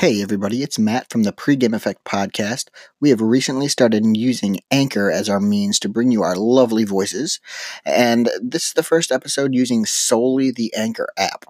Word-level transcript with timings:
Hey, 0.00 0.22
everybody, 0.22 0.62
it's 0.62 0.78
Matt 0.78 1.10
from 1.10 1.24
the 1.24 1.32
Pregame 1.32 1.74
Effect 1.74 2.06
podcast. 2.06 2.68
We 3.02 3.10
have 3.10 3.20
recently 3.20 3.68
started 3.68 4.02
using 4.16 4.60
Anchor 4.70 5.10
as 5.10 5.28
our 5.28 5.40
means 5.40 5.78
to 5.80 5.90
bring 5.90 6.10
you 6.10 6.22
our 6.22 6.36
lovely 6.36 6.84
voices, 6.84 7.38
and 7.84 8.30
this 8.40 8.68
is 8.68 8.72
the 8.72 8.82
first 8.82 9.12
episode 9.12 9.54
using 9.54 9.84
solely 9.84 10.52
the 10.52 10.72
Anchor 10.74 11.10
app. 11.18 11.44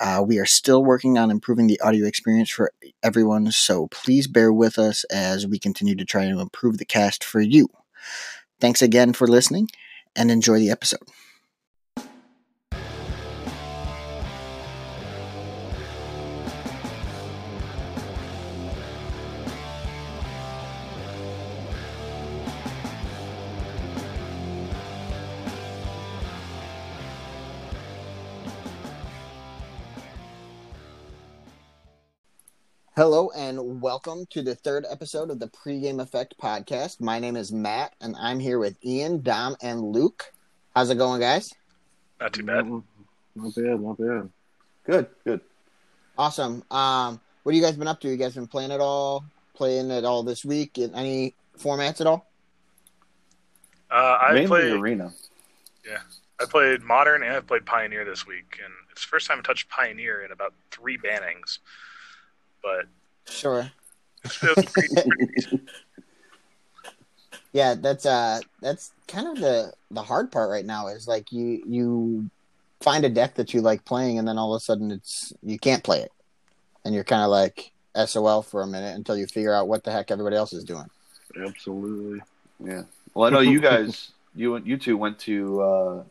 Uh, 0.00 0.24
we 0.26 0.38
are 0.38 0.46
still 0.46 0.82
working 0.82 1.18
on 1.18 1.30
improving 1.30 1.66
the 1.66 1.78
audio 1.82 2.06
experience 2.06 2.48
for 2.48 2.72
everyone, 3.02 3.52
so 3.52 3.88
please 3.88 4.26
bear 4.26 4.50
with 4.50 4.78
us 4.78 5.04
as 5.12 5.46
we 5.46 5.58
continue 5.58 5.94
to 5.94 6.06
try 6.06 6.26
to 6.30 6.40
improve 6.40 6.78
the 6.78 6.86
cast 6.86 7.22
for 7.22 7.42
you. 7.42 7.68
Thanks 8.58 8.80
again 8.80 9.12
for 9.12 9.28
listening, 9.28 9.68
and 10.16 10.30
enjoy 10.30 10.58
the 10.58 10.70
episode. 10.70 11.06
Hello 32.94 33.30
and 33.34 33.80
welcome 33.80 34.26
to 34.26 34.42
the 34.42 34.54
third 34.54 34.84
episode 34.90 35.30
of 35.30 35.38
the 35.38 35.48
Pregame 35.48 36.00
Effect 36.00 36.34
podcast. 36.40 37.00
My 37.00 37.18
name 37.18 37.36
is 37.36 37.50
Matt 37.50 37.94
and 38.00 38.14
I'm 38.18 38.38
here 38.38 38.58
with 38.58 38.76
Ian, 38.84 39.22
Dom, 39.22 39.56
and 39.62 39.80
Luke. 39.80 40.30
How's 40.74 40.90
it 40.90 40.96
going, 40.96 41.20
guys? 41.20 41.54
Not 42.20 42.34
too 42.34 42.42
bad. 42.42 42.68
Not 42.68 43.54
bad, 43.54 43.80
not 43.80 43.98
bad. 43.98 44.30
Good, 44.84 45.06
good. 45.24 45.40
Awesome. 46.18 46.62
Um, 46.70 47.20
what 47.42 47.54
have 47.54 47.56
you 47.60 47.66
guys 47.66 47.76
been 47.76 47.88
up 47.88 48.00
to? 48.00 48.08
You 48.08 48.16
guys 48.16 48.34
been 48.34 48.46
playing 48.46 48.72
at 48.72 48.80
all? 48.80 49.24
Playing 49.54 49.90
at 49.90 50.04
all 50.04 50.22
this 50.22 50.44
week 50.44 50.76
in 50.78 50.94
any 50.94 51.34
formats 51.58 52.00
at 52.00 52.06
all? 52.06 52.26
Uh, 53.90 54.18
I 54.20 54.32
Mainly 54.34 54.46
played 54.48 54.72
arena. 54.72 55.12
yeah, 55.86 55.98
I 56.40 56.44
played 56.46 56.82
modern 56.82 57.22
and 57.22 57.36
I 57.36 57.40
played 57.40 57.66
pioneer 57.66 58.04
this 58.04 58.26
week, 58.26 58.58
and 58.64 58.72
it's 58.90 59.02
the 59.02 59.08
first 59.08 59.28
time 59.28 59.38
I 59.38 59.42
touched 59.42 59.68
pioneer 59.68 60.24
in 60.24 60.32
about 60.32 60.54
three 60.70 60.96
bannings. 60.96 61.58
But 62.62 62.86
Sure. 63.26 63.70
it 64.24 64.56
was 64.56 64.66
pretty, 64.66 64.94
pretty 64.94 65.32
decent. 65.34 65.68
Yeah, 67.52 67.74
that's 67.74 68.06
uh 68.06 68.40
that's 68.60 68.92
kind 69.08 69.28
of 69.28 69.38
the 69.38 69.74
the 69.90 70.02
hard 70.02 70.32
part 70.32 70.48
right 70.48 70.64
now 70.64 70.88
is 70.88 71.06
like 71.06 71.32
you 71.32 71.62
you 71.66 72.30
find 72.80 73.04
a 73.04 73.10
deck 73.10 73.34
that 73.34 73.52
you 73.52 73.60
like 73.60 73.84
playing 73.84 74.18
and 74.18 74.26
then 74.26 74.38
all 74.38 74.54
of 74.54 74.60
a 74.60 74.64
sudden 74.64 74.90
it's 74.90 75.32
you 75.42 75.58
can't 75.58 75.84
play 75.84 76.00
it. 76.00 76.12
And 76.84 76.94
you're 76.94 77.04
kind 77.04 77.22
of 77.22 77.28
like 77.30 77.70
SOL 78.06 78.42
for 78.42 78.62
a 78.62 78.66
minute 78.66 78.96
until 78.96 79.16
you 79.16 79.26
figure 79.26 79.52
out 79.52 79.68
what 79.68 79.84
the 79.84 79.92
heck 79.92 80.10
everybody 80.10 80.34
else 80.34 80.52
is 80.52 80.64
doing. 80.64 80.86
Absolutely. 81.38 82.20
Yeah. 82.64 82.82
Well, 83.14 83.26
I 83.26 83.30
know 83.30 83.40
you 83.40 83.60
guys, 83.60 84.12
you 84.34 84.56
you 84.58 84.78
two 84.78 84.96
went 84.96 85.18
to 85.20 85.60
uh, 85.62 86.02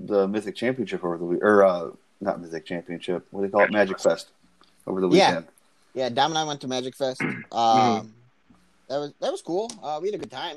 the 0.00 0.26
Mythic 0.26 0.56
Championship 0.56 1.04
over 1.04 1.18
the 1.18 1.24
week, 1.24 1.42
or 1.42 1.64
uh, 1.64 1.90
not 2.20 2.40
Mythic 2.40 2.64
Championship. 2.64 3.26
What 3.30 3.42
do 3.42 3.46
they 3.46 3.52
call 3.52 3.60
it? 3.62 3.70
Magic 3.70 3.96
Magic 3.96 4.00
Fest 4.00 4.28
over 4.86 5.00
the 5.00 5.08
Yeah. 5.08 5.28
weekend. 5.30 5.48
Yeah, 5.94 6.08
Dom 6.08 6.30
and 6.32 6.38
I 6.38 6.44
went 6.44 6.60
to 6.62 6.68
Magic 6.68 6.96
Fest. 6.96 7.24
Um 7.52 8.14
that 8.88 8.98
was 8.98 9.12
that 9.20 9.30
was 9.30 9.42
cool. 9.42 9.70
Uh 9.82 9.98
we 10.00 10.08
had 10.08 10.14
a 10.14 10.18
good 10.18 10.30
time. 10.30 10.56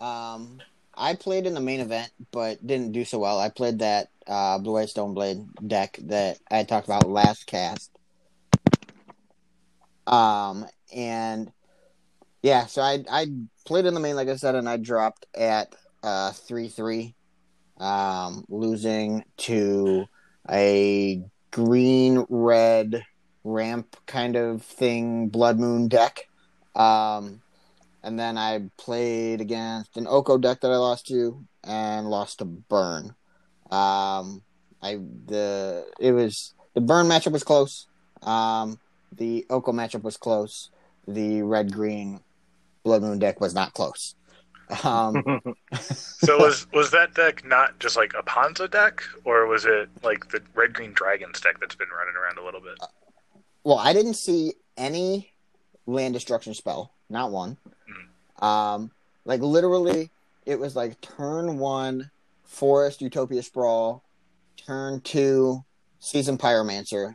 Um 0.00 0.60
I 0.94 1.14
played 1.14 1.46
in 1.46 1.54
the 1.54 1.60
main 1.60 1.80
event 1.80 2.10
but 2.32 2.64
didn't 2.66 2.92
do 2.92 3.04
so 3.04 3.18
well. 3.20 3.38
I 3.38 3.48
played 3.48 3.78
that 3.78 4.08
uh 4.26 4.58
Blue 4.58 4.76
Eye 4.76 4.86
Stone 4.86 5.14
Blade 5.14 5.38
deck 5.66 5.98
that 6.04 6.38
I 6.50 6.64
talked 6.64 6.86
about 6.88 7.08
last 7.08 7.46
cast. 7.46 7.90
Um 10.06 10.66
and 10.94 11.52
yeah, 12.42 12.66
so 12.66 12.82
I 12.82 13.04
I 13.08 13.26
played 13.64 13.86
in 13.86 13.94
the 13.94 14.00
main 14.00 14.16
like 14.16 14.28
I 14.28 14.36
said 14.36 14.56
and 14.56 14.68
I 14.68 14.76
dropped 14.78 15.26
at 15.36 15.74
uh 16.02 16.32
3-3 16.32 17.14
um 17.78 18.44
losing 18.48 19.24
to 19.36 20.06
a 20.50 21.22
green 21.52 22.26
red 22.28 23.04
ramp 23.44 23.96
kind 24.06 24.36
of 24.36 24.62
thing 24.62 25.28
blood 25.28 25.58
moon 25.58 25.88
deck. 25.88 26.28
Um 26.74 27.42
and 28.04 28.18
then 28.18 28.36
i 28.36 28.60
played 28.78 29.40
against 29.40 29.96
an 29.96 30.06
oko 30.08 30.36
deck 30.36 30.60
that 30.60 30.72
i 30.72 30.76
lost 30.76 31.06
to 31.06 31.44
and 31.64 32.08
lost 32.08 32.38
to 32.38 32.44
burn. 32.44 33.14
Um 33.70 34.42
i 34.82 34.98
the 35.26 35.86
it 36.00 36.12
was 36.12 36.54
the 36.74 36.80
burn 36.80 37.06
matchup 37.06 37.32
was 37.32 37.44
close. 37.44 37.86
Um 38.22 38.78
the 39.16 39.46
oko 39.50 39.72
matchup 39.72 40.02
was 40.02 40.16
close. 40.16 40.70
The 41.06 41.42
red 41.42 41.72
green 41.72 42.20
blood 42.84 43.02
moon 43.02 43.18
deck 43.18 43.40
was 43.40 43.54
not 43.54 43.74
close. 43.74 44.14
Um 44.84 45.22
so 45.82 46.38
was 46.38 46.66
was 46.72 46.90
that 46.92 47.14
deck 47.14 47.44
not 47.44 47.78
just 47.78 47.96
like 47.96 48.14
a 48.18 48.22
Ponza 48.22 48.68
deck, 48.68 49.02
or 49.24 49.46
was 49.46 49.64
it 49.64 49.90
like 50.02 50.30
the 50.30 50.40
red 50.54 50.72
green 50.72 50.92
dragons 50.92 51.40
deck 51.40 51.60
that's 51.60 51.74
been 51.74 51.88
running 51.88 52.14
around 52.16 52.38
a 52.38 52.44
little 52.44 52.60
bit? 52.60 52.78
Well, 53.64 53.78
I 53.78 53.92
didn't 53.92 54.14
see 54.14 54.54
any 54.76 55.32
land 55.86 56.14
destruction 56.14 56.54
spell, 56.54 56.92
not 57.08 57.30
one. 57.30 57.56
Um, 58.40 58.90
like 59.24 59.40
literally, 59.40 60.10
it 60.46 60.58
was 60.58 60.74
like 60.74 61.00
turn 61.00 61.58
one, 61.58 62.10
forest 62.42 63.00
utopia 63.00 63.42
sprawl, 63.42 64.02
turn 64.56 65.00
two, 65.00 65.64
seasoned 66.00 66.40
pyromancer, 66.40 67.14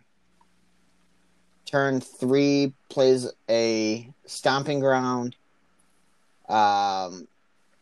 turn 1.66 2.00
three 2.00 2.74
plays 2.90 3.30
a 3.50 4.10
stomping 4.26 4.80
ground, 4.80 5.36
um, 6.48 7.28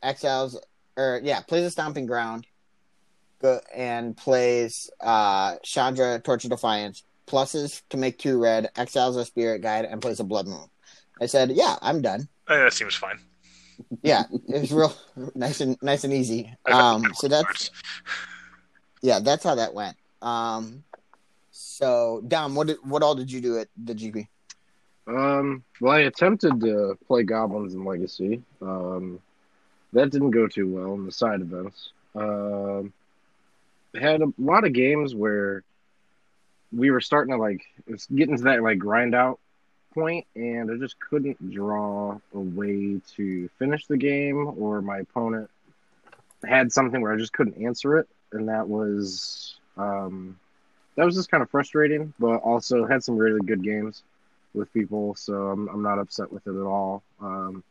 exiles 0.02 0.60
or 0.98 1.22
yeah, 1.24 1.42
plays 1.42 1.66
a 1.66 1.72
stomping 1.72 2.08
ground, 2.08 2.48
go 3.40 3.60
and 3.76 4.18
plays 4.18 4.90
uh 5.02 5.58
Chandra 5.62 6.20
Torch 6.20 6.46
of 6.46 6.50
Defiance 6.50 7.04
pluses 7.28 7.82
to 7.90 7.98
make 7.98 8.18
two 8.18 8.42
red, 8.42 8.70
exiles 8.76 9.18
a 9.18 9.26
spirit 9.26 9.62
guide, 9.62 9.86
and 9.86 10.02
plays 10.02 10.20
a 10.20 10.24
blood 10.24 10.48
moon. 10.48 10.68
I 11.22 11.26
said, 11.26 11.52
"Yeah, 11.52 11.78
I'm 11.82 12.02
done." 12.02 12.28
I 12.48 12.56
think 12.56 12.66
that 12.66 12.74
seems 12.74 12.96
fine. 12.96 13.20
Yeah, 14.02 14.24
it 14.48 14.62
was 14.62 14.72
real 14.72 14.96
nice 15.36 15.62
and 15.62 15.78
nice 15.82 16.04
and 16.04 16.14
easy. 16.14 16.54
Um, 16.66 17.14
so 17.16 17.28
that's 17.28 17.72
yeah, 19.02 19.20
that's 19.20 19.44
how 19.44 19.56
that 19.56 19.74
went. 19.74 19.98
Um, 20.22 20.84
so 21.52 22.24
Dom, 22.28 22.56
what 22.56 22.68
did, 22.68 22.78
what 22.84 23.04
all 23.04 23.16
did 23.16 23.32
you 23.32 23.42
do 23.42 23.60
at 23.60 23.68
the 23.84 23.94
GP? 23.94 24.28
Um, 25.08 25.64
well, 25.80 25.94
I 25.94 26.02
attempted 26.02 26.60
to 26.62 26.98
play 27.08 27.24
Goblins 27.24 27.76
in 27.76 27.86
Legacy. 27.86 28.42
Um, 28.62 29.20
that 29.94 30.10
didn't 30.10 30.32
go 30.32 30.48
too 30.48 30.68
well 30.68 30.96
in 30.96 31.06
the 31.06 31.12
side 31.12 31.42
events. 31.42 31.92
Um, 32.16 32.92
had 33.94 34.22
a 34.22 34.34
lot 34.38 34.66
of 34.66 34.74
games 34.74 35.14
where 35.14 35.64
we 36.76 36.92
were 36.92 37.02
starting 37.02 37.34
to 37.34 37.40
like 37.40 37.66
it's 37.88 38.08
getting 38.08 38.38
to 38.38 38.44
that 38.44 38.62
like 38.62 38.80
grind 38.80 39.16
out 39.16 39.40
point, 39.94 40.28
and 40.36 40.70
I 40.70 40.76
just 40.76 41.00
couldn't 41.00 41.52
draw 41.52 42.20
a 42.34 42.40
way 42.40 43.00
to 43.16 43.50
finish 43.58 43.88
the 43.88 43.98
game, 43.98 44.54
or 44.58 44.82
my 44.82 45.00
opponent 45.00 45.50
had 46.44 46.72
something 46.72 47.02
where 47.02 47.14
I 47.14 47.18
just 47.18 47.34
couldn't 47.34 47.64
answer 47.64 47.98
it, 47.98 48.08
and 48.32 48.50
that 48.50 48.68
was 48.68 49.56
um, 49.78 50.38
that 50.96 51.06
was 51.06 51.16
just 51.16 51.32
kind 51.32 51.42
of 51.42 51.50
frustrating. 51.50 52.14
But 52.20 52.38
also 52.38 52.86
had 52.86 53.04
some 53.04 53.18
really 53.18 53.42
good 53.42 53.64
games 53.64 54.04
with 54.54 54.72
people, 54.74 55.16
so 55.16 55.48
I'm 55.48 55.68
I'm 55.70 55.82
not 55.82 55.98
upset 55.98 56.32
with 56.32 56.46
it 56.46 56.56
at 56.56 56.66
all. 56.66 57.02
Um, 57.22 57.64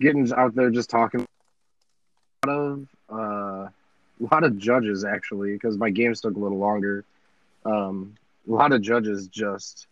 getting 0.00 0.30
out 0.32 0.54
there 0.54 0.70
just 0.70 0.90
talking 0.90 1.26
a 2.42 2.46
lot 2.46 2.54
of 2.54 2.88
uh, 3.10 3.68
a 4.20 4.26
lot 4.32 4.44
of 4.44 4.58
judges 4.58 5.04
actually 5.04 5.52
because 5.52 5.76
my 5.76 5.90
games 5.90 6.20
took 6.20 6.36
a 6.36 6.38
little 6.38 6.58
longer. 6.58 7.04
Um, 7.64 8.14
a 8.48 8.52
lot 8.52 8.72
of 8.72 8.82
judges 8.82 9.28
just 9.28 9.86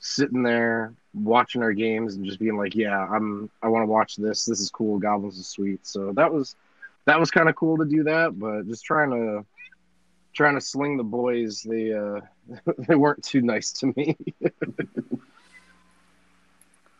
sitting 0.00 0.42
there 0.42 0.94
watching 1.14 1.62
our 1.62 1.72
games 1.72 2.16
and 2.16 2.24
just 2.24 2.40
being 2.40 2.56
like, 2.56 2.74
"Yeah, 2.74 2.98
I'm 2.98 3.50
I 3.62 3.68
want 3.68 3.82
to 3.82 3.86
watch 3.86 4.16
this. 4.16 4.44
This 4.44 4.60
is 4.60 4.70
cool. 4.70 4.98
Goblins 4.98 5.38
is 5.38 5.46
sweet." 5.46 5.86
So 5.86 6.12
that 6.14 6.32
was 6.32 6.56
that 7.06 7.18
was 7.20 7.30
kind 7.30 7.48
of 7.48 7.56
cool 7.56 7.78
to 7.78 7.84
do 7.84 8.04
that, 8.04 8.38
but 8.38 8.66
just 8.66 8.84
trying 8.84 9.10
to 9.10 9.44
trying 10.34 10.54
to 10.54 10.60
sling 10.60 10.96
the 10.96 11.04
boys, 11.04 11.62
they 11.62 11.92
uh, 11.92 12.20
they 12.78 12.94
weren't 12.94 13.22
too 13.22 13.42
nice 13.42 13.72
to 13.72 13.92
me. 13.96 14.16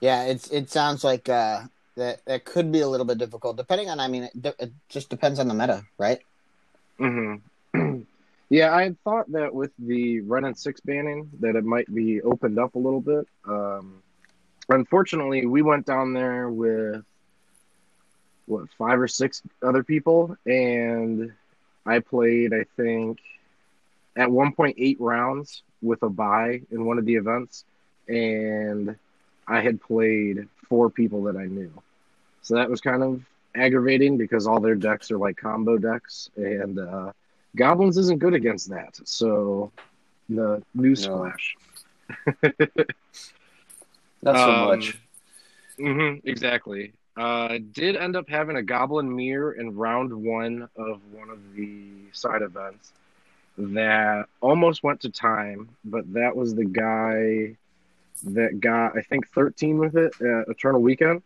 Yeah, 0.01 0.25
it's 0.25 0.49
it 0.51 0.71
sounds 0.71 1.05
like 1.05 1.29
uh, 1.29 1.63
that 1.97 2.25
that 2.27 2.45
could 2.45 2.73
be 2.73 2.81
a 2.81 2.89
little 2.89 3.07
bit 3.07 3.19
difficult, 3.19 3.57
depending 3.57 3.89
on. 3.91 4.01
I 4.01 4.09
mean, 4.09 4.25
it, 4.25 4.57
it 4.59 4.73
just 4.89 5.11
depends 5.11 5.39
on 5.39 5.49
the 5.49 5.55
meta, 5.55 5.85
right? 5.99 6.21
hmm 6.99 7.37
yeah, 8.53 8.75
I 8.75 8.83
had 8.83 9.03
thought 9.03 9.33
that 9.33 9.55
with 9.55 9.71
the 9.79 10.21
Wrenn 10.21 10.45
and 10.45 10.59
Six 10.59 10.79
banning 10.83 11.31
that 11.41 11.57
it 11.57 11.65
might 11.65 11.93
be 11.93 12.21
opened 12.21 12.59
up 12.59 12.75
a 12.75 12.79
little 12.79 13.01
bit. 13.01 13.27
Um, 13.49 14.03
unfortunately, 14.69 15.47
we 15.47 15.63
went 15.63 15.87
down 15.87 16.13
there 16.13 16.51
with 16.51 17.03
what 18.45 18.69
five 18.77 19.01
or 19.01 19.09
six 19.09 19.41
other 19.63 19.83
people, 19.83 20.37
and 20.45 21.33
I 21.87 22.01
played, 22.01 22.53
I 22.53 22.67
think, 22.77 23.21
at 24.17 24.31
one 24.31 24.53
point 24.53 24.77
eight 24.79 25.01
rounds 25.01 25.63
with 25.81 26.03
a 26.03 26.11
buy 26.11 26.61
in 26.71 26.85
one 26.85 26.99
of 26.99 27.07
the 27.07 27.15
events, 27.15 27.65
and 28.07 28.97
I 29.49 29.63
had 29.63 29.81
played 29.81 30.47
four 30.69 30.91
people 30.91 31.23
that 31.23 31.37
I 31.37 31.47
knew. 31.47 31.73
So 32.43 32.57
that 32.57 32.69
was 32.69 32.83
kind 32.83 33.03
of 33.03 33.23
aggravating 33.55 34.19
because 34.19 34.47
all 34.47 34.61
their 34.61 34.75
decks 34.75 35.11
are 35.11 35.17
like 35.17 35.39
combo 35.39 35.79
decks, 35.79 36.29
and 36.37 36.79
uh, 36.79 37.13
Goblins 37.57 37.99
isn't 37.99 38.19
good 38.19 38.35
against 38.35 38.71
that. 38.71 38.99
So 39.05 39.73
the 40.29 40.63
newsflash. 40.77 41.55
Not 44.23 44.37
so 44.37 44.53
Um, 44.53 44.61
much. 44.61 44.97
hmm 45.79 46.15
exactly. 46.25 46.93
Uh, 47.17 47.59
did 47.73 47.97
end 47.97 48.17
up 48.17 48.29
having 48.29 48.57
a 48.57 48.63
Goblin 48.63 49.15
Mirror 49.15 49.53
in 49.53 49.77
round 49.77 50.13
one 50.13 50.69
of 50.77 51.01
one 51.13 51.29
of 51.29 51.39
the 51.55 51.79
side 52.13 52.41
events 52.43 52.93
that 53.59 54.27
almost 54.41 54.83
went 54.83 55.01
to 55.03 55.11
time, 55.11 55.69
but 55.85 56.11
that 56.15 56.35
was 56.35 56.55
the 56.55 56.65
guy 56.65 57.57
that 58.25 58.61
got, 58.61 58.97
I 58.97 59.03
think, 59.03 59.29
13 59.29 59.77
with 59.79 59.97
it 59.97 60.15
at 60.21 60.49
Eternal 60.49 60.81
Weekend. 60.81 61.23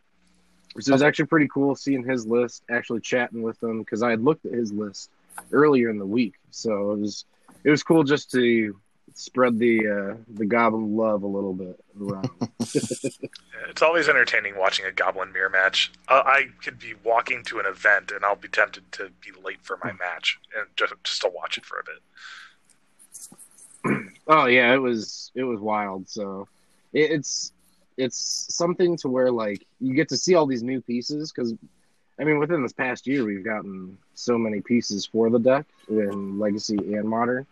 So 0.80 0.90
it 0.90 0.92
was 0.94 1.02
actually 1.02 1.26
pretty 1.26 1.48
cool 1.48 1.74
seeing 1.76 2.04
his 2.04 2.26
list, 2.26 2.62
actually 2.70 3.00
chatting 3.00 3.42
with 3.42 3.62
him 3.62 3.78
because 3.80 4.02
I 4.02 4.10
had 4.10 4.24
looked 4.24 4.44
at 4.44 4.52
his 4.52 4.72
list 4.72 5.10
earlier 5.52 5.90
in 5.90 5.98
the 5.98 6.06
week. 6.06 6.34
So 6.50 6.92
it 6.92 6.98
was 6.98 7.24
it 7.64 7.70
was 7.70 7.82
cool 7.82 8.04
just 8.04 8.30
to 8.32 8.78
spread 9.14 9.58
the 9.58 9.88
uh, 9.88 10.16
the 10.34 10.46
Goblin 10.46 10.96
love 10.96 11.22
a 11.22 11.26
little 11.26 11.54
bit 11.54 11.78
around. 12.00 12.30
It's 13.68 13.82
always 13.82 14.08
entertaining 14.08 14.56
watching 14.56 14.86
a 14.86 14.92
Goblin 14.92 15.32
Mirror 15.32 15.50
match. 15.50 15.90
Uh, 16.08 16.22
I 16.24 16.46
could 16.62 16.78
be 16.78 16.94
walking 17.04 17.42
to 17.44 17.58
an 17.58 17.66
event 17.66 18.12
and 18.12 18.24
I'll 18.24 18.36
be 18.36 18.48
tempted 18.48 18.90
to 18.92 19.10
be 19.20 19.32
late 19.42 19.58
for 19.62 19.78
my 19.82 19.92
match 19.92 20.38
and 20.56 20.66
just 20.76 20.94
just 21.02 21.22
to 21.22 21.30
watch 21.34 21.58
it 21.58 21.64
for 21.64 21.80
a 21.80 21.82
bit. 21.84 22.02
Oh 24.28 24.46
yeah, 24.46 24.74
it 24.74 24.78
was 24.78 25.30
it 25.36 25.44
was 25.44 25.60
wild. 25.60 26.08
So 26.08 26.48
it, 26.92 27.12
it's 27.12 27.52
it's 27.96 28.46
something 28.54 28.96
to 28.98 29.08
where 29.08 29.30
like 29.30 29.64
you 29.80 29.94
get 29.94 30.08
to 30.08 30.16
see 30.16 30.34
all 30.34 30.46
these 30.46 30.64
new 30.64 30.80
pieces 30.80 31.30
because 31.30 31.54
I 32.18 32.24
mean 32.24 32.38
within 32.38 32.62
this 32.62 32.72
past 32.72 33.06
year 33.06 33.24
we've 33.24 33.44
gotten 33.44 33.98
so 34.14 34.38
many 34.38 34.60
pieces 34.60 35.06
for 35.06 35.30
the 35.30 35.38
deck 35.38 35.66
in 35.88 36.38
Legacy 36.38 36.76
and 36.76 37.04
Modern. 37.08 37.46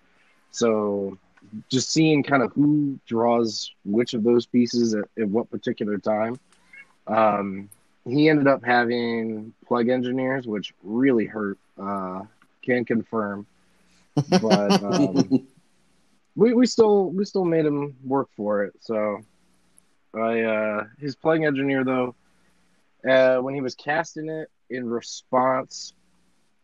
So 0.51 1.19
just 1.69 1.91
seeing 1.91 2.23
kind 2.23 2.43
of 2.43 2.53
who 2.53 2.99
draws 3.07 3.71
which 3.85 4.15
of 4.15 4.25
those 4.25 4.47
pieces 4.47 4.95
at, 4.95 5.05
at 5.19 5.29
what 5.29 5.51
particular 5.51 5.99
time. 5.99 6.39
Um, 7.07 7.69
he 8.07 8.29
ended 8.29 8.47
up 8.47 8.65
having 8.65 9.53
Plague 9.67 9.89
Engineers, 9.89 10.47
which 10.47 10.75
really 10.83 11.27
hurt. 11.27 11.59
Uh, 11.79 12.23
can 12.63 12.85
confirm, 12.85 13.47
but. 14.41 14.83
Um, 14.83 15.47
we 16.37 16.53
we 16.55 16.67
still 16.67 17.11
we 17.11 17.25
still 17.25 17.45
made 17.45 17.65
him 17.65 17.97
work 18.05 18.29
for 18.37 18.65
it. 18.65 18.75
So 18.81 19.21
I 20.15 20.41
uh 20.43 20.85
his 20.99 21.15
Plague 21.15 21.43
Engineer 21.43 21.85
though, 21.85 22.15
uh 23.09 23.39
when 23.39 23.55
he 23.55 23.61
was 23.61 23.75
casting 23.75 24.29
it 24.29 24.51
in 24.71 24.89
response, 24.89 25.93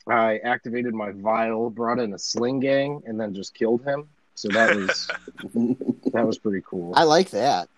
I 0.06 0.38
activated 0.38 0.94
my 0.94 1.12
vial, 1.12 1.70
brought 1.70 1.98
in 1.98 2.12
a 2.14 2.18
sling 2.18 2.60
gang, 2.60 3.02
and 3.06 3.20
then 3.20 3.34
just 3.34 3.54
killed 3.54 3.84
him. 3.84 4.08
So 4.34 4.48
that 4.48 4.74
was 4.74 5.06
that 6.12 6.26
was 6.26 6.38
pretty 6.38 6.62
cool. 6.66 6.94
I 6.96 7.02
like 7.04 7.30
that. 7.30 7.68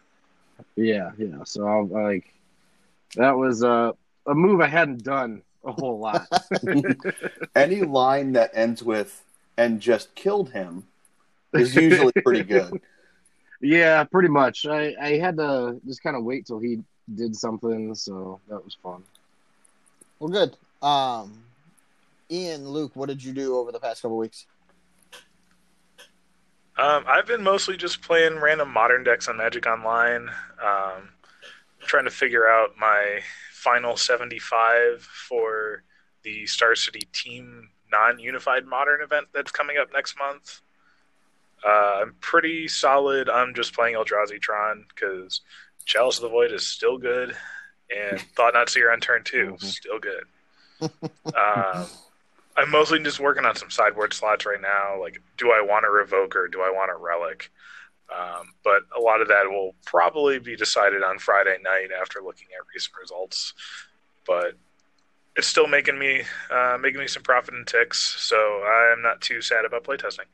Yeah, 0.76 1.10
yeah. 1.18 1.44
So 1.44 1.66
I'm 1.66 1.90
like 1.90 2.32
that 3.16 3.36
was 3.36 3.62
uh, 3.62 3.92
a 4.26 4.34
move 4.34 4.60
I 4.60 4.68
hadn't 4.68 5.02
done 5.02 5.42
a 5.64 5.72
whole 5.72 5.98
lot. 5.98 6.26
Any 7.56 7.82
line 7.82 8.32
that 8.32 8.52
ends 8.54 8.82
with 8.82 9.24
"and 9.56 9.80
just 9.80 10.14
killed 10.14 10.50
him" 10.50 10.84
is 11.52 11.74
usually 11.74 12.12
pretty 12.24 12.44
good. 12.44 12.80
yeah, 13.60 14.04
pretty 14.04 14.28
much. 14.28 14.64
I 14.64 14.94
I 15.00 15.18
had 15.18 15.36
to 15.38 15.80
just 15.86 16.02
kind 16.02 16.16
of 16.16 16.24
wait 16.24 16.46
till 16.46 16.58
he 16.60 16.80
did 17.14 17.34
something, 17.36 17.94
so 17.94 18.40
that 18.48 18.64
was 18.64 18.76
fun. 18.82 19.02
Well, 20.18 20.30
good. 20.30 20.56
Um, 20.86 21.44
Ian, 22.30 22.68
Luke, 22.68 22.92
what 22.94 23.08
did 23.08 23.22
you 23.22 23.32
do 23.32 23.56
over 23.56 23.72
the 23.72 23.80
past 23.80 24.02
couple 24.02 24.16
weeks? 24.16 24.46
Um, 26.78 27.04
I've 27.06 27.26
been 27.26 27.42
mostly 27.42 27.76
just 27.76 28.00
playing 28.00 28.38
random 28.38 28.70
modern 28.72 29.04
decks 29.04 29.28
on 29.28 29.36
Magic 29.36 29.66
Online. 29.66 30.28
Um, 30.62 31.10
trying 31.80 32.04
to 32.04 32.10
figure 32.10 32.48
out 32.48 32.70
my 32.78 33.20
final 33.52 33.96
75 33.96 35.02
for 35.02 35.82
the 36.22 36.46
Star 36.46 36.74
City 36.74 37.06
Team 37.12 37.68
non 37.90 38.18
unified 38.18 38.64
modern 38.64 39.02
event 39.02 39.26
that's 39.34 39.52
coming 39.52 39.76
up 39.76 39.88
next 39.92 40.18
month. 40.18 40.60
Uh, 41.64 42.00
I'm 42.02 42.14
pretty 42.20 42.66
solid. 42.66 43.28
I'm 43.28 43.54
just 43.54 43.74
playing 43.74 43.94
Eldrazi 43.94 44.40
Tron 44.40 44.84
because 44.88 45.42
Chalice 45.84 46.16
of 46.18 46.22
the 46.22 46.28
Void 46.28 46.52
is 46.52 46.66
still 46.66 46.98
good, 46.98 47.36
and 47.94 48.20
Thought-Knot 48.36 48.68
Seer 48.70 48.92
on 48.92 49.00
turn 49.00 49.24
2 49.24 49.56
Mhm. 49.58 49.62
still 49.62 49.98
good. 49.98 50.24
um, 51.34 51.86
I'm 52.56 52.70
mostly 52.70 52.98
just 53.02 53.20
working 53.20 53.44
on 53.44 53.56
some 53.56 53.70
sideboard 53.70 54.12
slots 54.12 54.44
right 54.44 54.60
now. 54.60 55.00
Like, 55.00 55.22
do 55.38 55.52
I 55.52 55.60
want 55.62 55.86
a 55.86 55.90
revoke 55.90 56.36
or 56.36 56.48
do 56.48 56.60
I 56.60 56.70
want 56.70 56.90
a 56.90 56.96
relic? 56.96 57.50
Um, 58.14 58.52
but 58.62 58.82
a 58.96 59.00
lot 59.00 59.22
of 59.22 59.28
that 59.28 59.48
will 59.48 59.74
probably 59.86 60.38
be 60.38 60.54
decided 60.54 61.02
on 61.02 61.18
Friday 61.18 61.56
night 61.62 61.88
after 61.98 62.20
looking 62.20 62.48
at 62.54 62.66
recent 62.74 62.94
results. 63.00 63.54
But 64.26 64.54
it's 65.34 65.46
still 65.46 65.66
making 65.66 65.98
me 65.98 66.22
uh, 66.50 66.76
making 66.78 67.00
me 67.00 67.06
some 67.06 67.22
profit 67.22 67.54
and 67.54 67.64
tix, 67.66 67.94
so 67.94 68.36
I'm 68.36 69.00
not 69.00 69.22
too 69.22 69.40
sad 69.40 69.64
about 69.64 69.84
playtesting. 69.84 70.26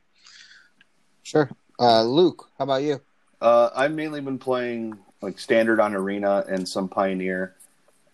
Sure. 1.23 1.49
Uh, 1.79 2.03
Luke, 2.03 2.49
how 2.57 2.65
about 2.65 2.83
you? 2.83 2.99
Uh, 3.39 3.69
I've 3.73 3.93
mainly 3.93 4.19
been 4.19 4.39
playing 4.39 4.99
like 5.21 5.39
standard 5.39 5.79
on 5.79 5.95
Arena 5.95 6.43
and 6.47 6.67
some 6.67 6.87
Pioneer. 6.87 7.55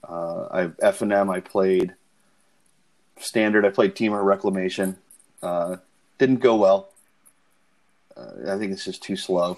Uh, 0.07 0.47
I've 0.51 0.75
F 0.81 1.01
and 1.01 1.11
M. 1.13 1.29
I 1.29 1.39
played 1.39 1.93
standard. 3.19 3.65
I 3.65 3.69
played 3.69 3.95
Temur 3.95 4.23
Reclamation. 4.23 4.97
Uh, 5.41 5.77
didn't 6.17 6.37
go 6.37 6.55
well. 6.55 6.89
Uh, 8.15 8.51
I 8.53 8.57
think 8.57 8.71
it's 8.71 8.85
just 8.85 9.03
too 9.03 9.15
slow 9.17 9.57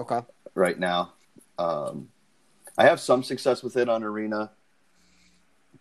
Okay. 0.00 0.20
right 0.54 0.78
now. 0.78 1.12
Um, 1.58 2.08
I 2.76 2.84
have 2.84 3.00
some 3.00 3.22
success 3.22 3.62
with 3.62 3.76
it 3.76 3.88
on 3.88 4.02
Arena, 4.02 4.50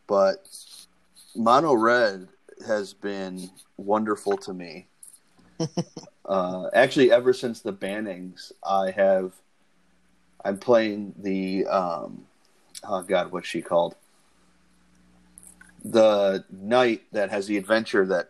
but 0.07 0.47
Mono 1.35 1.73
Red 1.73 2.27
has 2.65 2.93
been 2.93 3.49
wonderful 3.77 4.37
to 4.37 4.53
me. 4.53 4.87
uh, 6.25 6.69
actually, 6.73 7.11
ever 7.11 7.33
since 7.33 7.61
the 7.61 7.73
bannings, 7.73 8.51
I 8.63 8.91
have. 8.91 9.33
I'm 10.45 10.57
playing 10.57 11.15
the. 11.17 11.65
Um, 11.65 12.25
oh 12.87 13.01
God, 13.01 13.31
what's 13.31 13.47
she 13.47 13.61
called? 13.61 13.95
The 15.83 16.45
knight 16.49 17.03
that 17.11 17.31
has 17.31 17.47
the 17.47 17.57
adventure 17.57 18.05
that. 18.05 18.29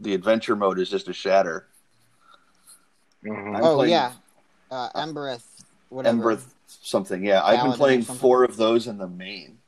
The 0.00 0.14
adventure 0.14 0.54
mode 0.54 0.78
is 0.78 0.90
just 0.90 1.08
a 1.08 1.12
shatter. 1.12 1.66
Mhm. 3.24 3.60
Oh 3.60 3.76
playing- 3.76 3.90
yeah, 3.90 4.12
uh, 4.70 4.90
Embereth, 4.90 5.42
whatever. 5.88 6.30
Ember 6.30 6.42
something. 6.66 7.24
Yeah, 7.24 7.42
I've 7.44 7.62
been 7.64 7.72
playing 7.72 8.02
four 8.02 8.44
of 8.44 8.56
those 8.56 8.86
in 8.86 8.98
the 8.98 9.08
main. 9.08 9.58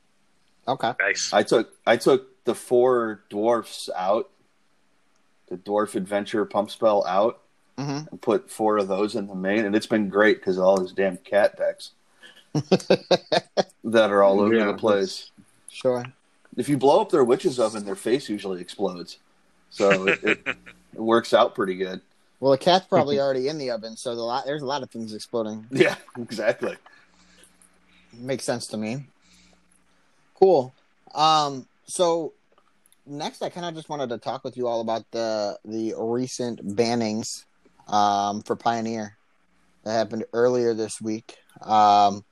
Okay. 0.67 0.93
Nice. 0.99 1.33
I 1.33 1.43
took 1.43 1.73
I 1.85 1.97
took 1.97 2.45
the 2.45 2.55
four 2.55 3.23
dwarfs 3.29 3.89
out, 3.93 4.29
the 5.49 5.57
dwarf 5.57 5.95
adventure 5.95 6.45
pump 6.45 6.71
spell 6.71 7.05
out, 7.05 7.40
hmm 7.81 8.05
and 8.11 8.21
put 8.21 8.49
four 8.49 8.77
of 8.77 8.87
those 8.87 9.15
in 9.15 9.27
the 9.27 9.35
main, 9.35 9.65
and 9.65 9.75
it's 9.75 9.87
been 9.87 10.09
great 10.09 10.37
because 10.39 10.57
all 10.57 10.77
these 10.79 10.91
damn 10.93 11.17
cat 11.17 11.57
decks 11.57 11.91
that 13.83 14.11
are 14.11 14.23
all 14.23 14.41
over 14.41 14.55
Yeah, 14.55 14.67
the 14.67 14.73
place. 14.73 15.31
Sure. 15.69 16.05
If 16.57 16.67
you 16.67 16.77
blow 16.77 17.01
up 17.01 17.09
their 17.09 17.23
witch's 17.23 17.59
oven, 17.59 17.85
their 17.85 17.95
face 17.95 18.29
usually 18.29 18.61
explodes, 18.61 19.17
so 19.69 20.07
it, 20.07 20.19
it, 20.23 20.39
it 20.93 21.01
works 21.01 21.33
out 21.33 21.55
pretty 21.55 21.75
good. 21.75 22.01
Well, 22.39 22.51
the 22.51 22.57
cat's 22.57 22.87
probably 22.87 23.19
already 23.19 23.47
in 23.47 23.57
the 23.57 23.71
oven, 23.71 23.95
so 23.95 24.15
the 24.15 24.21
lot, 24.21 24.45
there's 24.45 24.61
a 24.63 24.65
lot 24.65 24.83
of 24.83 24.89
things 24.91 25.13
exploding. 25.13 25.67
Yeah, 25.71 25.95
exactly. 26.17 26.75
Makes 28.13 28.43
sense 28.43 28.67
to 28.67 28.77
me. 28.77 29.05
Cool. 30.35 30.73
Um, 31.13 31.67
so 31.85 32.33
next, 33.05 33.41
I 33.41 33.49
kind 33.49 33.65
of 33.65 33.75
just 33.75 33.89
wanted 33.89 34.09
to 34.09 34.17
talk 34.17 34.43
with 34.43 34.57
you 34.57 34.67
all 34.67 34.81
about 34.81 35.05
the 35.11 35.57
the 35.65 35.93
recent 35.97 36.75
bannings 36.75 37.45
um, 37.87 38.41
for 38.41 38.55
Pioneer 38.55 39.17
that 39.83 39.91
happened 39.93 40.25
earlier 40.33 40.73
this 40.73 41.01
week. 41.01 41.37
Um, 41.61 42.23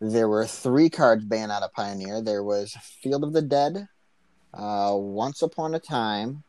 there 0.00 0.28
were 0.28 0.46
three 0.46 0.90
cards 0.90 1.24
banned 1.24 1.52
out 1.52 1.62
of 1.62 1.72
Pioneer. 1.72 2.20
There 2.20 2.42
was 2.42 2.72
Field 3.02 3.24
of 3.24 3.32
the 3.32 3.42
Dead, 3.42 3.88
uh, 4.52 4.92
Once 4.94 5.42
Upon 5.42 5.74
a 5.74 5.78
Time, 5.78 6.42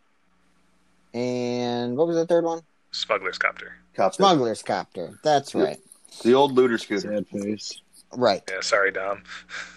and 1.13 1.95
what 1.95 2.07
was 2.07 2.15
the 2.15 2.25
third 2.25 2.43
one? 2.43 2.61
Smuggler's 2.91 3.37
Copter. 3.37 3.77
Copter. 3.95 4.15
Smuggler's 4.17 4.63
Copter. 4.63 5.19
That's 5.23 5.53
right. 5.53 5.79
The 6.23 6.33
old 6.33 6.53
looter 6.53 6.77
scooter. 6.77 7.15
Sad 7.15 7.27
face. 7.27 7.81
Right. 8.15 8.43
Yeah, 8.49 8.61
sorry, 8.61 8.91
Dom. 8.91 9.23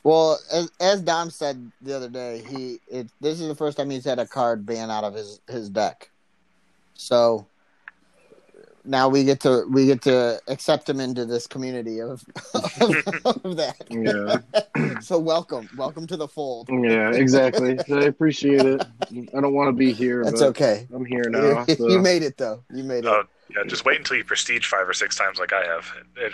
Well, 0.04 0.38
as, 0.52 0.70
as 0.82 1.02
Dom 1.02 1.30
said 1.30 1.72
the 1.82 1.96
other 1.96 2.10
day, 2.10 2.44
he 2.50 2.80
it, 2.90 3.08
this 3.22 3.40
is 3.40 3.48
the 3.48 3.56
first 3.56 3.78
time 3.78 3.90
he's 3.90 4.04
had 4.06 4.20
a 4.20 4.28
card 4.28 4.66
ban 4.66 4.92
out 4.92 5.04
of 5.04 5.14
his 5.14 5.40
his 5.48 5.70
deck. 5.70 6.10
So 6.96 7.48
now 8.86 9.08
we 9.08 9.24
get 9.24 9.40
to 9.42 9.66
we 9.70 9.86
get 9.86 10.02
to 10.04 10.42
accept 10.50 10.90
him 10.90 11.00
into 11.00 11.26
this 11.26 11.48
community 11.48 12.02
of, 12.02 12.24
of, 12.82 12.96
of 13.46 13.56
that. 13.56 13.78
Yeah. 13.90 15.00
so 15.00 15.18
welcome, 15.18 15.70
welcome 15.78 16.06
to 16.08 16.18
the 16.18 16.28
fold. 16.28 16.68
Yeah, 16.70 17.12
exactly. 17.12 17.80
I 17.92 18.04
appreciate 18.04 18.66
it. 18.66 18.82
I 19.36 19.40
don't 19.40 19.54
want 19.54 19.70
to 19.70 19.74
be 19.74 19.94
here, 19.94 20.26
That's 20.26 20.42
but 20.42 20.50
okay. 20.50 20.88
I'm 20.94 21.06
here 21.06 21.30
now. 21.30 21.66
you 21.80 22.00
made 22.00 22.24
it 22.24 22.38
though. 22.38 22.64
You 22.74 22.84
made 22.84 23.06
it. 23.06 23.08
Oh, 23.08 23.24
yeah, 23.56 23.64
just 23.68 23.86
wait 23.86 24.00
until 24.00 24.18
you 24.18 24.26
prestige 24.26 24.66
five 24.66 24.88
or 24.88 24.94
six 24.94 25.16
times 25.16 25.40
like 25.40 25.54
I 25.54 25.64
have. 25.66 25.86
It- 26.18 26.34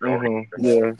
Mhm, 0.00 0.46
Yeah. 0.60 0.92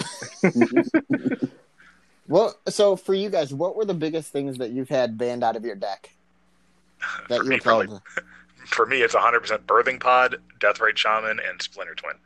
Well, 2.29 2.55
so 2.69 2.95
for 2.97 3.15
you 3.15 3.31
guys, 3.31 3.53
what 3.55 3.75
were 3.77 3.85
the 3.85 3.95
biggest 3.95 4.31
things 4.33 4.59
that 4.59 4.71
you've 4.71 4.89
had 4.91 5.17
banned 5.19 5.43
out 5.43 5.57
of 5.57 5.65
your 5.65 5.75
deck 5.77 6.15
that 7.29 7.39
For 7.39 7.45
you 7.45 7.49
me, 7.51 7.57
were 7.57 7.61
probably- 7.63 7.87
playing? 7.87 8.01
For 8.67 8.85
me, 8.85 9.01
it's 9.01 9.15
100% 9.15 9.65
Birthing 9.67 9.99
Pod, 9.99 10.37
Deathrite 10.61 10.99
Shaman, 10.99 11.41
and 11.41 11.63
Splinter 11.63 11.95
Twin. 11.95 12.17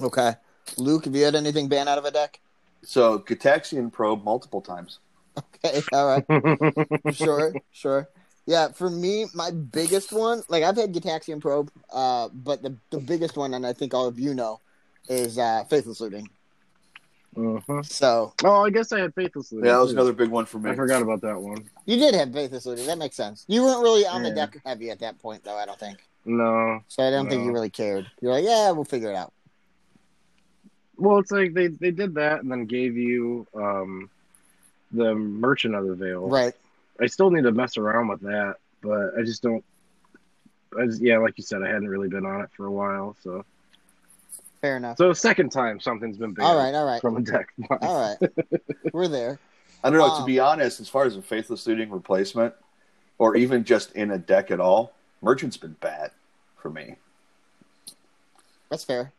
Okay, 0.00 0.34
Luke, 0.76 1.04
have 1.04 1.16
you 1.16 1.24
had 1.24 1.34
anything 1.34 1.68
banned 1.68 1.88
out 1.88 1.98
of 1.98 2.04
a 2.04 2.12
deck? 2.12 2.38
So 2.84 3.18
Gitaxian 3.18 3.92
probe 3.92 4.22
multiple 4.24 4.60
times. 4.60 5.00
Okay, 5.64 5.82
all 5.92 6.06
right. 6.28 7.14
sure, 7.14 7.54
sure. 7.72 8.08
Yeah, 8.46 8.68
for 8.72 8.88
me, 8.90 9.26
my 9.34 9.50
biggest 9.50 10.12
one, 10.12 10.42
like 10.48 10.62
I've 10.62 10.76
had 10.76 10.92
Gitaxian 10.92 11.40
Probe, 11.40 11.70
uh, 11.92 12.28
but 12.32 12.62
the 12.62 12.76
the 12.90 12.98
biggest 12.98 13.36
one, 13.36 13.54
and 13.54 13.64
I 13.66 13.72
think 13.72 13.94
all 13.94 14.06
of 14.06 14.18
you 14.18 14.34
know, 14.34 14.60
is 15.08 15.38
uh, 15.38 15.64
Faithless 15.70 16.00
Looting. 16.00 16.28
Mhm. 17.36 17.84
So 17.86 18.34
Oh, 18.44 18.64
I 18.64 18.70
guess 18.70 18.92
I 18.92 19.00
had 19.00 19.14
Faithless 19.14 19.52
Looting, 19.52 19.66
Yeah, 19.66 19.76
that 19.76 19.80
was 19.80 19.90
too. 19.90 19.96
another 19.96 20.12
big 20.12 20.28
one 20.28 20.44
for 20.44 20.58
me. 20.58 20.70
I 20.70 20.74
forgot 20.74 21.00
about 21.02 21.22
that 21.22 21.40
one. 21.40 21.64
you 21.86 21.96
did 21.96 22.14
have 22.14 22.32
Faithless 22.32 22.66
Looting. 22.66 22.86
That 22.86 22.98
makes 22.98 23.16
sense. 23.16 23.44
You 23.48 23.62
weren't 23.62 23.82
really 23.82 24.06
on 24.06 24.22
the 24.22 24.30
deck 24.30 24.58
heavy 24.66 24.90
at 24.90 24.98
that 25.00 25.18
point, 25.18 25.42
though. 25.44 25.56
I 25.56 25.64
don't 25.64 25.78
think. 25.78 25.98
No. 26.24 26.82
So 26.88 27.02
I 27.02 27.10
don't 27.10 27.28
think 27.28 27.44
you 27.44 27.52
really 27.52 27.70
cared. 27.70 28.06
You're 28.20 28.32
like, 28.32 28.44
yeah, 28.44 28.70
we'll 28.70 28.84
figure 28.84 29.10
it 29.10 29.16
out. 29.16 29.32
Well, 30.96 31.18
it's 31.18 31.32
like 31.32 31.54
they, 31.54 31.68
they 31.68 31.90
did 31.90 32.14
that 32.14 32.42
and 32.42 32.52
then 32.52 32.66
gave 32.66 32.96
you 32.96 33.46
um, 33.54 34.10
the 34.92 35.14
Merchant 35.14 35.74
of 35.74 35.86
the 35.86 35.94
Vale. 35.94 36.28
Right. 36.28 36.54
I 37.00 37.06
still 37.06 37.30
need 37.30 37.42
to 37.44 37.50
mess 37.52 37.76
around 37.76 38.08
with 38.08 38.20
that, 38.20 38.56
but 38.82 39.18
I 39.18 39.22
just 39.22 39.42
don't. 39.42 39.64
I 40.78 40.86
just, 40.86 41.00
yeah, 41.02 41.18
like 41.18 41.36
you 41.36 41.44
said, 41.44 41.62
I 41.62 41.66
hadn't 41.66 41.88
really 41.88 42.08
been 42.08 42.24
on 42.24 42.42
it 42.42 42.50
for 42.56 42.66
a 42.66 42.70
while. 42.70 43.16
So, 43.22 43.44
Fair 44.62 44.76
enough. 44.76 44.96
so 44.96 45.12
second 45.12 45.50
time 45.50 45.80
something's 45.80 46.16
been 46.16 46.32
banned 46.32 46.48
All 46.48 46.56
right, 46.56 46.72
all 46.74 46.86
right, 46.86 47.00
from 47.02 47.16
a 47.16 47.20
deck. 47.20 47.48
all 47.70 48.00
right. 48.00 48.16
We're 48.92 49.08
there. 49.08 49.38
I 49.82 49.90
don't 49.90 49.98
know. 49.98 50.06
Um, 50.06 50.14
to 50.14 50.24
be 50.24 50.38
honest, 50.38 50.80
as 50.80 50.88
far 50.88 51.04
as 51.04 51.16
a 51.16 51.22
faithless 51.22 51.66
looting 51.66 51.90
replacement, 51.90 52.54
or 53.18 53.34
even 53.36 53.64
just 53.64 53.92
in 53.92 54.12
a 54.12 54.18
deck 54.18 54.52
at 54.52 54.60
all, 54.60 54.92
Merchant's 55.20 55.56
been 55.56 55.76
bad 55.80 56.12
for 56.56 56.70
me. 56.70 56.94
That's 58.70 58.84
fair. 58.84 59.12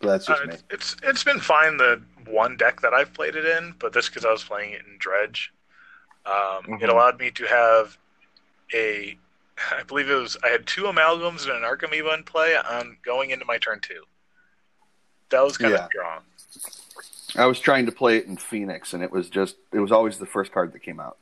But 0.00 0.08
that's 0.08 0.28
Uh, 0.28 0.34
just 0.34 0.46
me. 0.46 0.54
it's, 0.54 0.64
it's 0.70 0.96
it's 1.02 1.24
been 1.24 1.40
fine 1.40 1.76
the 1.76 2.00
one 2.26 2.56
deck 2.56 2.80
that 2.80 2.94
I've 2.94 3.12
played 3.12 3.36
it 3.36 3.44
in, 3.44 3.74
but 3.78 3.92
that's 3.92 4.08
because 4.08 4.24
I 4.24 4.32
was 4.32 4.42
playing 4.44 4.72
it 4.72 4.80
in 4.86 4.96
Dredge. 4.98 5.52
Um, 6.24 6.64
It 6.80 6.80
Mhm. 6.80 6.88
allowed 6.88 7.20
me 7.20 7.30
to 7.32 7.44
have 7.46 7.98
a, 8.74 9.18
I 9.72 9.82
believe 9.82 10.08
it 10.10 10.14
was 10.14 10.36
I 10.42 10.48
had 10.48 10.66
two 10.66 10.84
amalgams 10.84 11.42
and 11.42 11.52
an 11.52 11.62
Narcomoeba 11.62 12.16
in 12.16 12.24
play 12.24 12.56
on 12.56 12.96
going 13.02 13.30
into 13.30 13.44
my 13.44 13.58
turn 13.58 13.80
two. 13.80 14.02
That 15.30 15.42
was 15.42 15.58
kind 15.58 15.72
Yeah. 15.74 15.84
of 15.84 15.90
strong. 15.90 16.22
I 17.36 17.46
was 17.46 17.58
trying 17.60 17.86
to 17.86 17.92
play 17.92 18.16
it 18.16 18.26
in 18.26 18.36
Phoenix, 18.36 18.92
and 18.94 19.02
it 19.02 19.10
was 19.10 19.28
just 19.28 19.56
it 19.72 19.80
was 19.80 19.92
always 19.92 20.18
the 20.18 20.26
first 20.26 20.52
card 20.52 20.72
that 20.72 20.80
came 20.80 21.00
out. 21.00 21.18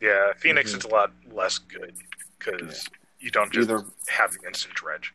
Yeah, 0.00 0.32
Phoenix 0.34 0.72
Mhm. 0.72 0.78
is 0.78 0.84
a 0.84 0.88
lot 0.88 1.12
less 1.32 1.58
good 1.58 1.96
because 2.38 2.88
you 3.18 3.30
don't 3.30 3.52
just 3.52 3.70
Either 3.70 3.84
have 4.08 4.32
the 4.32 4.46
instant 4.46 4.74
dredge. 4.74 5.14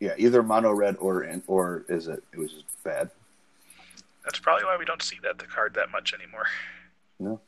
yeah, 0.00 0.14
either 0.16 0.42
mono 0.42 0.72
red 0.72 0.96
or 0.98 1.24
in, 1.24 1.42
or 1.46 1.84
is 1.88 2.06
it? 2.08 2.22
It 2.32 2.38
was 2.38 2.52
just 2.52 2.82
bad. 2.84 3.10
That's 4.24 4.38
probably 4.38 4.64
why 4.64 4.76
we 4.78 4.84
don't 4.84 5.02
see 5.02 5.18
that 5.22 5.38
the 5.38 5.46
card 5.46 5.74
that 5.74 5.90
much 5.90 6.14
anymore. 6.14 6.46
No. 7.18 7.40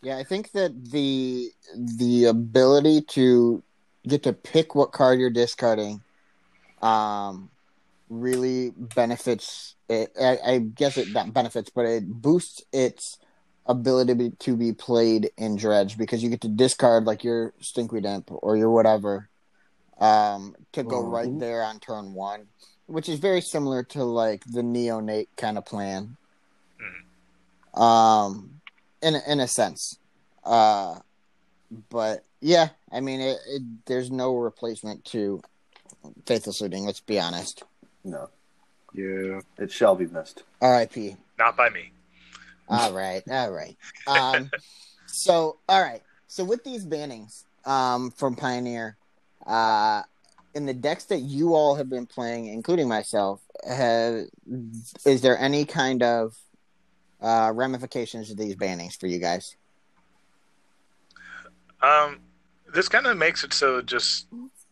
Yeah, 0.00 0.16
I 0.16 0.24
think 0.24 0.52
that 0.52 0.90
the 0.90 1.52
the 1.74 2.26
ability 2.26 3.02
to 3.02 3.62
get 4.06 4.22
to 4.22 4.32
pick 4.32 4.74
what 4.74 4.92
card 4.92 5.18
you're 5.18 5.28
discarding, 5.28 6.00
um, 6.80 7.50
really 8.08 8.70
benefits. 8.76 9.76
It, 9.88 10.10
I, 10.20 10.38
I 10.44 10.58
guess 10.58 10.96
it 10.98 11.10
not 11.12 11.32
benefits, 11.32 11.70
but 11.70 11.86
it 11.86 12.06
boosts 12.08 12.62
its 12.72 13.18
ability 13.66 14.12
to 14.12 14.14
be, 14.14 14.30
to 14.30 14.56
be 14.56 14.72
played 14.72 15.30
in 15.36 15.56
dredge 15.56 15.98
because 15.98 16.22
you 16.22 16.30
get 16.30 16.40
to 16.42 16.48
discard 16.48 17.04
like 17.04 17.22
your 17.24 17.52
stinkweed 17.60 18.06
imp 18.06 18.30
or 18.30 18.56
your 18.56 18.70
whatever, 18.70 19.28
um, 19.98 20.54
to 20.72 20.82
go 20.82 21.02
Mhm. 21.02 21.10
right 21.10 21.38
there 21.38 21.62
on 21.62 21.80
turn 21.80 22.14
one, 22.14 22.48
which 22.86 23.08
is 23.08 23.18
very 23.18 23.40
similar 23.40 23.82
to 23.84 24.04
like 24.04 24.44
the 24.46 24.62
neonate 24.62 25.28
kind 25.36 25.58
of 25.58 25.64
plan. 25.66 26.16
Um, 27.74 28.60
in 29.02 29.14
in 29.26 29.40
a 29.40 29.46
sense, 29.46 29.98
uh, 30.44 30.96
but 31.90 32.24
yeah, 32.40 32.70
I 32.90 33.00
mean, 33.00 33.20
it, 33.20 33.38
it, 33.48 33.62
there's 33.86 34.10
no 34.10 34.36
replacement 34.36 35.04
to 35.06 35.40
faithless 36.26 36.60
looting. 36.60 36.84
Let's 36.86 37.00
be 37.00 37.20
honest. 37.20 37.62
No, 38.04 38.28
yeah. 38.94 39.40
it 39.58 39.70
shall 39.70 39.94
be 39.94 40.06
missed. 40.06 40.42
R.I.P. 40.60 41.16
Not 41.38 41.56
by 41.56 41.70
me. 41.70 41.92
All 42.68 42.92
right, 42.92 43.22
all 43.30 43.50
right. 43.50 43.76
Um, 44.06 44.50
so 45.06 45.58
all 45.68 45.82
right. 45.82 46.02
So 46.26 46.44
with 46.44 46.64
these 46.64 46.84
bannings 46.84 47.44
um, 47.64 48.10
from 48.10 48.36
Pioneer, 48.36 48.96
uh, 49.46 50.02
in 50.54 50.66
the 50.66 50.74
decks 50.74 51.04
that 51.06 51.20
you 51.20 51.54
all 51.54 51.74
have 51.76 51.88
been 51.88 52.06
playing, 52.06 52.46
including 52.46 52.88
myself, 52.88 53.40
have, 53.68 54.24
is 55.04 55.20
there 55.22 55.38
any 55.38 55.64
kind 55.64 56.02
of 56.02 56.36
uh, 57.20 57.52
ramifications 57.54 58.28
to 58.28 58.34
these 58.34 58.56
bannings 58.56 58.98
for 58.98 59.06
you 59.06 59.18
guys? 59.18 59.56
Um, 61.80 62.20
this 62.72 62.88
kind 62.88 63.06
of 63.06 63.16
makes 63.16 63.44
it 63.44 63.52
so 63.52 63.82
just 63.82 64.26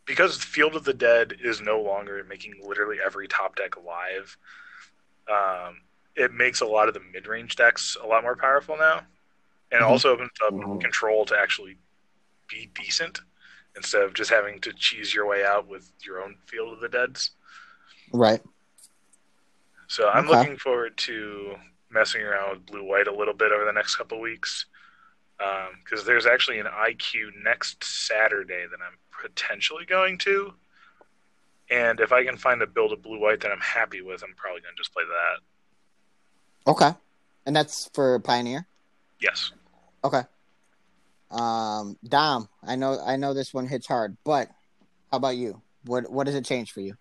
because 0.06 0.42
Field 0.42 0.76
of 0.76 0.84
the 0.84 0.94
Dead 0.94 1.34
is 1.40 1.60
no 1.60 1.80
longer 1.80 2.24
making 2.28 2.54
literally 2.62 2.98
every 3.04 3.28
top 3.28 3.56
deck 3.56 3.76
alive, 3.76 4.36
um, 5.28 5.82
it 6.14 6.32
makes 6.32 6.60
a 6.60 6.66
lot 6.66 6.88
of 6.88 6.94
the 6.94 7.00
mid 7.12 7.26
range 7.26 7.56
decks 7.56 7.96
a 8.02 8.06
lot 8.06 8.22
more 8.22 8.36
powerful 8.36 8.76
now. 8.78 9.06
And 9.72 9.82
Mhm. 9.82 9.88
also 9.88 10.10
opens 10.10 10.30
up 10.44 10.54
Mhm. 10.54 10.80
control 10.80 11.26
to 11.26 11.36
actually 11.36 11.76
be 12.46 12.66
decent 12.66 13.20
instead 13.74 14.02
of 14.02 14.14
just 14.14 14.30
having 14.30 14.60
to 14.60 14.72
cheese 14.72 15.12
your 15.12 15.26
way 15.26 15.44
out 15.44 15.66
with 15.66 15.92
your 16.02 16.22
own 16.22 16.38
Field 16.46 16.72
of 16.72 16.80
the 16.80 16.88
Deads. 16.88 17.32
Right. 18.12 18.40
So 19.88 20.08
I'm 20.08 20.28
Okay. 20.28 20.38
looking 20.38 20.56
forward 20.56 20.96
to 20.98 21.58
messing 21.90 22.22
around 22.22 22.50
with 22.50 22.66
blue 22.66 22.84
white 22.84 23.08
a 23.08 23.12
little 23.12 23.34
bit 23.34 23.52
over 23.52 23.64
the 23.64 23.72
next 23.72 23.96
couple 23.96 24.20
weeks. 24.20 24.66
Because 25.38 26.04
there's 26.04 26.26
actually 26.26 26.58
an 26.58 26.66
IQ 26.66 27.42
next 27.44 27.84
Saturday 27.84 28.64
that 28.70 28.78
I'm 28.80 28.98
potentially 29.22 29.84
going 29.84 30.18
to. 30.18 30.54
And 31.70 32.00
if 32.00 32.12
I 32.12 32.24
can 32.24 32.36
find 32.36 32.62
a 32.62 32.66
build 32.66 32.92
of 32.92 33.02
blue 33.02 33.20
white 33.20 33.40
that 33.40 33.50
I'm 33.50 33.60
happy 33.60 34.00
with, 34.00 34.22
I'm 34.22 34.34
probably 34.36 34.60
going 34.60 34.74
to 34.74 34.80
just 34.80 34.92
play 34.92 35.02
that. 35.04 36.70
Okay. 36.70 36.96
And 37.44 37.54
that's 37.54 37.90
for 37.92 38.18
Pioneer. 38.20 38.66
Yes. 39.20 39.52
Okay. 40.04 40.22
Um, 41.30 41.98
Dom, 42.06 42.48
I 42.62 42.76
know 42.76 43.00
I 43.04 43.16
know 43.16 43.34
this 43.34 43.52
one 43.52 43.66
hits 43.66 43.86
hard, 43.86 44.16
but 44.24 44.48
how 45.10 45.18
about 45.18 45.36
you? 45.36 45.60
What 45.84 46.10
what 46.10 46.26
does 46.26 46.36
it 46.36 46.44
change 46.44 46.72
for 46.72 46.80
you? 46.80 46.96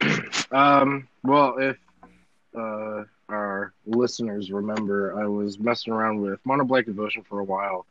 Um, 0.52 1.06
well, 1.22 1.58
if 1.58 1.76
uh, 2.58 3.04
our 3.32 3.72
listeners 3.86 4.50
remember, 4.50 5.20
I 5.20 5.26
was 5.26 5.58
messing 5.58 5.92
around 5.92 6.20
with 6.20 6.40
Mono 6.44 6.64
Black 6.64 6.86
Devotion 6.86 7.22
for 7.22 7.40
a 7.40 7.44
while. 7.44 7.86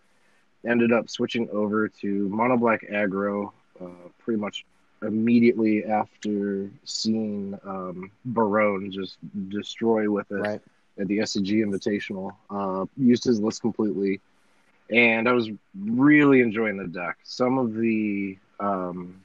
Ended 0.67 0.91
up 0.91 1.09
switching 1.09 1.49
over 1.51 1.87
to 1.87 2.29
Mono 2.29 2.57
Black 2.57 2.81
Aggro 2.91 3.51
uh, 3.81 3.85
pretty 4.19 4.39
much 4.39 4.65
immediately 5.01 5.85
after 5.85 6.69
seeing 6.83 7.57
um, 7.63 8.11
Barone 8.25 8.91
just 8.91 9.17
destroy 9.49 10.09
with 10.11 10.29
it 10.31 10.35
Right. 10.35 10.61
at 10.99 11.07
the 11.07 11.19
SCG 11.19 11.63
Invitational. 11.65 12.35
Uh, 12.49 12.85
used 12.97 13.23
his 13.23 13.39
list 13.39 13.61
completely, 13.61 14.19
and 14.89 15.27
I 15.29 15.31
was 15.33 15.49
really 15.79 16.41
enjoying 16.41 16.77
the 16.77 16.87
deck. 16.87 17.17
Some 17.23 17.57
of 17.57 17.73
the 17.75 18.37
um, 18.59 19.21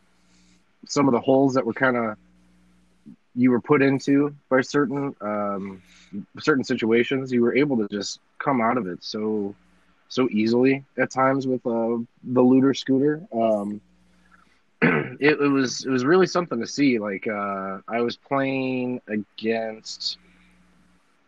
some 0.86 1.08
of 1.08 1.12
the 1.12 1.20
holes 1.20 1.54
that 1.54 1.66
were 1.66 1.72
kind 1.72 1.96
of 1.96 2.16
you 3.34 3.50
were 3.50 3.60
put 3.60 3.82
into 3.82 4.34
by 4.48 4.60
certain 4.60 5.14
um, 5.20 5.82
certain 6.40 6.64
situations, 6.64 7.32
you 7.32 7.42
were 7.42 7.54
able 7.56 7.76
to 7.76 7.88
just 7.88 8.20
come 8.38 8.60
out 8.60 8.76
of 8.76 8.86
it 8.86 9.02
so 9.02 9.54
so 10.08 10.28
easily 10.30 10.84
at 10.98 11.10
times 11.10 11.46
with 11.46 11.66
uh, 11.66 11.98
the 12.22 12.40
looter 12.42 12.74
scooter. 12.74 13.22
Um, 13.32 13.80
it, 14.82 15.40
it 15.40 15.50
was 15.50 15.84
it 15.84 15.90
was 15.90 16.04
really 16.04 16.26
something 16.26 16.60
to 16.60 16.66
see. 16.66 16.98
Like 16.98 17.26
uh, 17.26 17.78
I 17.88 18.00
was 18.00 18.16
playing 18.16 19.00
against 19.08 20.18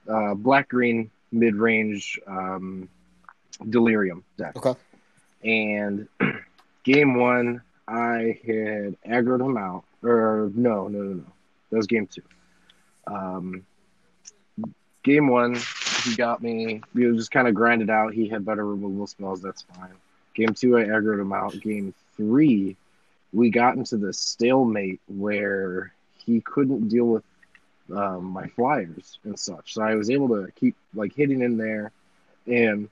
uh, 0.09 0.35
black 0.35 0.69
green 0.69 1.11
mid 1.33 1.57
range 1.57 2.21
um, 2.27 2.89
delirium 3.69 4.25
deck. 4.37 4.57
Okay. 4.57 4.79
And 5.45 6.09
game 6.85 7.19
one, 7.19 7.63
I 7.89 8.39
had 8.47 8.97
aggroed 9.07 9.41
him 9.41 9.57
out 9.57 9.85
Or 10.03 10.51
no, 10.55 10.89
no, 10.89 11.03
no, 11.03 11.13
no. 11.15 11.25
That 11.71 11.77
was 11.77 11.87
game 11.87 12.07
two. 12.07 12.23
Um, 13.07 13.67
game 15.03 15.29
one, 15.29 15.57
he 16.05 16.15
got 16.17 16.43
me. 16.43 16.83
We 16.95 17.05
just 17.17 17.31
kind 17.31 17.49
of 17.49 17.55
grinded 17.55 17.91
out. 17.91 18.13
He 18.13 18.29
had 18.29 18.45
better 18.45 18.67
removal 18.67 19.07
spells. 19.07 19.41
That's 19.41 19.63
fine. 19.63 19.95
Game 20.35 20.55
two, 20.55 20.77
I 20.77 20.85
aggroed 20.85 21.21
him 21.21 21.33
out. 21.33 21.59
Game 21.61 21.95
three, 22.17 22.77
we 23.33 23.51
got 23.51 23.77
into 23.77 23.97
the 23.97 24.13
stalemate 24.13 25.01
where 25.09 25.93
he 26.25 26.41
couldn't 26.41 26.89
deal 26.89 27.07
with 27.07 27.25
um, 27.95 28.25
my 28.25 28.47
flyers 28.49 29.19
and 29.25 29.39
such. 29.39 29.75
So 29.75 29.83
I 29.83 29.95
was 29.95 30.11
able 30.11 30.29
to 30.29 30.51
keep 30.53 30.77
like 30.95 31.15
hitting 31.15 31.43
in 31.43 31.57
there, 31.57 31.93
and 32.47 32.89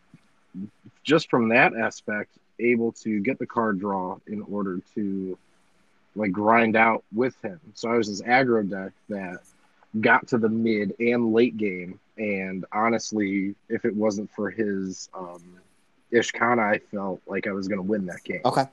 just 1.02 1.30
from 1.30 1.48
that 1.48 1.74
aspect, 1.74 2.30
able 2.60 2.92
to 2.92 3.20
get 3.20 3.38
the 3.38 3.46
card 3.46 3.80
draw 3.80 4.18
in 4.26 4.42
order 4.42 4.80
to 4.94 5.36
like 6.14 6.32
grind 6.32 6.76
out 6.76 7.04
with 7.12 7.40
him. 7.42 7.60
So 7.74 7.90
I 7.90 7.96
was 7.96 8.08
this 8.08 8.22
aggro 8.22 8.68
deck 8.68 8.92
that 9.08 9.38
got 10.00 10.28
to 10.28 10.38
the 10.38 10.48
mid 10.48 10.94
and 10.98 11.32
late 11.32 11.56
game, 11.56 12.00
and 12.16 12.64
honestly, 12.72 13.54
if 13.68 13.84
it 13.84 13.94
wasn't 13.94 14.30
for 14.32 14.50
his 14.50 15.08
um, 15.14 15.42
Ishkanah, 16.12 16.74
I 16.74 16.78
felt 16.78 17.20
like 17.26 17.46
I 17.46 17.52
was 17.52 17.68
going 17.68 17.78
to 17.78 17.82
win 17.82 18.06
that 18.06 18.22
game. 18.24 18.40
Okay. 18.44 18.66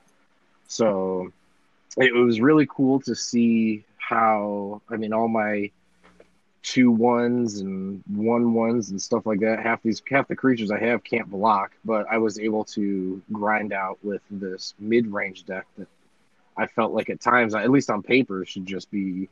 So 0.68 1.32
it 1.96 2.14
was 2.14 2.40
really 2.40 2.66
cool 2.70 3.00
to 3.00 3.14
see 3.14 3.84
how 3.98 4.80
I 4.88 4.96
mean 4.96 5.12
all 5.12 5.28
my 5.28 5.70
two 6.62 6.90
ones 6.90 7.58
and 7.58 8.02
one 8.06 8.54
ones 8.54 8.90
and 8.90 9.02
stuff 9.02 9.26
like 9.26 9.40
that. 9.40 9.60
Half 9.60 9.82
these 9.82 10.00
half 10.08 10.28
the 10.28 10.36
creatures 10.36 10.70
I 10.70 10.78
have 10.78 11.04
can't 11.04 11.30
block, 11.30 11.72
but 11.84 12.06
I 12.08 12.18
was 12.18 12.38
able 12.38 12.64
to 12.66 13.20
grind 13.32 13.72
out 13.72 13.98
with 14.02 14.22
this 14.30 14.74
mid 14.78 15.12
range 15.12 15.44
deck 15.44 15.66
that 15.76 15.88
I 16.56 16.66
felt 16.66 16.92
like 16.92 17.10
at 17.10 17.20
times, 17.20 17.54
at 17.54 17.70
least 17.70 17.90
on 17.90 18.02
paper, 18.02 18.44
should 18.44 18.66
just 18.66 18.90
be, 18.90 19.28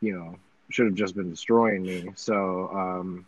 you 0.00 0.16
know, 0.16 0.36
should 0.70 0.86
have 0.86 0.94
just 0.94 1.14
been 1.14 1.30
destroying 1.30 1.82
me. 1.82 2.10
So 2.14 2.70
um 2.72 3.26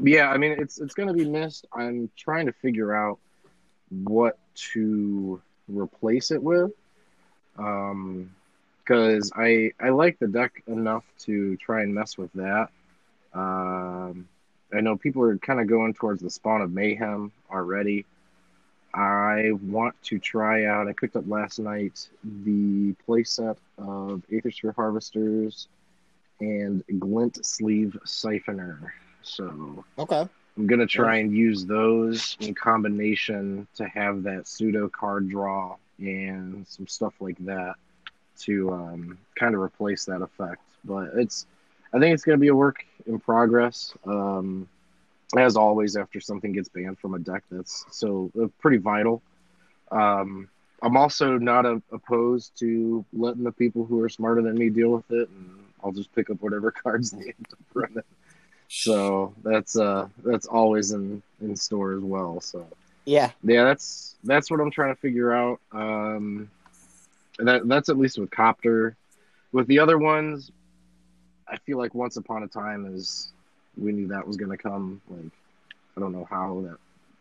yeah, 0.00 0.30
I 0.30 0.38
mean 0.38 0.52
it's 0.52 0.80
it's 0.80 0.94
gonna 0.94 1.14
be 1.14 1.28
missed. 1.28 1.66
I'm 1.72 2.10
trying 2.16 2.46
to 2.46 2.52
figure 2.52 2.94
out 2.94 3.18
what 3.90 4.38
to 4.72 5.40
replace 5.68 6.30
it 6.30 6.42
with. 6.42 6.72
Um 7.58 8.30
because 8.88 9.30
I 9.36 9.72
I 9.80 9.90
like 9.90 10.18
the 10.18 10.28
deck 10.28 10.62
enough 10.66 11.04
to 11.20 11.56
try 11.56 11.82
and 11.82 11.94
mess 11.94 12.16
with 12.16 12.32
that. 12.34 12.68
Um, 13.34 14.28
I 14.72 14.80
know 14.80 14.96
people 14.96 15.22
are 15.22 15.36
kind 15.36 15.60
of 15.60 15.66
going 15.66 15.94
towards 15.94 16.22
the 16.22 16.30
spawn 16.30 16.62
of 16.62 16.72
mayhem 16.72 17.32
already. 17.50 18.06
I 18.98 19.52
want 19.62 19.94
to 20.04 20.18
try 20.18 20.64
out. 20.64 20.88
I 20.88 20.92
picked 20.92 21.14
up 21.16 21.24
last 21.28 21.58
night 21.60 22.08
the 22.24 22.94
playset 23.06 23.56
of 23.78 24.22
Aethersphere 24.30 24.74
Harvesters 24.74 25.68
and 26.40 26.82
Glint 26.98 27.44
Sleeve 27.44 27.96
Siphoner. 28.04 28.78
So 29.22 29.84
Okay. 29.98 30.28
I'm 30.56 30.66
gonna 30.66 30.86
try 30.86 31.16
and 31.18 31.32
use 31.32 31.64
those 31.64 32.36
in 32.40 32.54
combination 32.54 33.68
to 33.76 33.86
have 33.88 34.24
that 34.24 34.48
pseudo 34.48 34.88
card 34.88 35.28
draw 35.28 35.76
and 35.98 36.66
some 36.66 36.88
stuff 36.88 37.14
like 37.20 37.38
that 37.44 37.74
to 38.40 38.72
um, 38.72 39.18
kind 39.36 39.54
of 39.54 39.60
replace 39.60 40.04
that 40.06 40.22
effect. 40.22 40.60
But 40.84 41.10
it's, 41.14 41.46
I 41.92 42.00
think 42.00 42.14
it's 42.14 42.24
gonna 42.24 42.38
be 42.38 42.48
a 42.48 42.54
work 42.56 42.84
in 43.06 43.20
progress. 43.20 43.94
Um, 44.06 44.68
as 45.36 45.56
always, 45.56 45.96
after 45.96 46.20
something 46.20 46.52
gets 46.52 46.68
banned 46.68 46.98
from 46.98 47.14
a 47.14 47.18
deck, 47.18 47.42
that's 47.50 47.84
so 47.90 48.30
uh, 48.40 48.46
pretty 48.60 48.78
vital. 48.78 49.22
Um, 49.90 50.48
I'm 50.80 50.96
also 50.96 51.38
not 51.38 51.66
a, 51.66 51.82
opposed 51.92 52.58
to 52.60 53.04
letting 53.12 53.42
the 53.44 53.52
people 53.52 53.84
who 53.84 54.00
are 54.00 54.08
smarter 54.08 54.42
than 54.42 54.56
me 54.56 54.70
deal 54.70 54.90
with 54.90 55.10
it, 55.10 55.28
and 55.28 55.50
I'll 55.82 55.92
just 55.92 56.14
pick 56.14 56.30
up 56.30 56.40
whatever 56.40 56.70
cards 56.82 57.10
they 57.10 57.24
end 57.24 57.46
up 57.52 57.58
running. 57.74 58.02
So 58.70 59.34
that's 59.42 59.78
uh 59.78 60.08
that's 60.24 60.46
always 60.46 60.92
in 60.92 61.22
in 61.40 61.56
store 61.56 61.94
as 61.94 62.02
well. 62.02 62.40
So 62.42 62.66
Yeah. 63.06 63.30
yeah, 63.42 63.64
that's 63.64 64.14
that's 64.24 64.50
what 64.50 64.60
I'm 64.60 64.70
trying 64.70 64.94
to 64.94 65.00
figure 65.00 65.32
out. 65.32 65.58
Um, 65.72 66.50
that 67.38 67.66
that's 67.66 67.88
at 67.88 67.96
least 67.98 68.18
with 68.18 68.30
Copter. 68.30 68.94
With 69.52 69.66
the 69.68 69.78
other 69.78 69.96
ones, 69.96 70.52
I 71.48 71.56
feel 71.58 71.78
like 71.78 71.94
Once 71.94 72.18
Upon 72.18 72.42
a 72.42 72.48
Time 72.48 72.84
is 72.94 73.32
we 73.78 73.92
knew 73.92 74.08
that 74.08 74.26
was 74.26 74.36
going 74.36 74.50
to 74.50 74.56
come. 74.56 75.00
Like 75.08 75.32
I 75.96 76.00
don't 76.00 76.12
know 76.12 76.26
how 76.28 76.62
that 76.66 76.78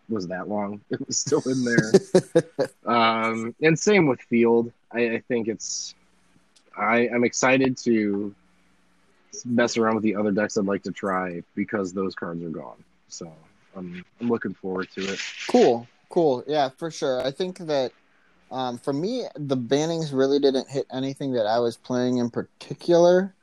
was 0.10 0.28
that 0.28 0.48
long. 0.48 0.82
It 0.90 1.06
was 1.06 1.18
still 1.18 1.42
in 1.46 1.64
there. 1.64 2.70
um, 2.86 3.56
and 3.62 3.78
same 3.78 4.08
with 4.08 4.22
Field. 4.22 4.72
I, 4.92 5.10
I 5.16 5.24
think 5.28 5.48
it's 5.48 5.96
I 6.78 7.10
I'm 7.10 7.24
excited 7.24 7.78
to 7.80 8.34
mess 9.46 9.78
around 9.78 9.96
with 9.96 10.04
the 10.04 10.16
other 10.16 10.32
decks 10.32 10.58
I'd 10.58 10.66
like 10.66 10.84
to 10.84 10.92
try 10.92 11.44
because 11.56 11.94
those 11.94 12.16
cards 12.16 12.44
are 12.44 12.50
gone. 12.50 12.84
So 13.08 13.32
I'm 13.76 14.04
I'm 14.20 14.30
looking 14.30 14.54
forward 14.54 14.90
to 14.96 15.14
it. 15.14 15.20
Cool, 15.50 15.88
cool. 16.10 16.44
Yeah, 16.48 16.70
for 16.78 16.92
sure. 16.92 17.26
I 17.26 17.32
think 17.32 17.60
that 17.60 17.92
um, 18.52 18.78
for 18.78 18.94
me, 18.94 19.26
the 19.36 19.58
bannings 19.58 20.14
really 20.14 20.40
didn't 20.40 20.70
hit 20.70 20.86
anything 20.92 21.34
that 21.34 21.46
I 21.46 21.60
was 21.60 21.76
playing 21.76 22.18
in 22.18 22.30
particular. 22.30 23.34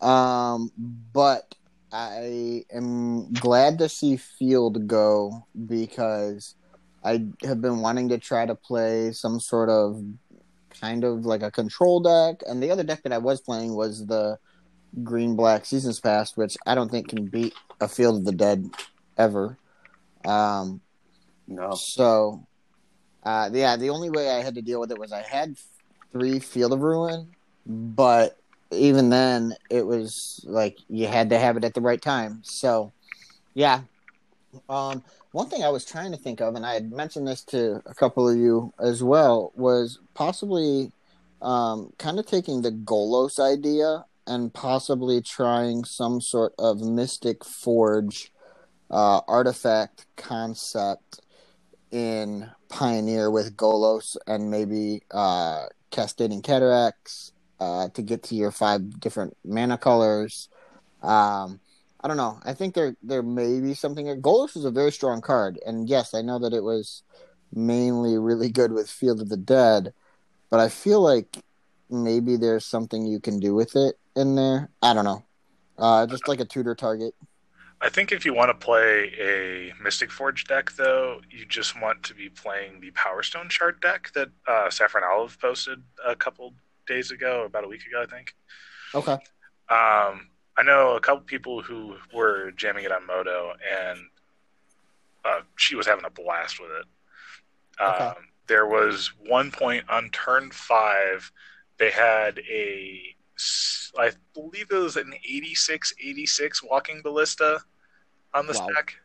Um, 0.00 0.72
but 1.12 1.54
I 1.92 2.64
am 2.72 3.32
glad 3.32 3.78
to 3.78 3.88
see 3.88 4.16
Field 4.16 4.86
go 4.86 5.46
because 5.66 6.54
I 7.04 7.26
have 7.42 7.60
been 7.60 7.80
wanting 7.80 8.08
to 8.10 8.18
try 8.18 8.46
to 8.46 8.54
play 8.54 9.12
some 9.12 9.40
sort 9.40 9.68
of 9.68 10.02
kind 10.80 11.04
of 11.04 11.26
like 11.26 11.42
a 11.42 11.50
control 11.50 12.00
deck. 12.00 12.42
And 12.46 12.62
the 12.62 12.70
other 12.70 12.84
deck 12.84 13.02
that 13.02 13.12
I 13.12 13.18
was 13.18 13.40
playing 13.40 13.74
was 13.74 14.06
the 14.06 14.38
Green 15.02 15.36
Black 15.36 15.64
Seasons 15.66 16.00
Past, 16.00 16.36
which 16.36 16.56
I 16.66 16.74
don't 16.74 16.90
think 16.90 17.08
can 17.08 17.26
beat 17.26 17.54
a 17.80 17.88
Field 17.88 18.18
of 18.18 18.24
the 18.24 18.32
Dead 18.32 18.70
ever. 19.16 19.56
Um, 20.24 20.80
No. 21.48 21.72
so, 21.74 22.46
uh, 23.24 23.50
yeah, 23.52 23.76
the 23.76 23.90
only 23.90 24.10
way 24.10 24.30
I 24.30 24.42
had 24.42 24.54
to 24.54 24.62
deal 24.62 24.80
with 24.80 24.92
it 24.92 24.98
was 24.98 25.12
I 25.12 25.22
had 25.22 25.56
three 26.12 26.38
Field 26.38 26.72
of 26.72 26.80
Ruin, 26.80 27.28
but 27.66 28.39
even 28.70 29.10
then, 29.10 29.54
it 29.70 29.86
was 29.86 30.44
like 30.46 30.78
you 30.88 31.06
had 31.06 31.30
to 31.30 31.38
have 31.38 31.56
it 31.56 31.64
at 31.64 31.74
the 31.74 31.80
right 31.80 32.00
time. 32.00 32.40
So, 32.44 32.92
yeah. 33.54 33.82
Um, 34.68 35.02
one 35.32 35.48
thing 35.48 35.62
I 35.62 35.68
was 35.68 35.84
trying 35.84 36.10
to 36.10 36.16
think 36.16 36.40
of, 36.40 36.54
and 36.54 36.66
I 36.66 36.74
had 36.74 36.90
mentioned 36.92 37.26
this 37.26 37.44
to 37.44 37.82
a 37.86 37.94
couple 37.94 38.28
of 38.28 38.36
you 38.36 38.72
as 38.80 39.02
well, 39.02 39.52
was 39.54 39.98
possibly 40.14 40.92
um, 41.40 41.92
kind 41.98 42.18
of 42.18 42.26
taking 42.26 42.62
the 42.62 42.72
Golos 42.72 43.38
idea 43.38 44.04
and 44.26 44.52
possibly 44.52 45.20
trying 45.20 45.84
some 45.84 46.20
sort 46.20 46.52
of 46.58 46.80
Mystic 46.80 47.44
Forge 47.44 48.32
uh, 48.90 49.20
artifact 49.28 50.06
concept 50.16 51.20
in 51.90 52.50
Pioneer 52.68 53.30
with 53.30 53.56
Golos 53.56 54.16
and 54.26 54.50
maybe 54.50 55.02
uh, 55.10 55.66
Cascading 55.90 56.42
Cataracts 56.42 57.32
uh, 57.60 57.88
to 57.90 58.02
get 58.02 58.22
to 58.24 58.34
your 58.34 58.50
five 58.50 58.98
different 58.98 59.36
mana 59.44 59.78
colors. 59.78 60.48
Um, 61.02 61.60
I 62.02 62.08
don't 62.08 62.16
know. 62.16 62.40
I 62.44 62.54
think 62.54 62.74
there 62.74 62.96
there 63.02 63.22
may 63.22 63.60
be 63.60 63.74
something. 63.74 64.06
Golos 64.22 64.56
is 64.56 64.64
a 64.64 64.70
very 64.70 64.90
strong 64.90 65.20
card, 65.20 65.58
and 65.66 65.88
yes, 65.88 66.14
I 66.14 66.22
know 66.22 66.38
that 66.38 66.54
it 66.54 66.64
was 66.64 67.02
mainly 67.52 68.16
really 68.16 68.48
good 68.48 68.72
with 68.72 68.88
Field 68.88 69.20
of 69.20 69.28
the 69.28 69.36
Dead, 69.36 69.92
but 70.50 70.60
I 70.60 70.68
feel 70.68 71.00
like 71.02 71.38
maybe 71.90 72.36
there's 72.36 72.64
something 72.64 73.06
you 73.06 73.20
can 73.20 73.38
do 73.40 73.54
with 73.54 73.76
it 73.76 73.96
in 74.16 74.36
there. 74.36 74.70
I 74.82 74.94
don't 74.94 75.04
know. 75.04 75.24
Uh, 75.76 76.06
just 76.06 76.28
like 76.28 76.40
a 76.40 76.44
tutor 76.44 76.74
target. 76.74 77.14
I 77.82 77.88
think 77.88 78.12
if 78.12 78.26
you 78.26 78.34
want 78.34 78.50
to 78.50 78.66
play 78.66 79.10
a 79.18 79.72
Mystic 79.82 80.12
Forge 80.12 80.44
deck, 80.44 80.72
though, 80.72 81.22
you 81.30 81.46
just 81.46 81.80
want 81.80 82.02
to 82.04 82.14
be 82.14 82.28
playing 82.28 82.80
the 82.80 82.90
Power 82.90 83.22
Stone 83.22 83.48
Shard 83.48 83.80
deck 83.80 84.10
that 84.14 84.28
uh, 84.46 84.68
Saffron 84.68 85.02
Olive 85.02 85.38
posted 85.40 85.82
a 86.06 86.14
couple 86.14 86.52
days 86.90 87.10
ago, 87.10 87.44
about 87.46 87.64
a 87.64 87.68
week 87.68 87.86
ago, 87.86 88.02
I 88.02 88.06
think. 88.06 88.34
Okay. 88.94 89.12
Um, 89.12 90.28
I 90.58 90.62
know 90.64 90.96
a 90.96 91.00
couple 91.00 91.22
people 91.22 91.62
who 91.62 91.96
were 92.12 92.50
jamming 92.52 92.84
it 92.84 92.92
on 92.92 93.06
Moto, 93.06 93.52
and 93.88 93.98
uh, 95.24 95.40
she 95.56 95.76
was 95.76 95.86
having 95.86 96.04
a 96.04 96.10
blast 96.10 96.60
with 96.60 96.70
it. 96.70 96.86
Okay. 97.82 98.04
Um, 98.04 98.14
there 98.46 98.66
was 98.66 99.12
one 99.26 99.50
point 99.50 99.84
on 99.88 100.10
turn 100.10 100.50
five, 100.50 101.30
they 101.78 101.90
had 101.90 102.40
a, 102.40 103.00
I 103.96 104.10
believe 104.34 104.66
it 104.70 104.74
was 104.76 104.96
an 104.96 105.14
86 105.24 105.94
86 106.04 106.62
walking 106.64 107.00
ballista 107.02 107.60
on 108.34 108.46
the 108.46 108.52
Wow. 108.54 108.68
stack. 108.72 108.96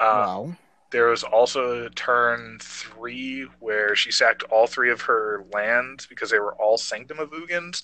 Um, 0.00 0.08
wow. 0.08 0.56
There 0.90 1.08
was 1.08 1.22
also 1.22 1.88
turn 1.90 2.58
three 2.60 3.46
where 3.60 3.94
she 3.94 4.10
sacked 4.10 4.42
all 4.44 4.66
three 4.66 4.90
of 4.90 5.02
her 5.02 5.44
lands 5.52 6.06
because 6.06 6.30
they 6.30 6.38
were 6.38 6.54
all 6.54 6.78
Sanctum 6.78 7.18
of 7.18 7.30
Ugins, 7.30 7.82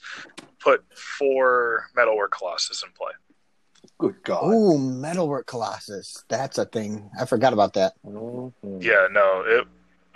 put 0.58 0.84
four 0.96 1.86
Metalwork 1.94 2.32
Colossus 2.32 2.82
in 2.82 2.90
play. 2.92 3.12
Good 3.98 4.22
God. 4.24 4.40
Oh, 4.42 4.78
Metalwork 4.78 5.46
Colossus. 5.46 6.24
That's 6.28 6.58
a 6.58 6.64
thing. 6.64 7.10
I 7.20 7.26
forgot 7.26 7.52
about 7.52 7.74
that. 7.74 7.94
Mhm. 8.06 8.52
Yeah, 8.80 9.08
no, 9.10 9.42
it 9.46 9.66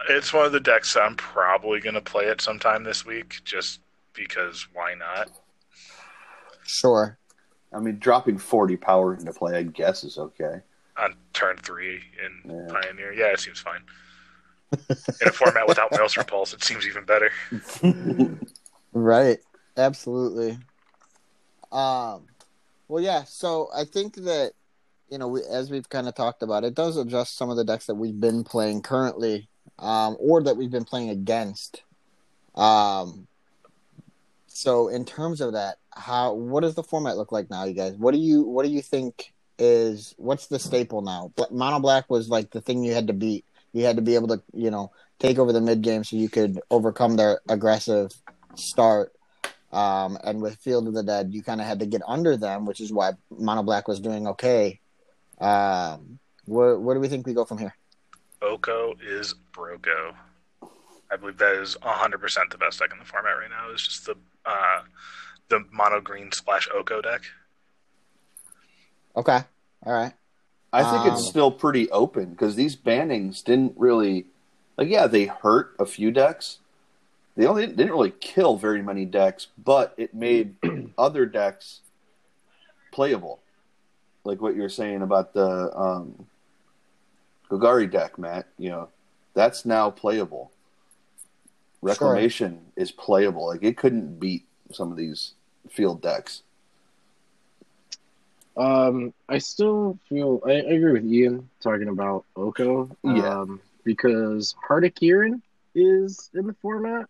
it's 0.09 0.33
one 0.33 0.47
of 0.47 0.53
the 0.53 0.61
decks 0.61 0.97
I'm 0.97 1.17
probably 1.17 1.81
going 1.81 1.95
to 1.95 2.01
play 2.01 2.27
it 2.27 2.41
sometime 2.41 2.85
this 2.85 3.05
week 3.05 3.41
just 3.45 3.81
because 4.15 4.67
why 4.73 4.95
not? 4.95 5.31
Sure. 6.65 7.19
I 7.73 7.81
mean, 7.81 7.99
dropping 7.99 8.39
40 8.39 8.77
power 8.77 9.15
into 9.15 9.33
play, 9.33 9.59
I 9.59 9.63
guess, 9.65 10.05
is 10.05 10.19
okay. 10.19 10.61
On 11.01 11.15
turn 11.33 11.57
three 11.59 12.01
in 12.25 12.51
Yeah. 12.51 12.67
Pioneer, 12.69 13.13
yeah, 13.13 13.33
it 13.33 13.41
seems 13.41 13.61
fine. 13.61 13.81
In 14.73 15.29
a 15.29 15.33
format 15.33 15.67
without 15.69 15.91
Mouse 15.93 16.17
Repulse, 16.19 16.53
it 16.53 16.63
seems 16.65 16.87
even 16.87 17.05
better. 17.05 17.31
Right. 18.93 19.39
Absolutely. 19.77 20.59
Um 21.71 22.27
well 22.89 23.03
yeah, 23.03 23.25
so 23.25 23.69
I 23.75 23.85
think 23.85 24.15
that 24.17 24.53
you 25.11 25.19
know, 25.19 25.29
we, 25.29 25.43
as 25.43 25.71
we've 25.71 25.89
kind 25.89 26.07
of 26.09 26.15
talked 26.15 26.43
about, 26.43 26.65
it 26.65 26.75
does 26.75 26.97
adjust 26.97 27.37
some 27.37 27.49
of 27.49 27.57
the 27.57 27.65
decks 27.65 27.87
that 27.87 27.95
we've 27.95 28.19
been 28.19 28.45
playing 28.45 28.83
currently 28.83 29.49
um 29.79 30.17
or 30.19 30.43
that 30.43 30.57
we've 30.57 30.71
been 30.71 30.85
playing 30.85 31.11
against. 31.11 31.83
Um 32.55 33.29
so 34.47 34.89
in 34.89 35.05
terms 35.05 35.41
of 35.41 35.53
that, 35.53 35.77
how 35.93 36.33
what 36.33 36.63
does 36.63 36.75
the 36.75 36.83
format 36.83 37.17
look 37.17 37.31
like 37.31 37.51
now, 37.51 37.65
you 37.65 37.75
guys? 37.75 37.95
What 37.95 38.13
do 38.13 38.19
you 38.19 38.43
what 38.43 38.65
do 38.65 38.71
you 38.73 38.83
think 38.83 39.33
is 39.59 40.15
what's 40.19 40.47
the 40.47 40.59
staple 40.59 41.03
now? 41.03 41.33
Mono 41.51 41.81
black 41.81 42.09
was 42.09 42.29
like 42.29 42.51
the 42.51 42.61
thing 42.61 42.85
you 42.85 42.95
had 42.95 43.09
to 43.09 43.13
beat. 43.13 43.45
You 43.73 43.85
had 43.85 43.97
to 43.97 44.03
be 44.03 44.15
able 44.15 44.29
to, 44.29 44.43
you 44.55 44.71
know, 44.71 44.93
take 45.19 45.39
over 45.39 45.53
the 45.53 45.61
mid 45.61 45.83
game 45.83 46.05
so 46.05 46.17
you 46.17 46.29
could 46.29 46.61
overcome 46.71 47.17
their 47.17 47.41
aggressive 47.49 48.13
start. 48.55 49.13
Um, 49.71 50.19
and 50.25 50.41
with 50.41 50.57
Field 50.57 50.89
of 50.89 50.95
the 50.95 51.03
Dead, 51.03 51.35
you 51.35 51.43
kind 51.43 51.61
of 51.61 51.67
had 51.67 51.81
to 51.81 51.87
get 51.87 52.01
under 52.07 52.37
them, 52.37 52.65
which 52.65 52.81
is 52.81 52.93
why 52.93 53.13
Mono 53.31 53.63
Black 53.63 53.87
was 53.87 54.01
doing 54.01 54.27
okay. 54.29 54.81
Um, 55.41 56.19
where 56.47 56.79
where 56.79 56.95
do 56.95 57.01
we 57.01 57.09
think 57.09 57.27
we 57.27 57.35
go 57.35 57.45
from 57.45 57.59
here? 57.59 57.77
Oko 58.41 58.95
is 59.05 59.35
Brogo. 59.53 60.15
I 61.11 61.17
believe 61.17 61.39
that 61.39 61.55
is 61.55 61.77
100% 61.83 62.51
the 62.51 62.59
best 62.59 62.79
deck 62.79 62.91
in 62.93 62.99
the 62.99 63.05
format 63.05 63.39
right 63.39 63.51
now. 63.51 63.71
It's 63.73 63.87
just 63.87 64.07
the 64.07 64.15
uh, 64.45 64.81
the 65.49 65.65
mono 65.73 66.01
green 66.01 66.33
splash 66.33 66.69
Oko 66.75 67.01
deck. 67.01 67.23
Okay, 69.19 69.41
all 69.85 69.93
right. 69.93 70.13
I 70.73 70.85
think 70.85 71.07
Um, 71.07 71.13
it's 71.13 71.27
still 71.29 71.51
pretty 71.51 71.91
open 71.91 72.31
because 72.31 72.55
these 72.55 72.77
bannings 72.77 73.43
didn't 73.43 73.75
really, 73.77 74.27
like, 74.77 74.89
yeah, 74.89 75.09
they 75.09 75.25
hurt 75.25 75.75
a 75.81 75.85
few 75.87 76.13
decks. 76.13 76.59
They 77.35 77.45
only 77.47 77.67
didn't 77.67 77.91
really 77.91 78.13
kill 78.13 78.57
very 78.57 78.81
many 78.81 79.05
decks, 79.05 79.49
but 79.63 79.93
it 79.97 80.15
made 80.15 80.55
other 80.99 81.27
decks 81.27 81.81
playable. 82.93 83.41
Like 84.23 84.41
what 84.41 84.55
you 84.55 84.63
were 84.63 84.69
saying 84.69 85.03
about 85.03 85.33
the 85.35 85.77
um, 85.77 86.27
Golgari 87.51 87.91
deck, 87.91 88.17
Matt. 88.19 88.47
You 88.57 88.71
know, 88.71 88.89
that's 89.35 89.65
now 89.65 89.91
playable. 89.91 90.53
Reclamation 91.81 92.61
is 92.77 92.93
playable. 92.93 93.47
Like 93.47 93.63
it 93.65 93.77
couldn't 93.77 94.21
beat 94.21 94.45
some 94.73 94.91
of 94.93 94.97
these 94.97 95.33
field 95.71 96.03
decks. 96.03 96.43
Um, 98.59 99.15
I 99.29 99.39
still 99.39 99.99
feel 100.09 100.43
I, 100.45 100.51
I 100.51 100.73
agree 100.75 100.93
with 100.93 101.05
Ian 101.05 101.49
talking 101.61 101.89
about 101.89 102.25
Oko. 102.37 102.91
Yeah. 103.05 103.41
Um, 103.41 103.61
because 103.85 104.55
Hardikiran 104.69 105.41
is 105.75 106.29
in 106.35 106.47
the 106.47 106.55
format. 106.55 107.07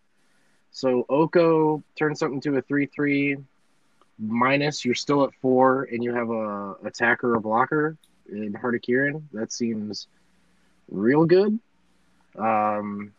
So 0.71 1.05
Oko 1.09 1.83
turns 1.97 2.19
something 2.19 2.39
to 2.41 2.57
a 2.57 2.61
three 2.61 2.85
three 2.85 3.37
minus, 4.19 4.85
you're 4.85 4.95
still 4.95 5.23
at 5.23 5.33
four 5.41 5.87
and 5.91 6.03
you 6.03 6.13
have 6.13 6.29
a 6.29 6.75
attacker 6.85 7.35
or 7.35 7.39
blocker 7.39 7.97
in 8.31 8.53
Hardikiran. 8.53 9.23
That 9.33 9.51
seems 9.51 10.07
real 10.89 11.25
good. 11.25 11.59
Um 12.37 13.11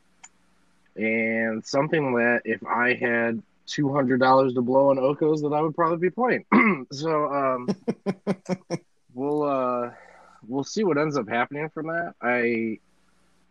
and 0.95 1.64
something 1.66 2.14
that 2.14 2.43
if 2.45 2.64
I 2.64 2.95
had 2.95 3.43
two 3.70 3.92
hundred 3.92 4.20
dollars 4.20 4.54
to 4.54 4.62
blow 4.62 4.90
on 4.90 4.96
Okos 4.98 5.42
that 5.42 5.54
I 5.54 5.62
would 5.62 5.74
probably 5.74 5.98
be 5.98 6.11
playing. 6.11 6.44
so 6.92 7.33
um 7.33 7.68
we'll 9.14 9.42
uh 9.44 9.90
we'll 10.48 10.64
see 10.64 10.85
what 10.85 10.98
ends 10.98 11.16
up 11.16 11.28
happening 11.28 11.68
from 11.70 11.88
that. 11.88 12.14
I 12.22 12.78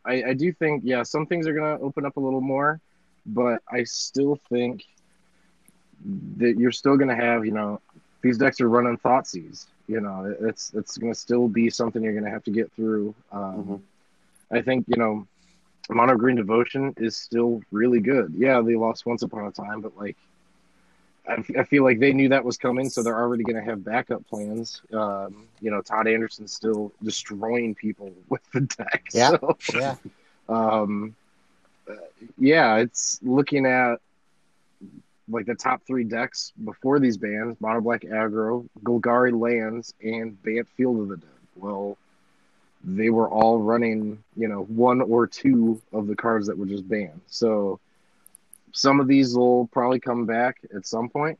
I, 0.06 0.30
I 0.30 0.34
do 0.34 0.52
think 0.54 0.84
yeah, 0.86 1.04
some 1.04 1.26
things 1.26 1.48
are 1.48 1.54
gonna 1.54 1.80
open 1.82 2.06
up 2.06 2.18
a 2.18 2.22
little 2.22 2.42
more, 2.42 2.80
but 3.26 3.62
I 3.72 3.84
still 3.84 4.40
think 4.50 4.86
that 6.38 6.56
you're 6.58 6.72
still 6.72 6.98
gonna 6.98 7.16
have, 7.16 7.46
you 7.46 7.52
know, 7.52 7.82
these 8.22 8.38
decks 8.38 8.62
are 8.62 8.70
running 8.70 8.98
Thoughtseize. 8.98 9.68
You 9.88 10.02
know, 10.02 10.36
it's 10.42 10.74
it's 10.74 10.98
gonna 10.98 11.16
still 11.16 11.48
be 11.48 11.70
something 11.70 12.04
you're 12.04 12.14
gonna 12.14 12.30
have 12.30 12.44
to 12.46 12.52
get 12.52 12.72
through. 12.74 13.14
Um, 13.32 13.66
Mhm. 13.66 13.82
I 14.52 14.62
think 14.62 14.86
you 14.88 14.98
know, 14.98 15.28
Mono 15.96 16.16
Green 16.16 16.36
Devotion 16.36 16.94
is 16.98 17.16
still 17.16 17.62
really 17.72 18.00
good. 18.00 18.34
Yeah, 18.38 18.62
they 18.62 18.76
lost 18.76 19.06
once 19.06 19.24
upon 19.24 19.46
a 19.48 19.52
time, 19.52 19.82
but 19.82 19.98
like, 19.98 20.18
I, 21.28 21.44
I 21.60 21.64
feel 21.64 21.84
like 21.84 22.00
they 22.00 22.14
knew 22.14 22.30
that 22.30 22.44
was 22.46 22.58
coming, 22.58 22.90
so 22.90 23.04
they're 23.04 23.20
already 23.20 23.44
going 23.44 23.56
to 23.56 23.64
have 23.64 23.84
backup 23.84 24.28
plans. 24.28 24.82
Um, 24.94 25.46
you 25.62 25.72
know, 25.72 25.82
Todd 25.82 26.08
Anderson's 26.08 26.54
still 26.54 26.92
destroying 27.04 27.76
people 27.76 28.12
with 28.30 28.42
the 28.52 28.62
deck. 28.62 29.06
Yeah. 29.14 29.38
So, 29.40 29.58
Yeah, 29.74 29.96
um, 30.48 31.16
yeah, 32.38 32.78
it's 32.78 33.20
looking 33.24 33.66
at 33.66 33.96
like 35.28 35.46
the 35.46 35.56
top 35.56 35.82
three 35.86 36.04
decks 36.04 36.54
before 36.64 37.00
these 37.00 37.18
bans: 37.18 37.58
Mono 37.60 37.82
Black 37.82 38.02
Aggro, 38.02 38.68
Golgari 38.84 39.38
Lands, 39.40 39.94
and 40.04 40.42
Bant 40.44 40.68
Field 40.70 41.00
of 41.02 41.08
the 41.10 41.18
Dead. 41.18 41.30
Well, 41.56 41.98
they 42.84 43.10
were 43.10 43.30
all 43.30 43.60
running, 43.60 44.24
you 44.36 44.48
know, 44.48 44.64
one 44.64 45.02
or 45.02 45.28
two 45.28 45.82
of 45.92 46.08
the 46.08 46.16
cards 46.16 46.48
that 46.48 46.58
were 46.58 46.66
just 46.66 46.88
banned. 46.88 47.22
So 47.28 47.80
some 48.72 49.00
of 49.00 49.08
these 49.08 49.36
will 49.36 49.68
probably 49.68 50.00
come 50.00 50.26
back 50.26 50.58
at 50.76 50.86
some 50.86 51.10
point. 51.10 51.38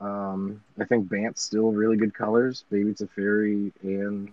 Um, 0.00 0.62
I 0.78 0.84
think 0.84 1.08
Bant's 1.08 1.42
still 1.42 1.70
really 1.70 1.96
good 1.96 2.12
colors. 2.12 2.64
Baby 2.70 2.92
Teferi 2.92 3.72
and 3.82 4.30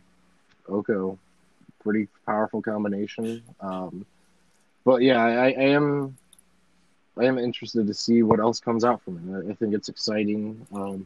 Oko, 0.68 1.18
pretty 1.80 2.08
powerful 2.26 2.62
combination. 2.62 3.44
Um, 3.62 4.06
but 4.84 5.02
yeah, 5.02 5.24
I, 5.24 5.50
I 5.50 5.50
am 5.52 6.18
I 7.18 7.26
am 7.26 7.38
interested 7.38 7.86
to 7.86 7.94
see 7.94 8.24
what 8.24 8.40
else 8.40 8.60
comes 8.60 8.84
out 8.84 9.02
from 9.04 9.18
it. 9.18 9.48
I, 9.48 9.52
I 9.52 9.54
think 9.56 9.74
it's 9.74 9.90
exciting. 9.90 10.66
Um, 10.74 11.06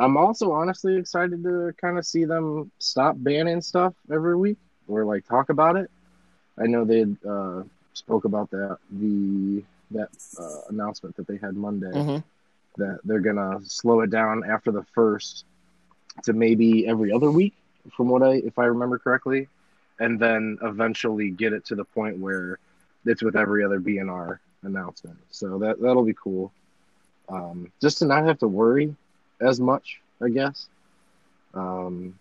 I'm 0.00 0.16
also 0.16 0.52
honestly 0.52 0.96
excited 0.96 1.44
to 1.44 1.74
kind 1.80 1.98
of 1.98 2.06
see 2.06 2.24
them 2.24 2.72
stop 2.78 3.16
banning 3.18 3.60
stuff 3.62 3.94
every 4.12 4.36
week 4.36 4.58
or 4.88 5.04
like 5.04 5.26
talk 5.26 5.50
about 5.50 5.76
it. 5.76 5.90
I 6.58 6.66
know 6.66 6.84
they 6.84 7.04
uh, 7.28 7.62
spoke 7.94 8.24
about 8.24 8.50
that 8.50 8.78
the 8.90 9.64
that 9.92 10.08
uh, 10.38 10.62
announcement 10.70 11.16
that 11.16 11.26
they 11.26 11.36
had 11.36 11.56
Monday 11.56 11.92
Mhm. 11.92 12.24
that 12.78 13.00
they're 13.04 13.20
gonna 13.20 13.60
slow 13.64 14.00
it 14.00 14.10
down 14.10 14.44
after 14.44 14.72
the 14.72 14.84
first 14.94 15.44
to 16.24 16.32
maybe 16.32 16.86
every 16.86 17.12
other 17.12 17.30
week, 17.30 17.54
from 17.96 18.08
what 18.08 18.22
I 18.22 18.34
if 18.34 18.58
I 18.58 18.66
remember 18.66 18.98
correctly, 18.98 19.48
and 19.98 20.18
then 20.18 20.58
eventually 20.62 21.30
get 21.30 21.52
it 21.52 21.66
to 21.66 21.76
the 21.76 21.84
point 21.84 22.18
where 22.18 22.58
it's 23.06 23.22
with 23.22 23.36
every 23.36 23.64
other 23.64 23.80
BNR 23.80 24.40
announcement. 24.62 25.18
So 25.30 25.58
that 25.58 25.80
that'll 25.80 26.04
be 26.04 26.14
cool. 26.14 26.52
Um, 27.28 27.70
just 27.80 27.98
to 27.98 28.06
not 28.06 28.24
have 28.26 28.38
to 28.40 28.48
worry 28.48 28.96
as 29.40 29.60
much, 29.60 30.00
I 30.22 30.28
guess. 30.28 30.68
Um, 31.54 32.18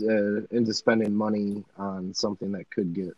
uh, 0.00 0.40
into 0.50 0.72
spending 0.74 1.14
money 1.14 1.64
on 1.76 2.12
something 2.14 2.52
that 2.52 2.70
could 2.70 2.94
get 2.94 3.16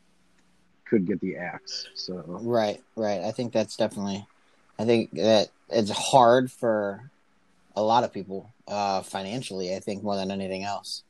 could 0.85 1.06
get 1.06 1.20
the 1.20 1.37
axe. 1.37 1.88
So 1.94 2.22
right, 2.26 2.83
right. 2.96 3.20
I 3.20 3.30
think 3.33 3.52
that's 3.52 3.76
definitely. 3.76 4.26
I 4.78 4.85
think 4.85 5.12
that 5.12 5.50
it's 5.68 5.90
hard 5.90 6.50
for 6.50 7.11
a 7.76 7.83
lot 7.83 8.02
of 8.04 8.12
people 8.12 8.50
uh, 8.66 9.02
financially. 9.02 9.74
I 9.74 9.80
think 9.80 10.02
more 10.02 10.16
than 10.16 10.30
anything 10.30 10.64
else 10.64 11.02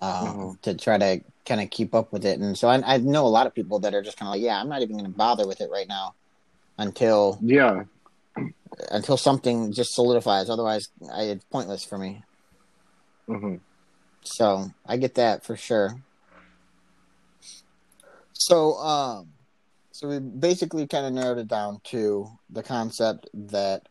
um, 0.00 0.10
Mhm. 0.10 0.60
to 0.62 0.74
try 0.74 0.96
to 0.98 1.20
kind 1.44 1.60
of 1.60 1.70
keep 1.70 1.94
up 1.94 2.12
with 2.12 2.24
it. 2.24 2.38
And 2.38 2.56
so 2.56 2.68
I, 2.68 2.94
I 2.94 2.98
know 2.98 3.26
a 3.26 3.28
lot 3.28 3.46
of 3.46 3.54
people 3.54 3.80
that 3.80 3.94
are 3.94 4.02
just 4.02 4.16
kind 4.16 4.28
of 4.28 4.34
like, 4.34 4.42
yeah, 4.42 4.60
I'm 4.60 4.68
not 4.68 4.82
even 4.82 4.96
going 4.96 5.10
to 5.10 5.16
bother 5.16 5.46
with 5.46 5.60
it 5.60 5.70
right 5.70 5.88
now 5.88 6.14
until 6.78 7.38
yeah, 7.42 7.84
until 8.90 9.16
something 9.16 9.72
just 9.72 9.94
solidifies. 9.94 10.48
Otherwise, 10.50 10.88
I, 11.12 11.22
it's 11.24 11.44
pointless 11.44 11.84
for 11.84 11.98
me. 11.98 12.22
hmm 13.26 13.56
So 14.22 14.70
I 14.86 14.96
get 14.96 15.14
that 15.16 15.44
for 15.44 15.56
sure. 15.56 15.96
So, 18.32 18.74
um, 18.78 19.28
so 19.92 20.08
we 20.08 20.18
basically 20.18 20.86
kind 20.86 21.06
of 21.06 21.12
narrowed 21.12 21.38
it 21.38 21.48
down 21.48 21.80
to 21.84 22.26
the 22.48 22.62
concept 22.62 23.28
that 23.34 23.82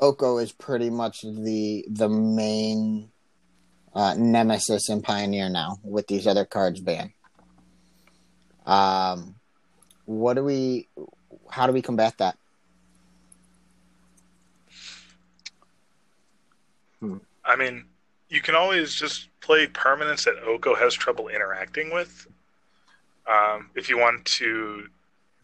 Oko 0.00 0.38
is 0.38 0.52
pretty 0.52 0.90
much 0.90 1.22
the 1.22 1.84
the 1.90 2.08
main 2.08 3.10
uh, 3.94 4.14
nemesis 4.16 4.88
and 4.88 5.02
Pioneer 5.02 5.48
now 5.50 5.78
with 5.82 6.06
these 6.06 6.26
other 6.26 6.44
cards 6.44 6.80
banned. 6.80 7.10
Um, 8.64 9.34
what 10.04 10.34
do 10.34 10.44
we? 10.44 10.88
How 11.50 11.66
do 11.66 11.72
we 11.72 11.82
combat 11.82 12.14
that? 12.18 12.36
I 17.44 17.56
mean, 17.56 17.84
you 18.28 18.40
can 18.40 18.54
always 18.54 18.94
just 18.94 19.28
play 19.40 19.66
permanents 19.66 20.24
that 20.24 20.42
Oko 20.44 20.74
has 20.74 20.94
trouble 20.94 21.28
interacting 21.28 21.90
with. 21.92 22.26
Um, 23.26 23.70
if 23.74 23.88
you 23.88 23.98
want 23.98 24.24
to 24.26 24.88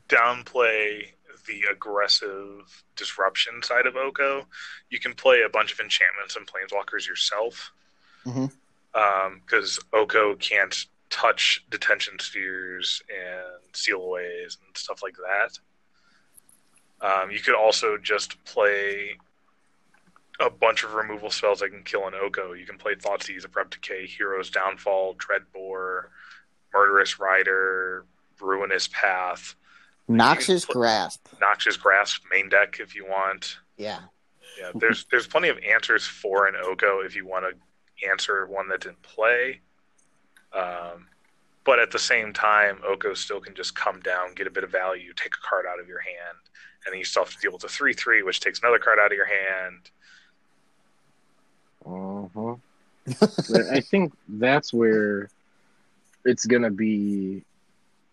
downplay 0.09 1.09
the 1.47 1.65
aggressive 1.71 2.83
disruption 2.97 3.63
side 3.63 3.87
of 3.87 3.97
Oko, 3.97 4.47
you 4.91 4.99
can 4.99 5.15
play 5.15 5.43
a 5.43 5.49
bunch 5.49 5.73
of 5.73 5.81
enchantments 5.81 6.37
and 6.37 6.47
planeswalkers 6.47 7.07
yourself. 7.07 7.73
Because 9.45 9.79
Oko 9.93 10.35
can't 10.37 10.75
touch 11.11 11.65
detention 11.71 12.19
spheres 12.19 13.03
and 13.09 13.75
seal 13.75 14.01
aways 14.01 14.59
and 14.67 14.77
stuff 14.77 15.03
like 15.03 15.17
that. 15.17 15.59
Um, 17.07 17.31
you 17.31 17.41
could 17.41 17.55
also 17.55 17.99
just 17.99 18.43
play 18.45 19.19
a 20.41 20.51
bunch 20.51 20.85
of 20.85 20.95
removal 20.95 21.31
spells 21.31 21.61
that 21.61 21.71
can 21.71 21.83
kill 21.83 22.07
an 22.07 22.15
Oko. 22.15 22.53
You 22.53 22.67
can 22.67 22.79
play 22.79 22.95
Thoughtseize, 22.95 23.45
Abrupt 23.45 23.81
Decay, 23.81 24.07
Hero's 24.07 24.51
Downfall, 24.51 25.17
Dreadbore, 25.17 26.07
Murderous 26.73 27.21
Rider, 27.21 28.05
Ruinous 28.41 28.89
Path, 28.89 29.55
Noxious 30.09 30.65
Grasp. 30.65 31.29
Noxious 31.41 31.77
Grasp 31.77 32.25
main 32.31 32.49
deck 32.49 32.79
if 32.81 32.95
you 32.95 33.07
want. 33.07 33.59
Yeah. 33.77 34.01
Yeah, 34.59 34.71
there's 34.75 35.07
there's 35.11 35.27
plenty 35.27 35.49
of 35.49 35.59
answers 35.59 36.07
for 36.07 36.47
an 36.47 36.55
Oko 36.57 37.01
if 37.01 37.17
you 37.17 37.27
want 37.27 37.45
to 37.45 38.09
answer 38.09 38.47
one 38.47 38.69
that 38.69 38.83
didn't 38.83 39.03
play. 39.03 39.61
Um, 40.53 41.09
but 41.65 41.81
at 41.81 41.91
the 41.91 41.99
same 41.99 42.33
time, 42.33 42.79
Oko 42.87 43.15
still 43.15 43.41
can 43.41 43.55
just 43.55 43.75
come 43.75 44.01
down, 44.01 44.35
get 44.35 44.47
a 44.47 44.51
bit 44.51 44.63
of 44.63 44.71
value, 44.71 45.13
take 45.15 45.33
a 45.35 45.49
card 45.49 45.65
out 45.67 45.81
of 45.81 45.89
your 45.89 46.01
hand, 46.01 46.39
and 46.85 46.93
then 46.93 46.99
you 46.99 47.05
still 47.05 47.25
have 47.25 47.33
to 47.33 47.41
deal 47.41 47.53
with 47.53 47.65
a 47.65 47.69
three 47.69 47.95
three, 47.95 48.23
which 48.23 48.41
takes 48.41 48.61
another 48.61 48.79
card 48.79 48.99
out 49.01 49.11
of 49.11 49.17
your 49.17 49.27
hand. 49.27 49.91
Uh-huh. 51.87 52.57
I 53.71 53.81
think 53.81 54.15
that's 54.29 54.73
where 54.73 55.29
it's 56.25 56.47
gonna 56.47 56.71
be 56.71 57.43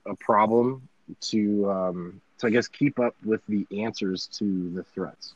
a 0.06 0.16
problem 0.16 0.88
to 1.22 1.72
um 1.72 2.22
to 2.40 2.48
I 2.48 2.50
guess 2.50 2.68
keep 2.68 3.00
up 3.00 3.16
with 3.24 3.42
the 3.48 3.66
answers 3.82 4.28
to 4.40 4.70
the 4.72 4.84
threats. 4.84 5.34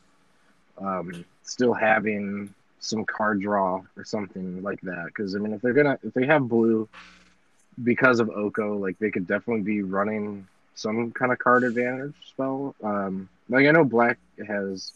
Um 0.78 1.24
still 1.42 1.72
having 1.72 2.52
some 2.80 3.04
card 3.04 3.40
draw 3.40 3.82
or 3.96 4.04
something 4.04 4.62
like 4.62 4.80
that. 4.82 5.06
Because 5.06 5.34
I 5.34 5.38
mean 5.38 5.54
if 5.54 5.62
they're 5.62 5.72
gonna 5.72 5.98
if 6.02 6.12
they 6.12 6.26
have 6.26 6.48
blue 6.48 6.88
because 7.82 8.20
of 8.20 8.30
Oko, 8.30 8.76
like 8.76 8.98
they 8.98 9.10
could 9.10 9.26
definitely 9.26 9.62
be 9.62 9.82
running 9.82 10.46
some 10.74 11.12
kind 11.12 11.32
of 11.32 11.38
card 11.38 11.64
advantage 11.64 12.14
spell. 12.26 12.74
Um 12.82 13.28
like 13.48 13.66
I 13.66 13.70
know 13.70 13.84
black 13.84 14.18
has 14.46 14.92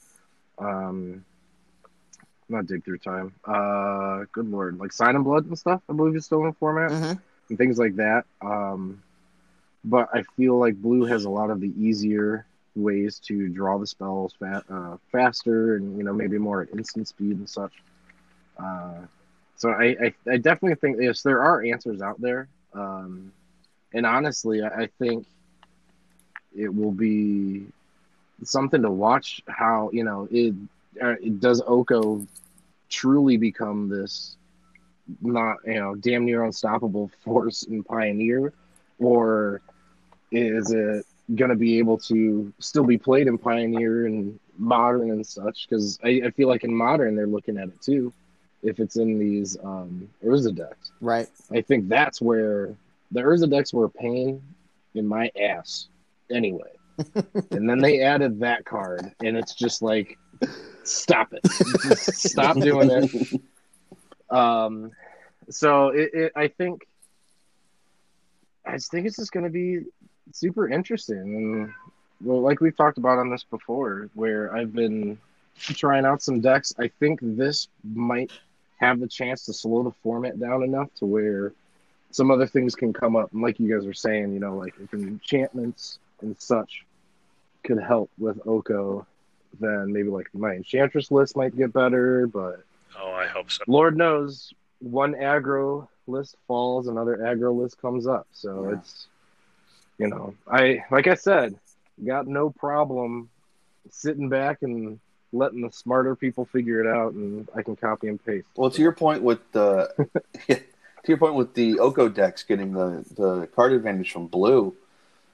um 0.58 1.24
not 2.50 2.66
dig 2.66 2.84
through 2.84 2.98
time. 2.98 3.32
Uh, 3.44 4.24
good 4.32 4.48
lord, 4.48 4.78
like 4.78 4.92
Sign 4.92 5.16
in 5.16 5.22
Blood 5.22 5.46
and 5.46 5.58
stuff. 5.58 5.80
I 5.88 5.92
believe 5.94 6.16
is 6.16 6.24
still 6.26 6.44
in 6.46 6.52
format 6.54 6.92
hmm 6.92 7.12
and 7.48 7.58
things 7.58 7.78
like 7.78 7.96
that. 7.96 8.24
Um, 8.42 9.02
but 9.84 10.08
I 10.14 10.22
feel 10.36 10.58
like 10.58 10.76
blue 10.76 11.04
has 11.06 11.24
a 11.24 11.30
lot 11.30 11.50
of 11.50 11.60
the 11.60 11.72
easier 11.78 12.46
ways 12.76 13.20
to 13.26 13.48
draw 13.48 13.78
the 13.78 13.86
spells 13.86 14.34
fa- 14.38 14.64
uh, 14.70 14.96
faster 15.12 15.76
and 15.76 15.96
you 15.98 16.04
know 16.04 16.12
maybe 16.12 16.38
more 16.38 16.62
at 16.62 16.70
instant 16.70 17.08
speed 17.08 17.36
and 17.38 17.48
such. 17.48 17.72
Uh, 18.58 19.06
so 19.56 19.70
I, 19.70 19.96
I 20.02 20.14
I 20.32 20.36
definitely 20.36 20.76
think 20.76 20.98
yes 21.00 21.22
there 21.22 21.42
are 21.42 21.62
answers 21.64 22.00
out 22.02 22.20
there. 22.20 22.48
Um, 22.74 23.32
and 23.92 24.06
honestly, 24.06 24.62
I, 24.62 24.82
I 24.82 24.88
think 24.98 25.26
it 26.56 26.74
will 26.74 26.92
be 26.92 27.66
something 28.42 28.82
to 28.82 28.90
watch. 28.90 29.40
How 29.48 29.90
you 29.92 30.04
know 30.04 30.28
it, 30.30 30.54
uh, 31.02 31.14
does 31.38 31.62
Oko 31.66 32.26
truly 32.88 33.36
become 33.36 33.88
this 33.88 34.36
not 35.20 35.56
you 35.66 35.74
know 35.74 35.94
damn 35.94 36.24
near 36.24 36.44
unstoppable 36.44 37.10
force 37.24 37.64
in 37.64 37.82
Pioneer, 37.82 38.52
or 38.98 39.60
is 40.32 40.70
it 40.72 41.06
going 41.34 41.50
to 41.50 41.56
be 41.56 41.78
able 41.78 41.98
to 41.98 42.52
still 42.58 42.84
be 42.84 42.98
played 42.98 43.26
in 43.26 43.38
Pioneer 43.38 44.06
and 44.06 44.38
Modern 44.58 45.10
and 45.10 45.26
such? 45.26 45.66
Because 45.68 45.98
I, 46.04 46.22
I 46.26 46.30
feel 46.30 46.48
like 46.48 46.64
in 46.64 46.74
Modern 46.74 47.14
they're 47.16 47.26
looking 47.26 47.56
at 47.58 47.68
it 47.68 47.80
too. 47.80 48.12
If 48.62 48.78
it's 48.78 48.96
in 48.96 49.18
these 49.18 49.56
um, 49.64 50.08
Urza 50.22 50.54
decks, 50.54 50.92
Right. 51.00 51.28
I 51.50 51.62
think 51.62 51.88
that's 51.88 52.20
where 52.20 52.74
the 53.10 53.20
Urza 53.20 53.48
decks 53.50 53.72
were 53.72 53.86
a 53.86 53.90
pain 53.90 54.42
in 54.94 55.06
my 55.06 55.30
ass 55.40 55.88
anyway. 56.30 56.70
and 57.52 57.68
then 57.68 57.78
they 57.78 58.02
added 58.02 58.40
that 58.40 58.66
card, 58.66 59.14
and 59.24 59.36
it's 59.36 59.54
just 59.54 59.80
like, 59.80 60.18
stop 60.84 61.32
it, 61.32 61.46
stop 61.98 62.58
doing 62.58 62.90
it. 62.90 63.40
Um, 64.34 64.92
so 65.48 65.88
it, 65.88 66.10
it, 66.14 66.32
I 66.36 66.48
think, 66.48 66.86
I 68.64 68.72
just 68.72 68.90
think 68.90 69.06
it's 69.06 69.16
just 69.16 69.32
going 69.32 69.44
to 69.44 69.50
be 69.50 69.84
super 70.32 70.68
interesting, 70.68 71.18
and 71.18 71.72
well, 72.22 72.40
like 72.40 72.60
we've 72.60 72.76
talked 72.76 72.98
about 72.98 73.18
on 73.18 73.30
this 73.30 73.44
before, 73.44 74.08
where 74.14 74.54
I've 74.54 74.72
been 74.72 75.18
trying 75.58 76.04
out 76.04 76.22
some 76.22 76.40
decks. 76.40 76.74
I 76.78 76.88
think 77.00 77.20
this 77.22 77.68
might 77.82 78.30
have 78.78 79.00
the 79.00 79.08
chance 79.08 79.44
to 79.46 79.52
slow 79.52 79.82
the 79.82 79.92
format 80.02 80.38
down 80.40 80.62
enough 80.62 80.92
to 80.96 81.06
where 81.06 81.52
some 82.10 82.30
other 82.30 82.46
things 82.46 82.74
can 82.74 82.92
come 82.92 83.16
up. 83.16 83.32
And 83.32 83.42
like 83.42 83.60
you 83.60 83.72
guys 83.72 83.86
were 83.86 83.94
saying, 83.94 84.32
you 84.32 84.40
know, 84.40 84.56
like 84.56 84.74
enchantments 84.92 85.98
and 86.22 86.36
such 86.38 86.84
could 87.62 87.80
help 87.80 88.10
with 88.18 88.40
Oko, 88.46 89.06
then 89.58 89.92
maybe 89.92 90.08
like 90.08 90.28
my 90.34 90.54
enchantress 90.54 91.10
list 91.10 91.36
might 91.36 91.56
get 91.56 91.72
better, 91.72 92.26
but 92.26 92.62
Oh, 93.00 93.12
I 93.12 93.26
hope 93.26 93.50
so. 93.50 93.64
Lord 93.66 93.96
knows 93.96 94.52
one 94.80 95.14
aggro 95.14 95.88
list 96.06 96.36
falls, 96.46 96.86
another 96.88 97.16
aggro 97.18 97.56
list 97.56 97.80
comes 97.80 98.06
up. 98.06 98.26
So 98.32 98.68
Yeah. 98.68 98.78
it's 98.78 99.06
you 99.98 100.08
know, 100.08 100.34
I 100.50 100.84
like 100.90 101.06
I 101.06 101.14
said, 101.14 101.54
got 102.04 102.26
no 102.26 102.50
problem 102.50 103.28
sitting 103.90 104.28
back 104.28 104.62
and 104.62 104.98
letting 105.32 105.60
the 105.60 105.70
smarter 105.70 106.16
people 106.16 106.44
figure 106.46 106.80
it 106.80 106.86
out 106.86 107.12
and 107.12 107.48
I 107.54 107.62
can 107.62 107.76
copy 107.76 108.08
and 108.08 108.24
paste. 108.24 108.48
Well, 108.56 108.70
to 108.70 108.82
your 108.82 108.92
point 108.92 109.22
with 109.22 109.40
the 109.52 109.90
to 110.48 110.62
your 111.06 111.18
point 111.18 111.34
with 111.34 111.54
the 111.54 111.78
Oko 111.78 112.08
decks 112.08 112.42
getting 112.42 112.72
the 112.72 113.04
the 113.14 113.46
card 113.48 113.72
advantage 113.72 114.10
from 114.12 114.26
blue, 114.26 114.74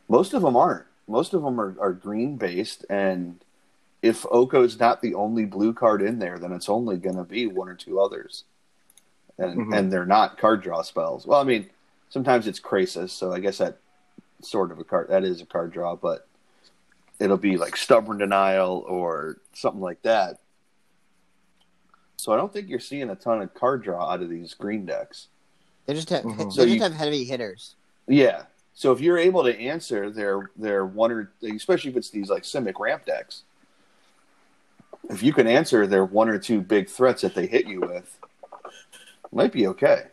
most 0.08 0.34
of 0.34 0.42
them 0.42 0.56
aren't. 0.56 0.84
Most 1.08 1.34
of 1.34 1.42
them 1.42 1.60
are, 1.60 1.76
are 1.80 1.92
green 1.92 2.36
based, 2.36 2.84
and 2.90 3.38
if 4.06 4.24
Oko's 4.30 4.78
not 4.78 5.02
the 5.02 5.14
only 5.14 5.44
blue 5.44 5.72
card 5.72 6.00
in 6.02 6.18
there, 6.18 6.38
then 6.38 6.52
it's 6.52 6.68
only 6.68 6.96
going 6.96 7.16
to 7.16 7.24
be 7.24 7.46
one 7.46 7.68
or 7.68 7.74
two 7.74 8.00
others, 8.00 8.44
and 9.38 9.66
Mhm. 9.68 9.76
and 9.78 9.92
they're 9.92 10.06
not 10.06 10.38
card 10.38 10.62
draw 10.62 10.82
spells. 10.82 11.26
Well, 11.26 11.40
I 11.40 11.44
mean, 11.44 11.68
sometimes 12.10 12.46
it's 12.46 12.60
Krasis, 12.60 13.10
so 13.10 13.32
I 13.32 13.40
guess 13.40 13.58
that 13.58 13.78
sort 14.42 14.70
of 14.70 14.78
a 14.78 14.84
card 14.84 15.08
that 15.08 15.24
is 15.24 15.40
a 15.40 15.46
card 15.46 15.72
draw, 15.72 15.96
but 15.96 16.26
it'll 17.18 17.36
be 17.36 17.56
like 17.56 17.76
stubborn 17.76 18.18
denial 18.18 18.84
or 18.86 19.38
something 19.54 19.80
like 19.80 20.02
that. 20.02 20.38
So 22.16 22.32
I 22.32 22.36
don't 22.36 22.52
think 22.52 22.68
you're 22.68 22.80
seeing 22.80 23.10
a 23.10 23.14
ton 23.16 23.42
of 23.42 23.54
card 23.54 23.82
draw 23.82 24.10
out 24.10 24.22
of 24.22 24.28
these 24.30 24.54
green 24.54 24.86
decks. 24.86 25.28
They 25.86 25.94
just 25.94 26.10
have 26.10 26.24
Mhm. 26.24 26.36
they 26.36 26.42
So 26.44 26.64
just 26.64 26.68
you- 26.68 26.80
have 26.82 26.92
heavy 26.94 27.24
hitters. 27.24 27.74
Yeah. 28.06 28.44
So 28.74 28.92
if 28.92 29.00
you're 29.00 29.18
able 29.18 29.42
to 29.44 29.58
answer 29.58 30.10
their 30.10 30.50
their 30.56 30.84
one 30.84 31.10
or 31.12 31.32
especially 31.42 31.90
if 31.90 31.96
it's 31.96 32.10
these 32.10 32.28
like 32.28 32.42
Simic 32.42 32.78
ramp 32.78 33.04
decks, 33.06 33.44
if 35.10 35.22
you 35.22 35.32
can 35.32 35.46
answer 35.46 35.86
their 35.86 36.04
one 36.04 36.28
or 36.28 36.38
two 36.38 36.60
big 36.60 36.88
threats 36.88 37.22
that 37.22 37.34
they 37.34 37.46
hit 37.46 37.66
you 37.66 37.80
with, 37.80 38.18
might 39.32 39.52
be 39.52 39.66
okay. 39.68 40.04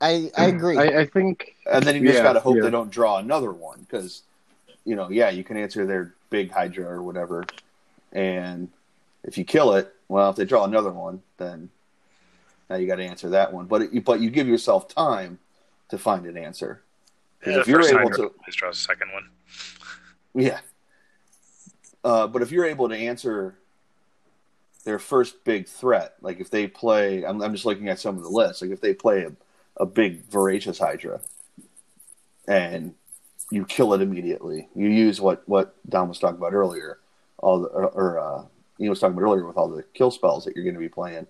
I 0.00 0.30
I 0.36 0.46
agree. 0.46 0.78
I, 0.78 1.00
I 1.00 1.06
think 1.06 1.54
And 1.70 1.84
then 1.84 1.94
you 1.94 2.02
just 2.02 2.16
Yeah, 2.16 2.22
got 2.22 2.32
to 2.34 2.40
hope 2.40 2.56
yeah. 2.56 2.62
they 2.62 2.70
don't 2.70 2.90
draw 2.90 3.18
another 3.18 3.52
one 3.52 3.80
because, 3.80 4.22
you 4.84 4.96
know, 4.96 5.10
yeah, 5.10 5.30
you 5.30 5.44
can 5.44 5.56
answer 5.56 5.86
their 5.86 6.14
big 6.30 6.50
Hydra 6.50 6.86
or 6.86 7.02
whatever, 7.02 7.44
and 8.12 8.68
if 9.24 9.36
you 9.36 9.44
kill 9.44 9.74
it, 9.74 9.94
well, 10.08 10.30
if 10.30 10.36
they 10.36 10.44
draw 10.46 10.64
another 10.64 10.90
one, 10.90 11.22
then 11.36 11.68
now 12.70 12.76
you 12.76 12.86
got 12.86 12.96
to 12.96 13.04
answer 13.04 13.28
that 13.30 13.52
one. 13.52 13.66
But 13.66 13.82
it, 13.82 14.04
but 14.04 14.20
you 14.20 14.30
give 14.30 14.48
yourself 14.48 14.88
time 14.88 15.38
to 15.90 15.98
find 15.98 16.24
an 16.26 16.36
answer. 16.38 16.82
'Cause 17.42 17.54
Yeah, 17.54 17.60
if 17.60 17.68
you're 17.68 17.78
first 17.80 17.92
able 17.92 18.10
to, 18.10 18.22
always 18.22 18.56
draws 18.56 18.78
a 18.78 18.80
second 18.80 19.12
one. 19.12 19.28
Yeah. 20.34 20.60
Uh, 22.02 22.26
but 22.26 22.40
if 22.42 22.50
you're 22.50 22.64
able 22.64 22.88
to 22.88 22.96
answer 22.96 23.56
their 24.84 24.98
first 24.98 25.44
big 25.44 25.68
threat, 25.68 26.14
like 26.20 26.40
if 26.40 26.50
they 26.50 26.66
play, 26.66 27.24
I'm, 27.24 27.42
I'm 27.42 27.52
just 27.52 27.66
looking 27.66 27.88
at 27.88 27.98
some 27.98 28.16
of 28.16 28.22
the 28.22 28.28
lists, 28.28 28.62
like 28.62 28.70
if 28.70 28.80
they 28.80 28.94
play 28.94 29.24
a, 29.24 29.32
a 29.82 29.86
big 29.86 30.24
voracious 30.26 30.78
Hydra 30.78 31.20
and 32.48 32.94
you 33.50 33.64
kill 33.64 33.94
it 33.94 34.00
immediately, 34.00 34.68
you 34.74 34.88
use 34.88 35.20
what, 35.20 35.42
what 35.48 35.74
Don 35.88 36.08
was 36.08 36.18
talking 36.18 36.38
about 36.38 36.54
earlier, 36.54 36.98
all 37.38 37.60
the, 37.60 37.68
or, 37.68 37.88
or 37.88 38.18
uh, 38.18 38.44
he 38.78 38.88
was 38.88 39.00
talking 39.00 39.16
about 39.16 39.24
earlier 39.24 39.46
with 39.46 39.56
all 39.56 39.68
the 39.68 39.82
kill 39.94 40.10
spells 40.10 40.44
that 40.44 40.54
you're 40.54 40.64
going 40.64 40.74
to 40.74 40.80
be 40.80 40.88
playing. 40.88 41.26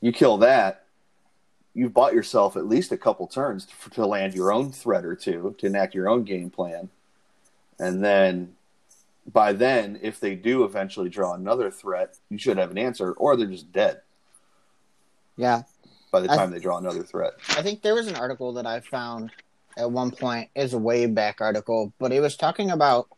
You 0.00 0.12
kill 0.12 0.38
that, 0.38 0.84
you've 1.74 1.94
bought 1.94 2.14
yourself 2.14 2.56
at 2.56 2.66
least 2.66 2.92
a 2.92 2.96
couple 2.96 3.26
turns 3.26 3.66
to, 3.66 3.90
to 3.90 4.06
land 4.06 4.34
your 4.34 4.52
own 4.52 4.70
threat 4.70 5.04
or 5.04 5.16
two, 5.16 5.56
to 5.58 5.66
enact 5.66 5.94
your 5.94 6.08
own 6.08 6.24
game 6.24 6.50
plan. 6.50 6.90
And 7.80 8.04
then 8.04 8.54
by 9.32 9.52
then, 9.52 9.98
if 10.02 10.20
they 10.20 10.34
do 10.34 10.64
eventually 10.64 11.08
draw 11.08 11.34
another 11.34 11.70
threat, 11.70 12.18
you 12.30 12.38
should 12.38 12.58
have 12.58 12.70
an 12.70 12.78
answer, 12.78 13.12
or 13.12 13.36
they're 13.36 13.46
just 13.46 13.72
dead 13.72 14.00
yeah. 15.38 15.62
by 16.12 16.20
the 16.20 16.28
time 16.28 16.50
they 16.50 16.58
draw 16.58 16.76
another 16.76 17.02
threat. 17.02 17.34
I 17.50 17.62
think 17.62 17.80
there 17.80 17.94
was 17.94 18.08
an 18.08 18.16
article 18.16 18.52
that 18.54 18.66
I 18.66 18.80
found 18.80 19.30
at 19.78 19.90
one 19.90 20.10
point. 20.10 20.50
It's 20.54 20.74
a 20.74 20.78
way 20.78 21.06
back 21.06 21.40
article, 21.40 21.94
but 21.98 22.12
it 22.12 22.20
was 22.20 22.36
talking 22.36 22.70
about 22.70 23.08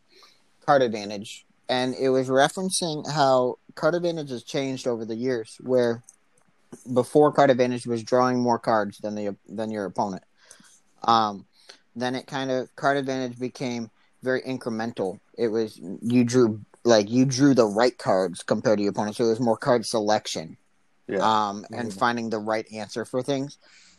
card 0.65 0.81
advantage, 0.81 1.45
and 1.67 1.95
it 1.95 2.09
was 2.09 2.29
referencing 2.29 3.09
how 3.11 3.57
card 3.75 3.95
advantage 3.95 4.29
has 4.29 4.43
changed 4.43 4.87
over 4.87 5.03
the 5.03 5.15
years, 5.15 5.57
where 5.61 6.03
before 6.93 7.33
card 7.33 7.49
advantage 7.49 7.85
was 7.85 8.03
drawing 8.03 8.39
more 8.39 8.59
cards 8.59 8.99
than 8.99 9.15
the 9.15 9.35
than 9.49 9.71
your 9.71 9.85
opponent. 9.85 10.23
Um, 11.03 11.45
then 11.95 12.15
it 12.15 12.27
kind 12.27 12.51
of 12.51 12.73
card 12.75 12.97
advantage 12.97 13.37
became 13.37 13.89
very 14.23 14.41
incremental. 14.41 15.19
It 15.37 15.47
was 15.49 15.79
you 16.01 16.23
drew 16.23 16.61
like 16.83 17.09
you 17.09 17.25
drew 17.25 17.53
the 17.53 17.67
right 17.67 17.97
cards 17.97 18.43
compared 18.43 18.77
to 18.79 18.83
your 18.83 18.91
opponent, 18.91 19.15
so 19.15 19.25
it 19.25 19.29
was 19.29 19.39
more 19.39 19.57
card 19.57 19.85
selection, 19.85 20.57
Yeah. 21.07 21.19
um, 21.19 21.65
and 21.71 21.89
Mhm. 21.89 21.97
finding 21.97 22.29
the 22.29 22.39
right 22.39 22.65
answer 22.71 23.05
for 23.05 23.21
things. 23.21 23.57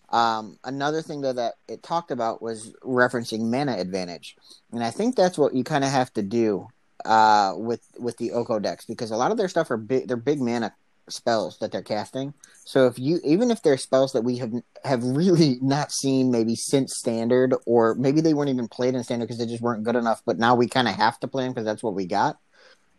Um, 0.08 0.58
another 0.64 1.00
thing 1.00 1.20
though 1.22 1.32
that 1.32 1.54
it 1.68 1.82
talked 1.82 2.10
about 2.10 2.42
was 2.42 2.72
referencing 2.84 3.50
mana 3.50 3.76
advantage, 3.78 4.36
and 4.72 4.84
I 4.84 4.90
think 4.90 5.16
that's 5.16 5.38
what 5.38 5.54
you 5.54 5.64
kind 5.64 5.84
of 5.84 5.90
have 5.90 6.12
to 6.14 6.22
do 6.22 6.68
uh, 7.04 7.54
with 7.56 7.80
with 7.98 8.16
the 8.18 8.32
Oko 8.32 8.58
decks 8.58 8.84
because 8.84 9.10
a 9.10 9.16
lot 9.16 9.30
of 9.30 9.36
their 9.38 9.48
stuff 9.48 9.70
are 9.70 9.76
big. 9.76 10.08
They're 10.08 10.16
big 10.16 10.40
mana 10.40 10.74
spells 11.08 11.58
that 11.58 11.72
they're 11.72 11.82
casting. 11.82 12.34
So 12.64 12.86
if 12.86 12.98
you 12.98 13.20
even 13.24 13.50
if 13.50 13.62
they're 13.62 13.76
spells 13.76 14.12
that 14.12 14.22
we 14.22 14.38
have 14.38 14.52
have 14.84 15.02
really 15.02 15.58
not 15.62 15.92
seen 15.92 16.30
maybe 16.30 16.54
since 16.54 16.96
standard, 16.96 17.54
or 17.66 17.94
maybe 17.94 18.20
they 18.20 18.34
weren't 18.34 18.50
even 18.50 18.68
played 18.68 18.94
in 18.94 19.02
standard 19.04 19.26
because 19.26 19.38
they 19.38 19.46
just 19.46 19.62
weren't 19.62 19.84
good 19.84 19.96
enough, 19.96 20.22
but 20.24 20.38
now 20.38 20.54
we 20.54 20.68
kind 20.68 20.88
of 20.88 20.94
have 20.94 21.18
to 21.20 21.28
play 21.28 21.44
them 21.44 21.52
because 21.52 21.64
that's 21.64 21.82
what 21.82 21.94
we 21.94 22.06
got. 22.06 22.38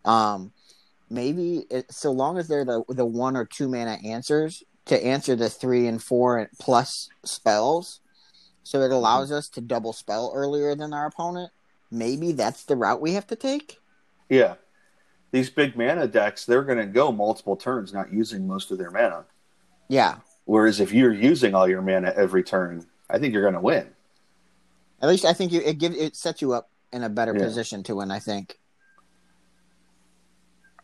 Um, 0.05 0.51
maybe 1.09 1.65
it, 1.69 1.91
so 1.91 2.11
long 2.11 2.37
as 2.37 2.47
they're 2.47 2.65
the 2.65 2.83
the 2.89 3.05
one 3.05 3.35
or 3.35 3.45
two 3.45 3.69
mana 3.69 3.97
answers 4.05 4.63
to 4.85 5.03
answer 5.03 5.35
the 5.35 5.49
three 5.49 5.87
and 5.87 6.03
four 6.03 6.49
plus 6.59 7.09
spells, 7.23 8.01
so 8.63 8.81
it 8.81 8.91
allows 8.91 9.31
us 9.31 9.47
to 9.49 9.61
double 9.61 9.93
spell 9.93 10.31
earlier 10.35 10.75
than 10.75 10.93
our 10.93 11.07
opponent. 11.07 11.51
Maybe 11.89 12.31
that's 12.31 12.65
the 12.65 12.75
route 12.75 13.01
we 13.01 13.13
have 13.13 13.27
to 13.27 13.35
take. 13.35 13.77
Yeah. 14.29 14.55
These 15.33 15.49
big 15.49 15.75
mana 15.75 16.07
decks, 16.07 16.45
they're 16.45 16.61
going 16.63 16.77
to 16.77 16.85
go 16.85 17.11
multiple 17.11 17.55
turns 17.55 17.91
not 17.91 18.13
using 18.13 18.45
most 18.47 18.69
of 18.69 18.77
their 18.77 18.91
mana. 18.91 19.25
Yeah, 19.89 20.17
Whereas 20.45 20.79
if 20.79 20.91
you're 20.93 21.11
using 21.13 21.55
all 21.55 21.67
your 21.67 21.81
mana 21.81 22.13
every 22.15 22.43
turn, 22.43 22.85
I 23.09 23.17
think 23.17 23.33
you're 23.33 23.41
going 23.41 23.55
to 23.55 23.59
win. 23.59 23.87
at 25.01 25.09
least 25.09 25.25
I 25.25 25.33
think 25.33 25.51
you, 25.51 25.59
it 25.61 25.79
gives 25.79 25.97
it 25.97 26.15
sets 26.15 26.39
you 26.41 26.53
up 26.53 26.69
in 26.91 27.03
a 27.03 27.09
better 27.09 27.33
Yeah. 27.35 27.45
position 27.45 27.81
to 27.83 27.95
win. 27.95 28.11
I 28.11 28.19
think. 28.19 28.59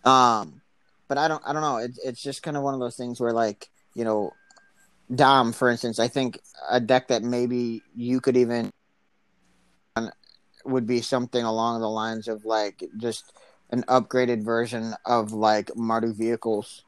Um, 0.04 0.62
but 1.08 1.20
I 1.20 1.28
don't. 1.28 1.44
I 1.46 1.54
don't 1.54 1.62
know. 1.62 1.78
It's 1.78 2.00
it's 2.00 2.22
just 2.22 2.42
kind 2.42 2.58
of 2.58 2.64
one 2.64 2.74
of 2.74 2.80
those 2.80 2.96
things 2.96 3.20
where, 3.20 3.34
like, 3.34 3.70
you 3.94 4.04
know, 4.04 4.32
Dom, 5.14 5.52
for 5.54 5.70
instance, 5.70 6.00
I 6.00 6.08
think 6.08 6.40
a 6.70 6.80
deck 6.80 7.10
that 7.10 7.22
maybe 7.22 7.84
you 7.96 8.20
could 8.20 8.36
even 8.38 8.72
would 10.66 10.88
be 10.88 11.02
something 11.02 11.44
along 11.44 11.82
the 11.82 11.90
lines 11.90 12.28
of 12.28 12.46
like 12.46 12.84
just 12.98 13.32
an 13.70 13.84
upgraded 13.84 14.44
version 14.44 14.94
of 15.06 15.32
like 15.32 15.68
Mardu 15.68 16.16
vehicles. 16.16 16.84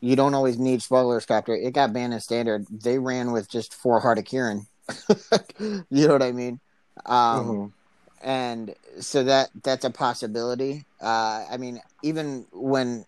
You 0.00 0.14
don't 0.14 0.34
always 0.34 0.58
need 0.58 0.82
Smuggler's 0.82 1.26
Copter. 1.26 1.54
It 1.54 1.72
got 1.72 1.92
banned 1.92 2.12
in 2.14 2.20
standard. 2.20 2.66
They 2.70 2.98
ran 2.98 3.32
with 3.32 3.48
just 3.48 3.74
four 3.74 4.00
Heart 4.00 4.18
of 4.18 4.24
Kiran. 4.24 4.66
you 5.90 6.06
know 6.06 6.12
what 6.12 6.22
I 6.22 6.32
mean? 6.32 6.60
Um, 7.06 7.46
Mhm. 7.46 7.72
and 8.22 8.74
so 9.00 9.24
that 9.24 9.50
that's 9.62 9.84
a 9.84 9.90
possibility. 9.90 10.84
Uh, 11.00 11.44
I 11.50 11.56
mean, 11.56 11.80
even 12.02 12.46
when 12.52 13.04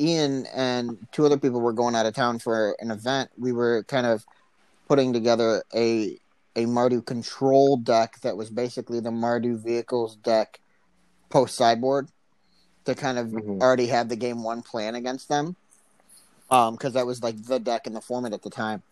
Ian 0.00 0.46
and 0.46 0.98
two 1.12 1.24
other 1.26 1.38
people 1.38 1.60
were 1.60 1.72
going 1.72 1.94
out 1.94 2.06
of 2.06 2.14
town 2.14 2.38
for 2.38 2.76
an 2.80 2.90
event, 2.90 3.30
we 3.36 3.52
were 3.52 3.84
kind 3.84 4.06
of 4.06 4.24
putting 4.88 5.12
together 5.12 5.62
a 5.74 6.18
a 6.56 6.66
Mardu 6.66 7.04
control 7.04 7.76
deck 7.78 8.20
that 8.20 8.36
was 8.36 8.50
basically 8.50 9.00
the 9.00 9.10
Mardu 9.10 9.56
vehicles 9.62 10.16
deck 10.16 10.60
post 11.30 11.54
sideboard 11.56 12.08
to 12.84 12.94
kind 12.94 13.18
of 13.18 13.28
Mhm. 13.28 13.60
already 13.60 13.86
have 13.86 14.08
the 14.08 14.16
game 14.16 14.42
one 14.42 14.62
plan 14.62 14.94
against 14.94 15.28
them. 15.28 15.56
Um, 16.50 16.74
because 16.74 16.92
that 16.94 17.06
was 17.06 17.22
like 17.22 17.42
the 17.44 17.58
deck 17.58 17.86
in 17.86 17.94
the 17.94 18.00
format 18.00 18.32
at 18.34 18.42
the 18.42 18.50
time. 18.50 18.82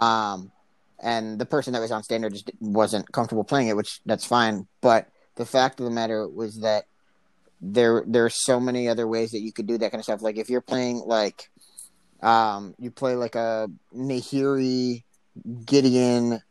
Um, 0.00 0.50
and 0.98 1.38
the 1.38 1.46
person 1.46 1.72
that 1.72 1.80
was 1.80 1.92
on 1.92 2.02
standard 2.02 2.32
just 2.32 2.50
wasn't 2.60 3.10
comfortable 3.12 3.44
playing 3.44 3.68
it, 3.68 3.76
which 3.76 4.00
that's 4.06 4.24
fine. 4.24 4.66
But 4.80 5.08
the 5.36 5.46
fact 5.46 5.78
of 5.78 5.84
the 5.84 5.92
matter 5.92 6.26
was 6.26 6.60
that 6.60 6.86
there 7.60 8.04
there 8.06 8.24
are 8.24 8.30
so 8.30 8.60
many 8.60 8.88
other 8.88 9.06
ways 9.06 9.30
that 9.30 9.40
you 9.40 9.52
could 9.52 9.66
do 9.66 9.78
that 9.78 9.90
kind 9.90 10.00
of 10.00 10.04
stuff. 10.04 10.22
Like 10.22 10.36
if 10.36 10.50
you're 10.50 10.60
playing 10.60 10.98
like 11.06 11.50
um 12.22 12.74
you 12.78 12.90
play 12.90 13.14
like 13.14 13.34
a 13.34 13.68
Nahiri 13.94 15.04
Gideon 15.64 16.42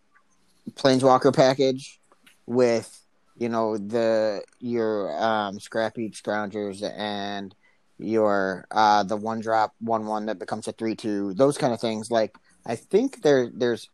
Planeswalker 0.71 1.35
package 1.35 1.99
with 2.45 3.04
you 3.37 3.49
know 3.49 3.77
the 3.77 4.43
your 4.59 5.11
um 5.21 5.59
scrappy 5.59 6.09
scroungers 6.11 6.81
and 6.97 7.53
your 7.97 8.65
uh 8.71 9.03
the 9.03 9.15
one 9.17 9.39
drop 9.39 9.73
one 9.79 10.05
one 10.05 10.25
that 10.25 10.39
becomes 10.39 10.67
a 10.67 10.71
three 10.73 10.95
two 10.95 11.33
those 11.35 11.57
kind 11.57 11.73
of 11.73 11.79
things 11.79 12.11
like 12.11 12.35
I 12.65 12.75
think 12.75 13.21
there 13.21 13.49
there's 13.53 13.89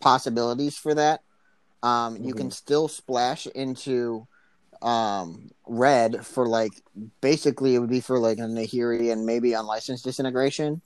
possibilities 0.00 0.76
for 0.76 0.94
that. 0.94 1.20
Um, 1.82 2.16
you 2.16 2.32
can 2.32 2.50
still 2.50 2.88
splash 2.88 3.46
into 3.46 4.26
um, 4.80 5.50
red 5.66 6.24
for 6.24 6.46
like 6.46 6.72
basically 7.20 7.74
it 7.74 7.78
would 7.80 7.90
be 7.90 8.00
for 8.00 8.18
like 8.18 8.38
a 8.38 8.42
Nahiri 8.42 9.12
and 9.12 9.26
maybe 9.26 9.52
unlicensed 9.52 10.04
disintegration. 10.04 10.80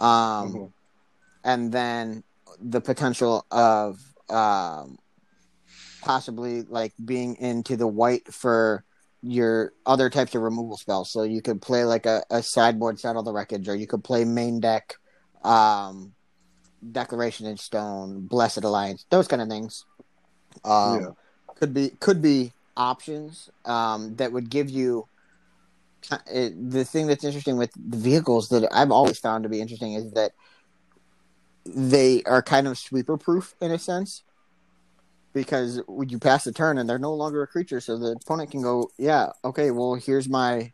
Um, 0.00 0.52
Mhm. 0.52 0.72
and 1.44 1.72
then 1.72 2.24
the 2.60 2.80
potential 2.80 3.46
of 3.50 3.98
um, 4.28 4.98
possibly 6.02 6.62
like 6.62 6.92
being 7.04 7.36
into 7.36 7.76
the 7.76 7.86
white 7.86 8.32
for 8.32 8.84
your 9.22 9.72
other 9.84 10.08
types 10.10 10.34
of 10.34 10.42
removal 10.42 10.76
spells. 10.76 11.10
So 11.10 11.22
you 11.22 11.42
could 11.42 11.60
play 11.60 11.84
like 11.84 12.06
a, 12.06 12.22
a 12.30 12.42
sideboard 12.42 13.00
settle 13.00 13.22
the 13.22 13.32
wreckage, 13.32 13.68
or 13.68 13.74
you 13.74 13.86
could 13.86 14.04
play 14.04 14.24
main 14.24 14.60
deck 14.60 14.94
um, 15.42 16.14
Declaration 16.92 17.46
in 17.46 17.56
Stone, 17.56 18.26
Blessed 18.26 18.64
Alliance, 18.64 19.06
those 19.10 19.28
kind 19.28 19.42
of 19.42 19.48
things. 19.48 19.84
Um, 20.64 21.00
Yeah. 21.00 21.08
Could 21.56 21.74
be 21.74 21.90
could 21.98 22.22
be 22.22 22.52
options 22.76 23.50
um, 23.64 24.14
that 24.16 24.32
would 24.32 24.48
give 24.48 24.70
you. 24.70 25.08
It, 26.32 26.70
the 26.70 26.84
thing 26.84 27.08
that's 27.08 27.24
interesting 27.24 27.58
with 27.58 27.72
the 27.74 27.96
vehicles 27.96 28.48
that 28.50 28.68
I've 28.72 28.92
always 28.92 29.18
found 29.18 29.42
to 29.42 29.48
be 29.48 29.60
interesting 29.60 29.94
is 29.94 30.12
that 30.12 30.30
they 31.66 32.22
are 32.22 32.40
kind 32.40 32.68
of 32.68 32.78
sweeper 32.78 33.18
proof 33.18 33.56
in 33.60 33.72
a 33.72 33.78
sense 33.78 34.22
because 35.38 35.80
when 35.86 36.08
you 36.08 36.18
pass 36.18 36.42
the 36.42 36.52
turn 36.52 36.78
and 36.78 36.90
they're 36.90 36.98
no 36.98 37.14
longer 37.14 37.42
a 37.42 37.46
creature, 37.46 37.80
so 37.80 37.96
the 37.96 38.16
opponent 38.20 38.50
can 38.50 38.60
go, 38.60 38.90
yeah, 38.98 39.30
okay, 39.44 39.70
well 39.70 39.94
here's 39.94 40.28
my 40.28 40.72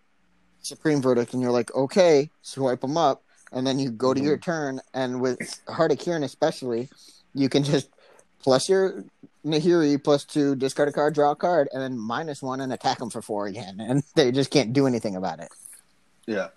supreme 0.62 1.03
verdict, 1.03 1.35
and 1.35 1.42
you're 1.42 1.53
like, 1.53 1.74
okay, 1.74 2.31
swipe 2.40 2.81
them 2.81 2.96
up, 2.96 3.22
and 3.53 3.66
then 3.66 3.79
you 3.79 3.90
go 3.90 4.14
to 4.14 4.20
your 4.20 4.38
mm-hmm. 4.38 4.50
turn, 4.50 4.81
and 4.94 5.20
with 5.20 5.61
Heart 5.68 5.92
of 5.92 5.98
Kiran 5.98 6.24
especially, 6.24 6.88
you 7.35 7.50
can 7.50 7.62
just 7.62 7.90
plus 8.42 8.70
your 8.70 9.05
Nahiri 9.44 10.03
plus 10.03 10.24
two, 10.24 10.57
discard 10.57 10.88
a 10.88 10.92
card, 10.92 11.12
draw 11.14 11.33
a 11.33 11.37
card, 11.37 11.68
and 11.72 11.83
then 11.83 11.98
minus 11.98 12.42
one 12.42 12.62
and 12.62 12.72
attack 12.72 12.98
them 12.98 13.11
for 13.11 13.20
four 13.20 13.46
again, 13.46 13.81
and 13.81 14.03
they 14.14 14.33
just 14.33 14.50
can't 14.50 14.72
do 14.72 14.87
anything 14.87 15.14
about 15.14 15.40
it. 15.40 15.48
Yeah. 16.27 16.48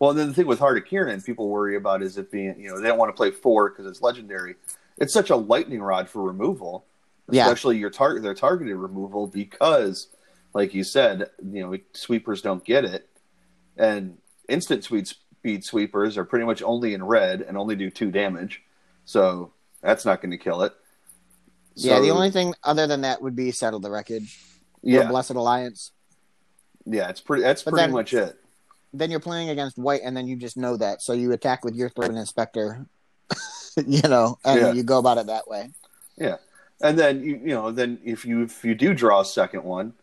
Well, 0.00 0.10
and 0.10 0.18
then 0.18 0.28
the 0.28 0.34
thing 0.34 0.48
with 0.48 0.58
Heart 0.58 0.78
of 0.78 0.84
Kiran, 0.86 1.24
people 1.24 1.48
worry 1.48 1.76
about 1.76 2.02
is 2.02 2.18
it 2.18 2.32
being, 2.32 2.58
you 2.58 2.68
know, 2.68 2.80
they 2.80 2.88
don't 2.88 2.98
want 2.98 3.10
to 3.10 3.16
play 3.16 3.30
four 3.30 3.70
because 3.70 3.86
it's 3.86 4.02
legendary. 4.02 4.56
It's 4.98 5.14
such 5.14 5.30
a 5.30 5.36
lightning 5.36 5.80
rod 5.80 6.08
for 6.08 6.22
removal, 6.22 6.84
Yeah. 7.30 7.44
especially 7.44 7.78
your 7.78 7.90
target, 7.90 8.22
their 8.22 8.34
targeted 8.34 8.76
removal, 8.76 9.26
because, 9.26 10.08
like 10.52 10.74
you 10.74 10.84
said, 10.84 11.30
you 11.42 11.62
know, 11.62 11.76
sweepers 11.94 12.42
don't 12.42 12.62
get 12.64 12.84
it, 12.84 13.08
and 13.76 14.18
instant 14.48 14.84
sweet 14.84 15.08
speed 15.08 15.64
sweepers 15.64 16.18
are 16.18 16.24
pretty 16.24 16.44
much 16.44 16.62
only 16.62 16.92
in 16.94 17.02
red 17.04 17.40
and 17.40 17.56
only 17.56 17.76
do 17.76 17.90
two 17.90 18.10
damage, 18.10 18.62
so 19.06 19.52
that's 19.80 20.04
not 20.04 20.20
going 20.20 20.30
to 20.32 20.38
kill 20.38 20.62
it. 20.62 20.72
yeah, 21.76 21.98
the 22.00 22.10
only 22.10 22.30
thing 22.30 22.54
other 22.62 22.86
than 22.86 23.00
that 23.02 23.20
would 23.22 23.34
be 23.36 23.50
settle 23.50 23.80
the 23.80 23.90
wreckage. 23.90 24.38
yeah, 24.82 25.08
Blessed 25.08 25.30
Alliance. 25.32 25.92
yeah, 26.84 27.08
it's 27.08 27.20
pretty. 27.22 27.42
That's 27.42 27.62
But 27.62 27.70
pretty 27.72 27.84
then- 27.86 27.92
much 27.92 28.12
it. 28.12 28.36
then 28.92 29.10
you're 29.10 29.18
playing 29.20 29.48
against 29.48 29.78
white, 29.78 30.02
and 30.04 30.14
then 30.16 30.26
you 30.28 30.36
just 30.36 30.56
know 30.58 30.76
that, 30.76 31.00
so 31.00 31.14
you 31.14 31.32
attack 31.32 31.64
with 31.64 31.74
your 31.74 31.88
threat 31.88 32.10
and 32.10 32.18
inspector, 32.18 32.84
you 33.86 34.02
know, 34.02 34.38
and 34.44 34.60
Yeah. 34.60 34.72
you 34.72 34.82
go 34.82 34.98
about 34.98 35.16
it 35.18 35.26
that 35.28 35.48
way. 35.48 35.70
And 36.80 36.98
then 36.98 37.22
you 37.22 37.36
you 37.36 37.54
know 37.54 37.70
then 37.70 37.98
if 38.04 38.24
you 38.24 38.42
if 38.42 38.64
you 38.64 38.74
do 38.74 38.94
draw 38.94 39.20
a 39.20 39.24
second 39.24 39.64
one, 39.64 39.94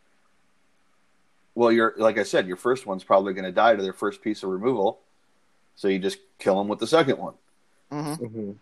well 1.54 1.72
you're 1.72 1.94
like 1.98 2.18
I 2.18 2.24
said, 2.24 2.48
your 2.48 2.58
first 2.58 2.86
one's 2.86 3.04
probably 3.04 3.34
going 3.34 3.46
to 3.46 3.52
die 3.52 3.76
to 3.76 3.82
their 3.84 3.94
first 3.94 4.22
piece 4.22 4.44
of 4.44 4.50
removal, 4.50 5.00
so 5.76 5.88
you 5.88 6.00
just 6.00 6.18
kill 6.40 6.58
them 6.58 6.68
with 6.68 6.80
the 6.80 6.88
second 6.88 7.18
one. 7.18 7.34
hmm 7.90 8.14
Mhm. 8.14 8.56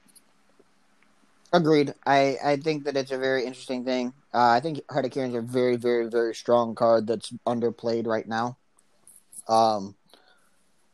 Agreed. 1.52 1.94
I 2.06 2.38
I 2.44 2.56
think 2.58 2.84
that 2.84 2.96
it's 2.96 3.12
a 3.12 3.18
very 3.18 3.46
interesting 3.46 3.84
thing. 3.84 4.14
Uh, 4.34 4.50
I 4.50 4.60
think 4.60 4.82
Heart 4.92 5.06
of 5.06 5.12
Kiran's 5.12 5.36
a 5.36 5.42
very 5.42 5.78
very 5.78 6.08
very 6.08 6.36
strong 6.36 6.76
card 6.76 7.08
that's 7.08 7.32
underplayed 7.48 8.06
right 8.06 8.28
now. 8.28 8.58
Um, 9.48 9.96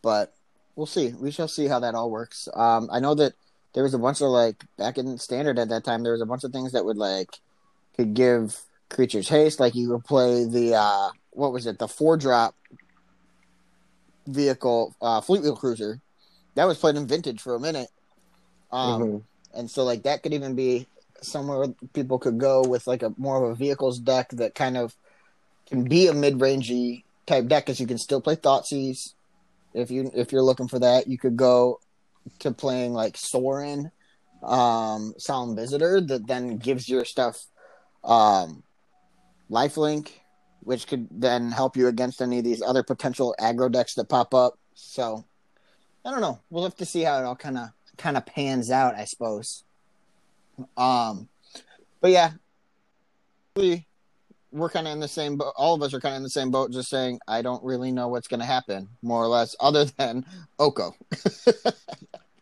but 0.01 0.34
we'll 0.76 0.86
see. 0.86 1.13
We 1.13 1.32
shall 1.32 1.47
see 1.49 1.68
how 1.68 1.80
that 1.80 1.95
all 1.95 2.09
works. 2.09 2.47
Um, 2.53 2.89
I 2.91 2.99
know 2.99 3.16
that 3.16 3.34
there 3.76 3.84
was 3.84 3.93
a 3.93 3.99
bunch 3.99 4.21
of 4.21 4.30
like 4.30 4.63
back 4.78 4.97
in 4.97 5.17
standard 5.17 5.59
at 5.59 5.69
that 5.69 5.84
time. 5.84 6.01
There 6.01 6.13
was 6.13 6.21
a 6.21 6.26
bunch 6.26 6.45
of 6.45 6.51
things 6.51 6.71
that 6.71 6.86
would 6.86 6.97
like 6.97 7.30
could 7.95 8.13
give 8.13 8.59
creatures 8.89 9.28
haste. 9.30 9.59
Like 9.59 9.76
you 9.76 9.89
would 9.89 10.05
play 10.05 10.45
the 10.45 10.76
uh, 10.76 11.09
what 11.32 11.51
was 11.51 11.67
it? 11.67 11.78
The 11.78 11.88
four 11.88 12.15
drop 12.17 12.55
vehicle, 14.28 14.95
uh, 15.01 15.21
Fleetwheel 15.21 15.59
Cruiser, 15.59 16.01
that 16.55 16.65
was 16.65 16.78
played 16.78 16.95
in 16.95 17.05
vintage 17.05 17.41
for 17.41 17.53
a 17.53 17.59
minute. 17.59 17.89
Um, 18.71 19.01
Mhm. 19.01 19.23
and 19.53 19.69
so 19.69 19.84
like 19.84 20.03
that 20.03 20.23
could 20.23 20.34
even 20.34 20.55
be 20.55 20.88
somewhere 21.21 21.67
people 21.93 22.17
could 22.17 22.39
go 22.39 22.63
with 22.63 22.88
like 22.88 23.03
a 23.03 23.13
more 23.17 23.43
of 23.43 23.51
a 23.51 23.55
vehicles 23.55 23.99
deck 23.99 24.30
that 24.32 24.55
kind 24.55 24.78
of 24.78 24.95
can 25.67 25.84
be 25.84 26.07
a 26.07 26.13
mid-rangey 26.13 27.03
type 27.26 27.47
deck 27.47 27.65
because 27.65 27.80
you 27.80 27.88
can 27.88 27.97
still 27.97 28.21
play 28.21 28.36
Thoughtseize 28.36 29.13
if 29.73 29.91
you 29.91 30.11
if 30.13 30.32
you're 30.32 30.41
looking 30.43 30.67
for 30.69 30.80
that. 30.80 31.07
You 31.07 31.17
could 31.17 31.36
go 31.36 31.80
to 32.39 32.51
playing 32.51 32.93
like 32.93 33.17
Sorin, 33.17 33.91
um, 34.43 35.13
Solemn 35.17 35.55
Visitor 35.55 36.01
that 36.01 36.28
then 36.28 36.57
gives 36.57 36.88
your 36.88 37.05
stuff 37.05 37.45
um, 38.03 38.63
lifelink, 39.49 40.11
which 40.61 40.88
could 40.88 41.07
then 41.11 41.51
help 41.51 41.78
you 41.78 41.88
against 41.88 42.21
any 42.21 42.39
of 42.39 42.43
these 42.43 42.61
other 42.61 42.84
potential 42.84 43.36
aggro 43.39 43.71
decks 43.71 43.95
that 43.95 44.09
pop 44.09 44.34
up. 44.34 44.57
So 44.73 45.26
I 46.03 46.11
don't 46.11 46.21
know. 46.21 46.39
We'll 46.49 46.63
have 46.63 46.76
to 46.78 46.86
see 46.86 47.01
how 47.01 47.19
it 47.19 47.26
all 47.26 47.36
kind 47.36 47.57
of 47.57 47.69
kind 47.97 48.17
of 48.17 48.26
pans 48.26 48.69
out, 48.71 48.95
I 48.95 49.05
suppose. 49.05 49.63
Um, 50.78 51.28
but 52.01 52.11
yeah, 52.11 52.32
we're 54.56 54.70
kind 54.70 54.88
of 54.88 54.93
in 54.93 54.99
the 54.99 55.08
same 55.08 55.36
boat. 55.36 55.53
All 55.58 55.76
of 55.76 55.82
us 55.82 55.93
are 55.93 55.99
kind 55.99 56.14
of 56.14 56.18
in 56.18 56.24
the 56.24 56.30
same 56.30 56.49
boat, 56.49 56.72
just 56.72 56.89
saying 56.89 57.20
I 57.28 57.41
don't 57.41 57.64
really 57.64 57.91
know 57.91 58.08
what's 58.08 58.28
going 58.28 58.39
to 58.39 58.45
happen, 58.45 58.88
more 59.01 59.22
or 59.22 59.28
less, 59.28 59.56
other 59.60 59.86
than 59.97 60.26
Oko. 60.60 60.95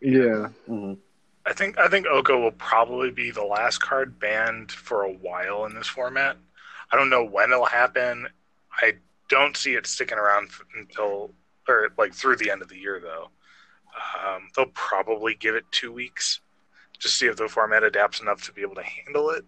Yeah. 0.02 0.50
Mhm. 0.70 0.98
I 1.46 1.54
think 1.54 1.78
I 1.78 1.88
think 1.88 2.06
Oko 2.08 2.40
will 2.40 2.52
probably 2.52 3.12
be 3.12 3.32
the 3.32 3.44
last 3.44 3.80
card 3.80 4.20
banned 4.20 4.72
for 4.72 5.04
a 5.04 5.12
while 5.12 5.66
in 5.66 5.76
this 5.76 5.88
format. 5.88 6.38
I 6.92 6.96
don't 6.96 7.10
know 7.10 7.26
when 7.26 7.52
it'll 7.52 7.66
happen. 7.66 8.28
I 8.82 8.94
don't 9.30 9.58
see 9.58 9.74
it 9.74 9.88
sticking 9.88 10.18
around 10.18 10.50
until 10.78 11.32
or 11.68 11.90
like 11.98 12.14
through 12.14 12.38
the 12.38 12.52
end 12.52 12.62
of 12.62 12.70
the 12.70 12.78
year 12.78 13.00
though. 13.02 13.30
Um, 14.26 14.50
they'll 14.56 14.66
probably 14.68 15.36
give 15.36 15.56
it 15.56 15.66
two 15.72 15.92
weeks 15.92 16.40
to 17.00 17.08
see 17.08 17.28
if 17.28 17.36
the 17.36 17.48
format 17.48 17.84
adapts 17.84 18.22
enough 18.22 18.44
to 18.44 18.54
be 18.54 18.62
able 18.62 18.76
to 18.76 18.84
handle 18.84 19.30
it. 19.32 19.46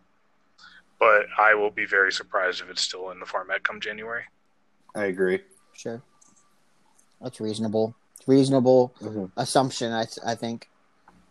But 0.99 1.25
I 1.37 1.53
will 1.55 1.71
be 1.71 1.85
very 1.85 2.11
surprised 2.11 2.61
if 2.61 2.69
it's 2.69 2.81
still 2.81 3.11
in 3.11 3.19
the 3.19 3.25
format 3.25 3.63
come 3.63 3.81
January. 3.81 4.23
I 4.95 5.05
agree. 5.05 5.41
Sure, 5.73 6.01
that's 7.21 7.39
reasonable. 7.41 7.95
Reasonable 8.27 8.93
Mhm. 9.01 9.31
assumption. 9.37 9.91
I 9.91 10.05
I 10.25 10.35
think. 10.35 10.69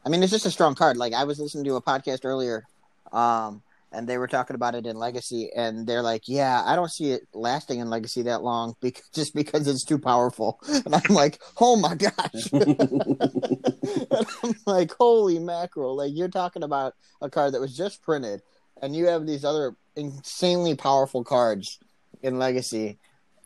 I 0.04 0.10
mean, 0.10 0.22
it's 0.22 0.32
just 0.32 0.44
a 0.46 0.50
strong 0.50 0.74
card. 0.74 0.96
Like 0.98 1.14
I 1.14 1.24
was 1.24 1.40
listening 1.40 1.64
to 1.64 1.76
a 1.76 1.82
podcast 1.82 2.20
earlier, 2.24 2.62
um, 3.10 3.62
and 3.90 4.06
they 4.06 4.18
were 4.18 4.26
talking 4.26 4.54
about 4.54 4.74
it 4.74 4.86
in 4.86 4.96
Legacy, 4.98 5.50
and 5.56 5.86
they're 5.86 6.02
like, 6.02 6.28
"Yeah, 6.28 6.62
I 6.64 6.76
don't 6.76 6.90
see 6.90 7.12
it 7.12 7.22
lasting 7.32 7.80
in 7.80 7.88
Legacy 7.88 8.20
that 8.22 8.42
long, 8.42 8.74
because, 8.82 9.08
just 9.14 9.34
because 9.34 9.66
it's 9.66 9.82
too 9.84 9.98
powerful." 9.98 10.60
And 10.84 10.94
I'm 10.94 11.14
like, 11.14 11.40
"Oh 11.58 11.76
my 11.76 11.94
gosh!" 11.94 12.52
and 12.52 14.26
I'm 14.42 14.54
like, 14.66 14.92
"Holy 14.98 15.38
mackerel!" 15.38 15.96
Like 15.96 16.12
you're 16.14 16.28
talking 16.28 16.62
about 16.62 16.92
a 17.22 17.30
card 17.30 17.54
that 17.54 17.60
was 17.60 17.74
just 17.76 18.02
printed, 18.02 18.42
and 18.84 18.94
you 18.94 19.06
have 19.06 19.26
these 19.26 19.46
other 19.46 19.74
insanely 19.96 20.74
powerful 20.74 21.24
cards 21.24 21.78
in 22.22 22.38
Legacy, 22.38 22.98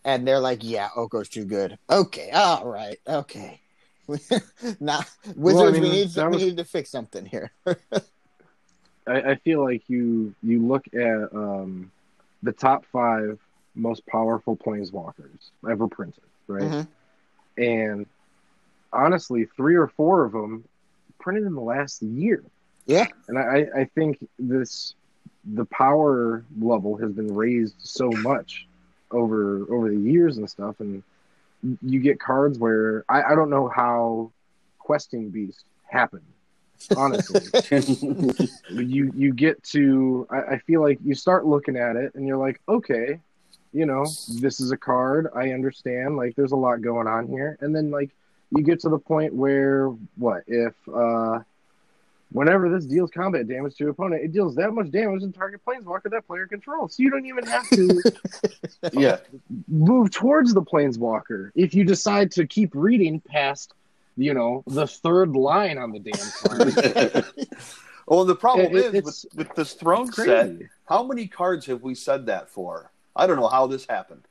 and 0.05 0.27
they're 0.27 0.41
like, 0.41 0.65
"Yeah, 0.65 0.89
Oko's 0.97 1.29
too 1.29 1.45
good." 1.45 1.79
Okay, 1.89 2.31
all 2.33 2.67
right, 2.67 2.99
okay. 3.07 3.61
now, 4.81 5.01
Wizards, 5.37 5.73
mean, 5.73 5.83
we 5.83 5.91
need 5.91 6.09
that 6.09 6.31
we 6.31 6.39
need 6.39 6.57
to 6.57 6.65
fix 6.65 6.91
something 6.91 7.25
here. 7.25 7.53
I, 9.07 9.21
I 9.31 9.35
feel 9.37 9.63
like 9.63 9.83
you 9.89 10.35
you 10.43 10.67
look 10.67 10.87
at 10.93 11.33
um, 11.33 11.93
the 12.43 12.53
top 12.53 12.85
five 12.87 13.39
most 13.77 14.05
powerful 14.07 14.57
planeswalkers 14.57 15.51
ever 15.71 15.87
printed, 15.87 16.25
right? 16.49 16.63
Mhm. 16.63 16.89
And 17.59 18.07
honestly, 18.93 19.47
three 19.57 19.77
or 19.77 19.87
four 19.87 20.25
of 20.25 20.33
them 20.33 20.65
printed 21.21 21.45
in 21.45 21.55
the 21.55 21.61
last 21.61 22.03
year. 22.03 22.43
Yeah. 22.87 23.07
And 23.29 23.39
I, 23.39 23.67
I 23.77 23.85
think 23.95 24.27
this 24.39 24.95
the 25.55 25.65
power 25.67 26.45
level 26.61 26.97
has 26.97 27.13
been 27.13 27.35
raised 27.35 27.77
so 27.79 28.11
much 28.11 28.67
over 29.11 29.67
over 29.73 29.89
the 29.89 29.99
years 29.99 30.37
and 30.37 30.49
stuff, 30.49 30.81
and 30.81 31.03
you 31.83 32.01
get 32.01 32.21
cards 32.21 32.59
where 32.59 33.05
I, 33.09 33.23
I 33.23 33.35
don't 33.35 33.51
know 33.51 33.69
how 33.69 34.31
questing 34.79 35.31
beast 35.31 35.65
happened. 35.87 36.25
Honestly, 36.97 37.41
you 38.71 39.13
you 39.15 39.33
get 39.33 39.63
to 39.65 40.27
I, 40.31 40.55
I 40.55 40.59
feel 40.59 40.81
like 40.83 40.99
you 41.05 41.15
start 41.15 41.45
looking 41.45 41.77
at 41.77 41.97
it 41.97 42.15
and 42.15 42.27
you're 42.27 42.37
like 42.37 42.61
okay 42.69 43.19
you 43.73 43.87
know 43.87 44.07
this 44.41 44.61
is 44.61 44.71
a 44.71 44.77
card 44.77 45.29
i 45.35 45.51
understand 45.51 46.17
like 46.17 46.35
there's 46.37 46.53
a 46.53 46.57
lot 46.57 46.81
going 46.81 47.07
on 47.07 47.27
here 47.27 47.59
and 47.61 47.75
then 47.75 47.91
like 47.91 48.11
you 48.57 48.63
get 48.63 48.81
to 48.81 48.89
the 48.89 48.99
point 48.99 49.35
where 49.35 49.89
what 50.17 50.43
if 50.47 50.75
uh 50.95 51.39
whenever 52.31 52.69
this 52.69 52.85
deals 52.85 53.11
combat 53.11 53.49
damage 53.49 53.75
to 53.77 53.85
your 53.85 53.91
opponent 53.91 54.23
it 54.23 54.33
deals 54.33 54.55
that 54.55 54.73
much 54.73 54.91
damage 54.91 55.23
to 55.23 55.31
target 55.33 55.61
planeswalker 55.67 56.11
that 56.11 56.27
player 56.27 56.47
controls 56.47 56.95
so 56.97 57.03
you 57.03 57.11
don't 57.11 57.25
even 57.27 57.45
have 57.47 57.69
to 57.71 58.03
yeah. 58.93 59.17
move 59.69 60.11
towards 60.11 60.53
the 60.53 60.63
planeswalker 60.63 61.51
if 61.55 61.75
you 61.75 61.85
decide 61.85 62.31
to 62.31 62.47
keep 62.47 62.71
reading 62.75 63.21
past 63.21 63.73
you 64.17 64.35
know 64.35 64.63
the 64.67 64.87
third 64.87 65.35
line 65.37 65.79
on 65.79 65.93
the 65.93 65.99
damn 66.01 66.31
card 66.43 67.25
well, 68.07 68.25
the 68.25 68.35
problem 68.37 68.67
It- 68.67 68.77
it- 68.77 68.85
is 68.87 68.95
it's 68.95 69.25
with, 69.35 69.49
with 69.49 69.57
this 69.57 69.73
throne 69.75 70.09
It's 70.09 70.17
set. 70.17 70.53
How 70.87 71.03
many 71.05 71.27
cards 71.27 71.67
have 71.67 71.83
we 71.83 71.95
said 71.95 72.27
that 72.27 72.49
for? 72.49 72.91
I 73.15 73.27
don't 73.27 73.37
know 73.37 73.49
how 73.49 73.67
this 73.67 73.87
happened. 73.89 74.23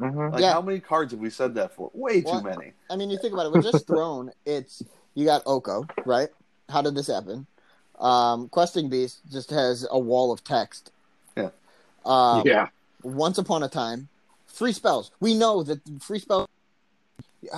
Mhm. 0.00 0.32
Like, 0.32 0.40
Yeah. 0.40 0.52
how 0.52 0.62
many 0.62 0.78
cards 0.80 1.12
have 1.12 1.20
we 1.20 1.28
said 1.30 1.54
that 1.56 1.74
for? 1.74 1.90
Way 1.92 2.22
too 2.22 2.40
many. 2.42 2.72
I 2.90 2.96
mean, 2.96 3.10
you 3.10 3.18
think 3.18 3.32
about 3.34 3.46
it. 3.46 3.52
With 3.52 3.64
just 3.64 3.86
Throne, 3.86 4.30
it's 4.46 4.82
you 5.14 5.24
got 5.24 5.42
Oko, 5.44 5.86
right? 6.06 6.28
How 6.72 6.82
did 6.82 6.94
this 6.94 7.06
happen? 7.06 7.46
Um, 7.98 8.48
Questing 8.48 8.88
Beast 8.88 9.20
just 9.30 9.50
has 9.50 9.86
a 9.90 9.98
wall 9.98 10.32
of 10.32 10.42
text. 10.42 10.90
Yeah. 11.36 11.50
Um, 12.04 12.42
yeah 12.46 12.68
Once 13.02 13.38
upon 13.38 13.62
a 13.62 13.68
time, 13.68 14.08
free 14.46 14.72
spells. 14.72 15.10
We 15.20 15.34
know 15.34 15.62
that 15.62 15.80
free 16.00 16.18
spells. 16.18 16.48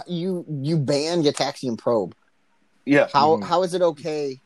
You 0.06 0.44
you 0.48 0.78
ban 0.78 1.22
Gitaxian 1.22 1.76
Probe. 1.78 2.14
Yeah. 2.86 3.08
How 3.12 3.36
Mhm. 3.36 3.44
how 3.44 3.62
is 3.62 3.74
it 3.74 3.82
okay 3.82 4.40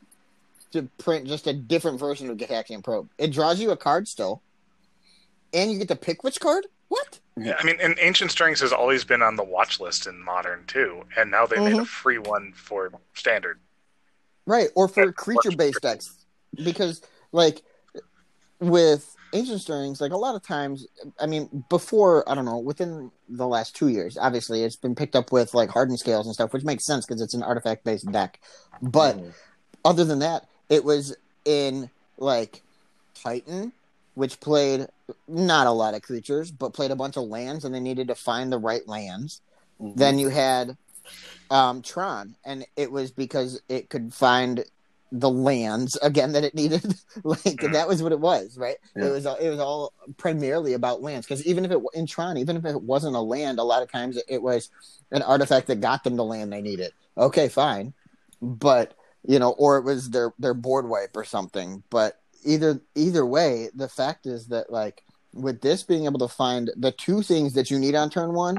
to 0.72 0.82
print 0.98 1.26
just 1.26 1.46
a 1.46 1.52
different 1.52 1.98
version 1.98 2.28
of 2.30 2.36
Gitaxian 2.36 2.82
Probe? 2.82 3.08
It 3.16 3.32
draws 3.32 3.60
you 3.60 3.70
a 3.70 3.76
card 3.76 4.08
still, 4.08 4.42
and 5.54 5.70
you 5.72 5.78
get 5.78 5.88
to 5.88 5.96
pick 5.96 6.22
which 6.24 6.40
card. 6.40 6.66
What? 6.88 7.20
Yeah, 7.36 7.56
I 7.58 7.64
mean, 7.64 7.76
and 7.80 7.96
Ancient 8.00 8.32
Stirrings 8.32 8.60
has 8.60 8.72
always 8.72 9.04
been 9.04 9.22
on 9.22 9.36
the 9.36 9.44
watch 9.44 9.78
list 9.78 10.08
in 10.08 10.18
Modern 10.18 10.64
too, 10.66 11.04
and 11.16 11.30
now 11.30 11.46
they 11.46 11.60
made 11.60 11.74
a 11.74 11.82
Mhm. 11.82 11.86
free 11.86 12.18
one 12.18 12.52
for 12.52 12.90
Standard. 13.14 13.60
Right, 14.49 14.70
or 14.74 14.88
for 14.88 15.12
creature 15.12 15.51
based 15.53 15.82
decks. 15.82 16.24
Because 16.64 17.03
like 17.32 17.62
with 18.61 19.14
ancient 19.34 19.61
stirrings, 19.61 20.01
like 20.01 20.12
a 20.12 20.16
lot 20.16 20.34
of 20.34 20.42
times 20.42 20.86
I 21.20 21.26
mean, 21.26 21.64
before 21.68 22.26
I 22.28 22.34
don't 22.34 22.46
know, 22.46 22.59
within 22.59 23.11
the 23.28 23.46
last 23.46 23.76
two 23.76 23.88
years, 23.88 24.16
obviously 24.16 24.62
it's 24.64 24.74
been 24.76 24.94
picked 24.94 25.14
up 25.14 25.32
with 25.32 25.53
like 25.53 25.68
hardened 25.68 25.99
scales 25.99 26.26
and 26.26 26.34
stuff, 26.34 26.55
which 26.55 26.64
makes 26.64 26.86
sense 26.86 27.05
because 27.05 27.20
it's 27.20 27.34
an 27.34 27.42
artifact 27.42 27.84
based 27.84 28.11
deck. 28.11 28.40
But 28.80 29.16
Mhm. 29.18 29.34
other 29.84 30.05
than 30.07 30.20
that, 30.20 30.49
it 30.70 30.82
was 30.82 31.14
in 31.44 31.90
like 32.16 32.62
Titan, 33.22 33.72
which 34.14 34.40
played 34.40 34.86
not 35.28 35.66
a 35.66 35.72
lot 35.72 35.92
of 35.92 36.01
creatures, 36.01 36.51
but 36.51 36.72
played 36.72 36.90
a 36.90 36.96
bunch 36.96 37.18
of 37.18 37.24
lands 37.24 37.66
and 37.66 37.74
they 37.74 37.80
needed 37.80 38.09
to 38.09 38.14
find 38.14 38.51
the 38.51 38.59
right 38.59 38.88
lands. 38.88 39.42
Mhm. 39.78 39.94
Then 39.94 40.18
you 40.18 40.30
had 40.30 40.78
um, 41.50 41.82
Tron, 41.82 42.36
and 42.44 42.66
it 42.76 42.90
was 42.90 43.11
because 43.11 43.61
it 43.68 43.90
could 43.90 44.12
find 44.12 44.64
the 45.11 45.30
lands 45.30 45.96
again 46.02 46.32
that 46.32 46.44
it 46.44 46.54
needed. 46.54 46.84
like 47.24 47.40
Mm. 47.42 47.72
that 47.72 47.88
was 47.88 48.02
what 48.02 48.12
it 48.12 48.20
was, 48.20 48.59
right? 48.59 48.76
Yeah. 48.94 49.06
It 49.06 49.11
was 49.11 49.26
it 49.26 49.48
was 49.48 49.59
all 49.59 49.92
primarily 50.18 50.74
about 50.74 51.02
lands 51.02 51.26
because 51.26 51.44
even 51.46 51.64
if 51.64 51.70
it 51.70 51.80
in 51.94 52.06
Tron, 52.06 52.36
even 52.36 52.56
if 52.56 52.64
it 52.64 52.82
wasn't 52.82 53.16
a 53.16 53.20
land, 53.20 53.59
a 53.59 53.64
lot 53.64 53.82
of 53.82 53.90
times 53.90 54.18
it 54.28 54.42
was 54.42 54.70
an 55.11 55.22
artifact 55.22 55.66
that 55.68 55.80
got 55.80 56.04
them 56.04 56.16
the 56.16 56.24
land 56.24 56.52
they 56.52 56.61
needed. 56.61 56.92
Okay, 57.16 57.48
fine, 57.48 57.94
but 58.42 58.94
you 59.26 59.38
know, 59.38 59.50
or 59.52 59.78
it 59.78 59.84
was 59.84 60.11
their 60.11 60.32
their 60.38 60.54
board 60.54 60.88
wipe 60.88 61.16
or 61.16 61.24
something. 61.24 61.82
But 61.90 62.20
either 62.44 62.80
either 62.94 63.24
way, 63.24 63.70
the 63.74 63.88
fact 63.88 64.26
is 64.26 64.48
that 64.48 64.70
like 64.70 65.02
with 65.32 65.61
this 65.61 65.82
being 65.82 66.04
able 66.04 66.18
to 66.20 66.28
find 66.28 66.70
the 66.76 66.92
two 66.92 67.22
things 67.22 67.54
that 67.54 67.70
you 67.70 67.78
need 67.78 67.94
on 67.94 68.11
turn 68.11 68.34
one, 68.34 68.59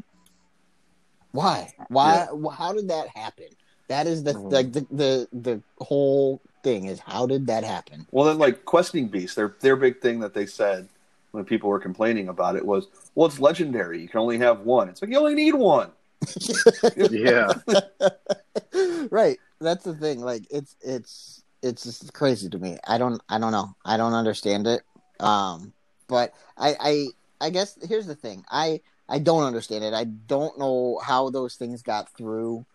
why, 1.32 1.68
why, 1.90 2.28
how 2.54 2.74
did 2.74 2.90
that 2.90 3.08
happen? 3.16 3.48
That 3.88 4.08
is 4.08 4.24
the 4.24 4.34
Mhm. 4.34 4.52
like 4.52 4.72
the, 4.72 4.82
the 4.92 5.28
the 5.34 5.62
whole 5.80 6.42
thing 6.64 6.86
is 6.86 7.00
how 7.00 7.26
did 7.26 7.48
that 7.48 7.64
happen? 7.64 8.06
Well, 8.12 8.26
then, 8.26 8.38
like 8.38 8.66
questing 8.66 9.08
beasts, 9.08 9.36
their 9.36 9.56
their 9.62 9.76
big 9.76 10.00
thing 10.02 10.20
that 10.20 10.34
they 10.34 10.46
said 10.46 10.88
when 11.32 11.44
people 11.46 11.70
were 11.70 11.80
complaining 11.80 12.28
about 12.30 12.56
it 12.56 12.66
was, 12.66 12.88
"Well, 13.16 13.28
it's 13.28 13.40
legendary. 13.40 14.02
You 14.02 14.08
can 14.08 14.20
only 14.20 14.38
have 14.38 14.62
one." 14.62 14.90
It's 14.90 15.02
like 15.02 15.12
you 15.12 15.18
only 15.18 15.36
need 15.36 15.56
one. 15.56 15.92
yeah 17.12 17.54
right. 19.10 19.38
That's 19.62 19.84
the 19.84 19.96
thing. 19.96 20.20
Like 20.22 20.46
it's 20.52 20.76
it's 20.82 21.44
it's 21.62 21.84
just 21.84 22.14
crazy 22.14 22.50
to 22.50 22.60
me. 22.60 22.78
I 22.88 22.98
don't 22.98 23.22
I 23.30 23.40
don't 23.40 23.52
know. 23.52 23.76
I 23.86 23.98
don't 23.98 24.14
understand 24.14 24.68
it. 24.68 24.82
Um, 25.20 25.74
but 26.08 26.34
I 26.58 26.76
I 26.80 27.08
I 27.42 27.50
guess 27.50 27.78
here's 27.88 28.08
the 28.08 28.16
thing. 28.16 28.44
I 28.50 28.82
I 29.10 29.20
don't 29.20 29.44
understand 29.44 29.84
it. 29.84 29.94
I 29.94 30.04
don't 30.04 30.58
know 30.60 31.00
how 31.04 31.30
those 31.30 31.56
things 31.56 31.82
got 31.82 32.16
through 32.16 32.66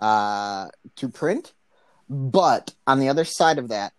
uh, 0.00 0.68
to 0.96 1.08
print. 1.08 1.52
But 2.08 2.74
on 2.86 3.00
the 3.00 3.08
other 3.08 3.24
side 3.24 3.58
of 3.58 3.68
that, 3.68 3.92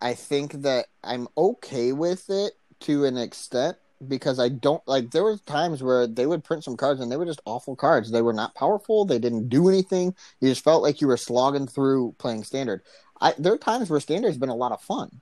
I 0.00 0.14
think 0.14 0.52
that 0.62 0.86
I'm 1.04 1.28
okay 1.36 1.92
with 1.92 2.28
it 2.28 2.54
to 2.80 3.04
an 3.04 3.16
extent 3.16 3.76
because 4.08 4.40
I 4.40 4.48
don't 4.48 4.86
like 4.88 5.10
there 5.10 5.22
were 5.22 5.36
times 5.38 5.82
where 5.82 6.06
they 6.06 6.26
would 6.26 6.42
print 6.42 6.64
some 6.64 6.76
cards 6.76 7.00
and 7.00 7.10
they 7.10 7.16
were 7.16 7.24
just 7.24 7.40
awful 7.44 7.76
cards. 7.76 8.10
They 8.10 8.22
were 8.22 8.32
not 8.32 8.54
powerful, 8.54 9.04
they 9.04 9.18
didn't 9.18 9.48
do 9.48 9.68
anything. 9.68 10.14
You 10.40 10.48
just 10.48 10.64
felt 10.64 10.82
like 10.82 11.00
you 11.00 11.06
were 11.06 11.16
slogging 11.16 11.68
through 11.68 12.16
playing 12.18 12.44
standard. 12.44 12.82
I 13.20 13.34
there 13.38 13.52
are 13.52 13.58
times 13.58 13.88
where 13.88 14.00
standard's 14.00 14.38
been 14.38 14.48
a 14.48 14.56
lot 14.56 14.72
of 14.72 14.80
fun. 14.80 15.20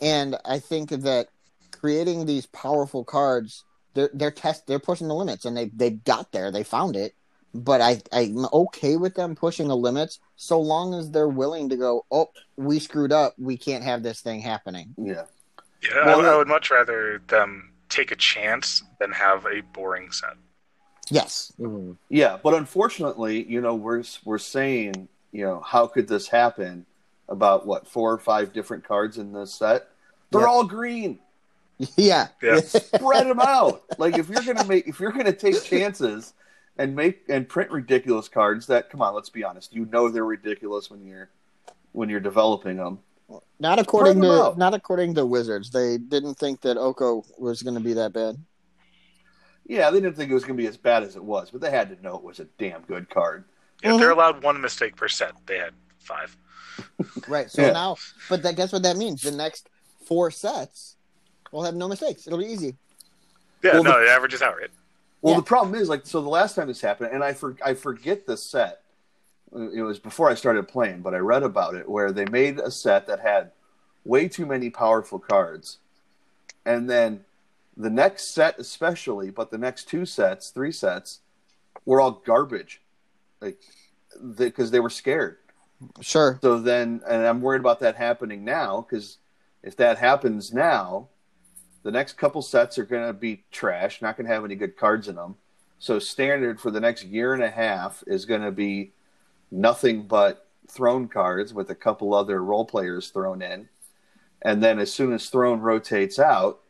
And 0.00 0.36
I 0.44 0.60
think 0.60 0.90
that 0.90 1.28
creating 1.72 2.24
these 2.24 2.46
powerful 2.46 3.04
cards, 3.04 3.64
they're 3.98 4.10
they're 4.14 4.30
test 4.30 4.66
they're 4.68 4.78
pushing 4.78 5.08
the 5.08 5.14
limits 5.14 5.44
and 5.44 5.56
they 5.56 5.66
they 5.74 5.90
got 5.90 6.30
there, 6.30 6.52
they 6.52 6.62
found 6.62 6.94
it. 6.94 7.14
But 7.52 7.80
I 7.80 8.00
I'm 8.12 8.46
okay 8.52 8.96
with 8.96 9.14
them 9.16 9.34
pushing 9.34 9.66
the 9.68 9.76
limits 9.76 10.20
so 10.36 10.60
long 10.60 10.94
as 10.94 11.10
they're 11.10 11.26
willing 11.28 11.68
to 11.70 11.76
go, 11.76 12.04
Oh, 12.10 12.30
we 12.56 12.78
screwed 12.78 13.10
up, 13.12 13.34
we 13.38 13.56
can't 13.56 13.82
have 13.82 14.02
this 14.04 14.20
thing 14.20 14.40
happening. 14.40 14.94
Yeah. 14.96 15.24
Yeah, 15.82 16.06
Well, 16.06 16.24
I, 16.26 16.34
I 16.34 16.36
would 16.36 16.48
much 16.48 16.70
rather 16.70 17.20
them 17.28 17.72
take 17.88 18.10
a 18.12 18.16
chance 18.16 18.82
than 19.00 19.10
have 19.12 19.46
a 19.46 19.62
boring 19.72 20.12
set. 20.12 20.34
Yes. 21.10 21.52
Mhm. 21.58 21.96
Yeah, 22.08 22.38
but 22.42 22.54
unfortunately, 22.54 23.44
you 23.44 23.60
know, 23.60 23.74
we're 23.74 24.04
we're 24.24 24.38
saying, 24.38 25.08
you 25.32 25.44
know, 25.44 25.60
how 25.60 25.86
could 25.88 26.06
this 26.08 26.28
happen? 26.28 26.86
About 27.30 27.66
what 27.66 27.86
four 27.86 28.10
or 28.12 28.18
five 28.18 28.54
different 28.54 28.84
cards 28.84 29.18
in 29.18 29.32
this 29.34 29.52
set? 29.52 29.88
They're 30.30 30.40
Yep. 30.42 30.48
all 30.48 30.64
green. 30.64 31.18
Yeah. 31.96 32.28
Yeah. 32.42 32.60
Spread 32.60 33.26
them 33.28 33.40
out. 33.40 33.82
Like 33.98 34.18
if 34.18 34.28
you're 34.28 34.42
gonna 34.42 34.64
make, 34.64 34.88
if 34.88 34.98
you're 35.00 35.12
gonna 35.12 35.32
take 35.32 35.62
chances 35.62 36.34
and 36.76 36.94
make 36.96 37.22
and 37.28 37.48
print 37.48 37.70
ridiculous 37.70 38.28
cards, 38.28 38.66
that 38.66 38.90
come 38.90 39.00
on, 39.02 39.14
let's 39.14 39.30
be 39.30 39.44
honest, 39.44 39.72
you 39.74 39.84
know 39.86 40.08
they're 40.08 40.24
ridiculous 40.24 40.90
when 40.90 41.06
you're 41.06 41.28
when 41.92 42.08
you're 42.08 42.20
developing 42.20 42.76
them. 42.78 42.98
Not 43.60 43.78
according 43.78 44.14
Spread 44.14 44.30
'em 44.30 44.36
to 44.38 44.42
out. 44.44 44.58
not 44.58 44.74
according 44.74 45.14
to 45.16 45.26
Wizards. 45.26 45.70
They 45.70 45.98
didn't 45.98 46.34
think 46.34 46.62
that 46.62 46.76
Oko 46.76 47.24
was 47.38 47.62
going 47.62 47.74
to 47.74 47.80
be 47.80 47.92
that 47.94 48.12
bad. 48.12 48.36
Yeah, 49.66 49.90
they 49.90 50.00
didn't 50.00 50.16
think 50.16 50.30
it 50.30 50.34
was 50.34 50.44
gonna 50.44 50.54
be 50.56 50.66
as 50.66 50.76
bad 50.78 51.02
as 51.02 51.14
it 51.14 51.22
was, 51.22 51.50
but 51.50 51.60
they 51.60 51.70
had 51.70 51.94
to 51.94 52.02
know 52.02 52.16
it 52.16 52.22
was 52.22 52.40
a 52.40 52.46
damn 52.58 52.82
good 52.82 53.10
card. 53.10 53.44
If 53.82 53.98
they're 54.00 54.08
Mhm. 54.10 54.12
allowed 54.14 54.42
one 54.42 54.60
mistake 54.60 54.96
per 54.96 55.08
set, 55.08 55.32
they 55.46 55.58
had 55.58 55.74
five. 56.00 56.36
Right. 57.28 57.50
So 57.50 57.62
Yeah. 57.62 57.72
now, 57.72 57.96
but 58.30 58.42
that 58.42 58.56
guess 58.56 58.72
what 58.72 58.82
that 58.84 58.96
means? 58.96 59.22
The 59.22 59.30
next 59.30 59.68
four 60.06 60.30
sets 60.30 60.96
will 61.52 61.62
have 61.64 61.74
no 61.74 61.88
mistakes. 61.88 62.26
It'll 62.26 62.38
be 62.38 62.46
easy. 62.46 62.76
Yeah, 63.62 63.74
Well, 63.74 63.84
no, 63.84 63.98
the- 63.98 64.06
it 64.06 64.08
averages 64.08 64.42
out, 64.42 64.56
right? 64.56 64.70
Well, 65.20 65.34
Yeah. 65.34 65.40
the 65.40 65.44
problem 65.46 65.74
is, 65.74 65.88
like, 65.88 66.06
so 66.06 66.20
the 66.22 66.28
last 66.28 66.54
time 66.54 66.68
this 66.68 66.80
happened, 66.80 67.10
and 67.12 67.24
I 67.24 67.32
for, 67.32 67.56
I 67.64 67.74
forget 67.74 68.26
the 68.26 68.36
set. 68.36 68.82
Uh, 69.54 69.70
it 69.70 69.82
was 69.82 69.98
before 69.98 70.28
I 70.30 70.34
started 70.34 70.68
playing, 70.68 71.00
but 71.00 71.14
I 71.14 71.18
read 71.18 71.42
about 71.42 71.74
it 71.74 71.88
where 71.88 72.12
they 72.12 72.24
made 72.26 72.58
a 72.60 72.70
set 72.70 73.06
that 73.08 73.20
had 73.20 73.50
way 74.04 74.28
too 74.28 74.46
many 74.46 74.70
powerful 74.70 75.18
cards, 75.18 75.78
and 76.64 76.88
then 76.88 77.24
the 77.76 77.90
next 77.90 78.32
set, 78.34 78.58
especially, 78.58 79.30
but 79.30 79.50
the 79.50 79.58
next 79.58 79.88
two 79.88 80.04
sets, 80.04 80.50
three 80.50 80.72
sets, 80.72 81.20
were 81.84 82.00
all 82.00 82.10
garbage, 82.12 82.80
like 83.40 83.58
because 84.36 84.70
they 84.70 84.80
were 84.80 84.90
scared. 84.90 85.38
Sure. 86.00 86.38
So 86.42 86.58
then, 86.60 87.00
and 87.08 87.26
I'm 87.26 87.40
worried 87.40 87.60
about 87.60 87.80
that 87.80 87.96
happening 87.96 88.44
now 88.44 88.80
because 88.88 89.18
if 89.62 89.76
that 89.76 89.98
happens 89.98 90.52
now, 90.52 91.08
the 91.88 91.92
next 91.92 92.18
couple 92.18 92.42
sets 92.42 92.76
are 92.76 92.84
going 92.84 93.06
to 93.06 93.14
be 93.14 93.44
trash, 93.50 94.02
not 94.02 94.14
going 94.14 94.26
to 94.26 94.34
have 94.34 94.44
any 94.44 94.56
good 94.56 94.76
cards 94.76 95.08
in 95.08 95.14
them. 95.14 95.36
So 95.78 95.98
standard 95.98 96.60
for 96.60 96.70
the 96.70 96.80
next 96.80 97.04
year 97.04 97.32
and 97.32 97.42
a 97.42 97.48
half 97.48 98.04
is 98.06 98.26
going 98.26 98.42
to 98.42 98.52
be 98.52 98.92
nothing 99.50 100.02
but 100.02 100.46
throne 100.68 101.08
cards 101.08 101.54
with 101.54 101.70
a 101.70 101.74
couple 101.74 102.12
other 102.12 102.44
role 102.44 102.66
players 102.66 103.08
thrown 103.08 103.40
in. 103.40 103.70
And 104.42 104.62
then 104.62 104.78
as 104.78 104.92
soon 104.92 105.14
as 105.14 105.30
throne 105.30 105.60
rotates 105.60 106.18
out, 106.18 106.60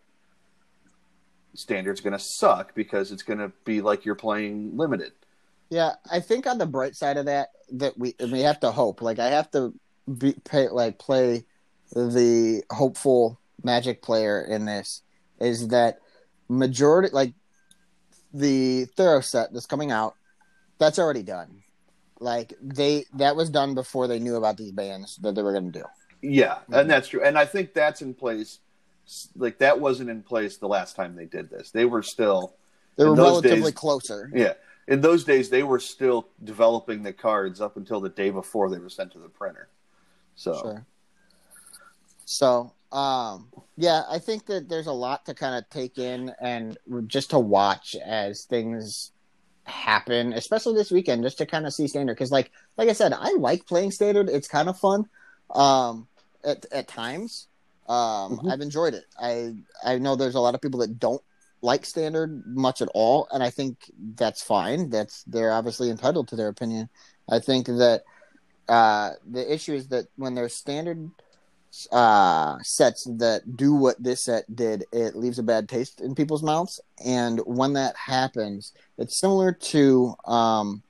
standard's 1.53 2.01
going 2.01 2.13
to 2.13 2.21
suck 2.21 2.77
because 2.77 3.11
it's 3.11 3.25
going 3.25 3.41
to 3.41 3.51
be 3.65 3.81
like 3.81 4.05
you're 4.05 4.15
playing 4.15 4.77
limited. 4.77 5.11
Yeah, 5.69 5.95
I 6.09 6.21
think 6.21 6.47
on 6.47 6.59
the 6.59 6.67
bright 6.67 6.95
side 6.95 7.17
of 7.17 7.27
that, 7.27 7.49
that 7.73 7.99
we 7.99 8.15
we 8.21 8.43
have 8.43 8.61
to 8.61 8.71
hope. 8.71 9.03
Like 9.03 9.19
I 9.19 9.31
have 9.31 9.51
to 9.51 9.75
be 10.17 10.35
pay, 10.45 10.69
like 10.69 11.01
play 11.01 11.45
the 11.93 12.63
hopeful 12.71 13.41
Magic 13.65 14.01
player 14.01 14.41
in 14.43 14.65
this 14.65 15.03
is 15.41 15.69
that 15.69 16.01
majority 16.49 17.11
like 17.13 17.33
the 18.33 18.87
Theros 18.97 19.25
set 19.25 19.53
that's 19.53 19.67
coming 19.67 19.91
out, 19.91 20.15
that's 20.79 20.99
already 20.99 21.23
done. 21.23 21.63
Like 22.21 22.53
they 22.61 23.05
that 23.15 23.37
was 23.37 23.51
done 23.51 23.75
before 23.75 24.09
they 24.09 24.19
knew 24.19 24.37
about 24.37 24.57
these 24.57 24.73
bands 24.73 25.17
that 25.23 25.35
they 25.35 25.43
were 25.43 25.53
going 25.53 25.73
to 25.73 25.79
do. 25.81 25.85
Yeah, 26.21 26.59
and 26.67 26.75
mm-hmm. 26.75 26.89
that's 26.89 27.09
true. 27.09 27.23
And 27.23 27.39
I 27.39 27.45
think 27.45 27.75
that's 27.75 28.03
in 28.03 28.15
place. 28.15 28.59
Like 29.37 29.59
that 29.59 29.81
wasn't 29.81 30.11
in 30.11 30.23
place 30.23 30.57
the 30.57 30.69
last 30.69 30.97
time 30.97 31.15
they 31.15 31.25
did 31.25 31.49
this. 31.49 31.71
They 31.71 31.85
were 31.85 32.03
still, 32.03 32.55
They 32.97 33.05
were 33.05 33.15
relatively 33.15 33.71
days- 33.71 33.73
closer. 33.73 34.31
yeah. 34.35 34.55
In 34.87 35.03
those 35.03 35.23
days, 35.25 35.51
they 35.51 35.63
were 35.63 35.81
still 35.81 36.29
developing 36.43 37.03
the 37.03 37.13
cards 37.13 37.61
up 37.61 37.77
until 37.77 38.01
the 38.01 38.09
day 38.09 38.31
before 38.31 38.71
they 38.71 38.79
were 38.79 38.89
sent 38.89 39.13
to 39.13 39.19
the 39.19 39.29
printer. 39.29 39.69
So 40.35 40.55
Sure. 40.55 40.87
So, 42.25 42.73
um, 42.93 43.49
yeah, 43.77 44.03
I 44.09 44.19
think 44.19 44.47
that 44.47 44.69
there's 44.69 44.87
a 44.87 44.93
lot 44.93 45.27
to 45.27 45.35
kind 45.35 45.57
of 45.57 45.69
take 45.71 45.99
in 45.99 46.33
and 46.41 46.77
just 47.07 47.31
to 47.31 47.39
watch 47.39 47.95
as 47.97 48.45
things 48.45 49.13
happen, 49.65 50.33
especially 50.33 50.75
this 50.75 50.91
weekend, 50.91 51.23
just 51.23 51.39
to 51.39 51.47
kind 51.47 51.67
of 51.67 51.75
see 51.75 51.87
standard. 51.87 52.15
Because, 52.15 52.33
like, 52.33 52.51
like 52.77 52.89
I 52.89 52.95
said, 52.95 53.13
I 53.13 53.35
like 53.39 53.67
playing 53.67 53.91
standard. 53.91 54.29
It's 54.29 54.49
kind 54.49 54.69
of 54.69 54.79
fun, 54.79 55.05
um, 55.55 56.09
at 56.45 56.65
at 56.73 56.89
times. 56.89 57.49
Um, 57.89 58.39
Mhm. 58.39 58.51
I've 58.53 58.61
enjoyed 58.61 58.95
it. 58.95 59.05
I 59.21 59.55
I 59.85 59.99
know 59.99 60.17
there's 60.17 60.35
a 60.35 60.41
lot 60.41 60.55
of 60.55 60.61
people 60.61 60.81
that 60.81 60.99
don't 60.99 61.23
like 61.63 61.85
standard 61.85 62.45
much 62.47 62.81
at 62.81 62.89
all, 62.95 63.29
and 63.33 63.43
I 63.43 63.51
think 63.51 63.91
that's 64.15 64.43
fine. 64.43 64.91
That's 64.91 65.25
they're 65.25 65.53
obviously 65.53 65.91
entitled 65.91 66.29
to 66.29 66.37
their 66.37 66.49
opinion. 66.49 66.89
I 67.29 67.39
think 67.41 67.67
that 67.67 68.05
uh, 68.69 69.13
the 69.29 69.53
issue 69.53 69.75
is 69.75 69.89
that 69.89 70.07
when 70.17 70.35
there's 70.35 70.55
standard 70.55 71.11
uh, 71.93 72.59
sets 72.63 73.05
that 73.19 73.57
do 73.57 73.75
what 73.75 74.03
this 74.03 74.25
set 74.25 74.55
did, 74.55 74.85
it 74.93 75.17
leaves 75.17 75.39
a 75.39 75.43
bad 75.43 75.69
taste 75.69 76.01
in 76.01 76.15
people's 76.15 76.43
mouths. 76.43 76.81
And 77.05 77.41
when 77.41 77.75
that 77.75 77.97
happens, 77.97 78.73
it's 78.97 79.19
similar 79.19 79.53
to 79.53 80.15
um, 80.25 80.83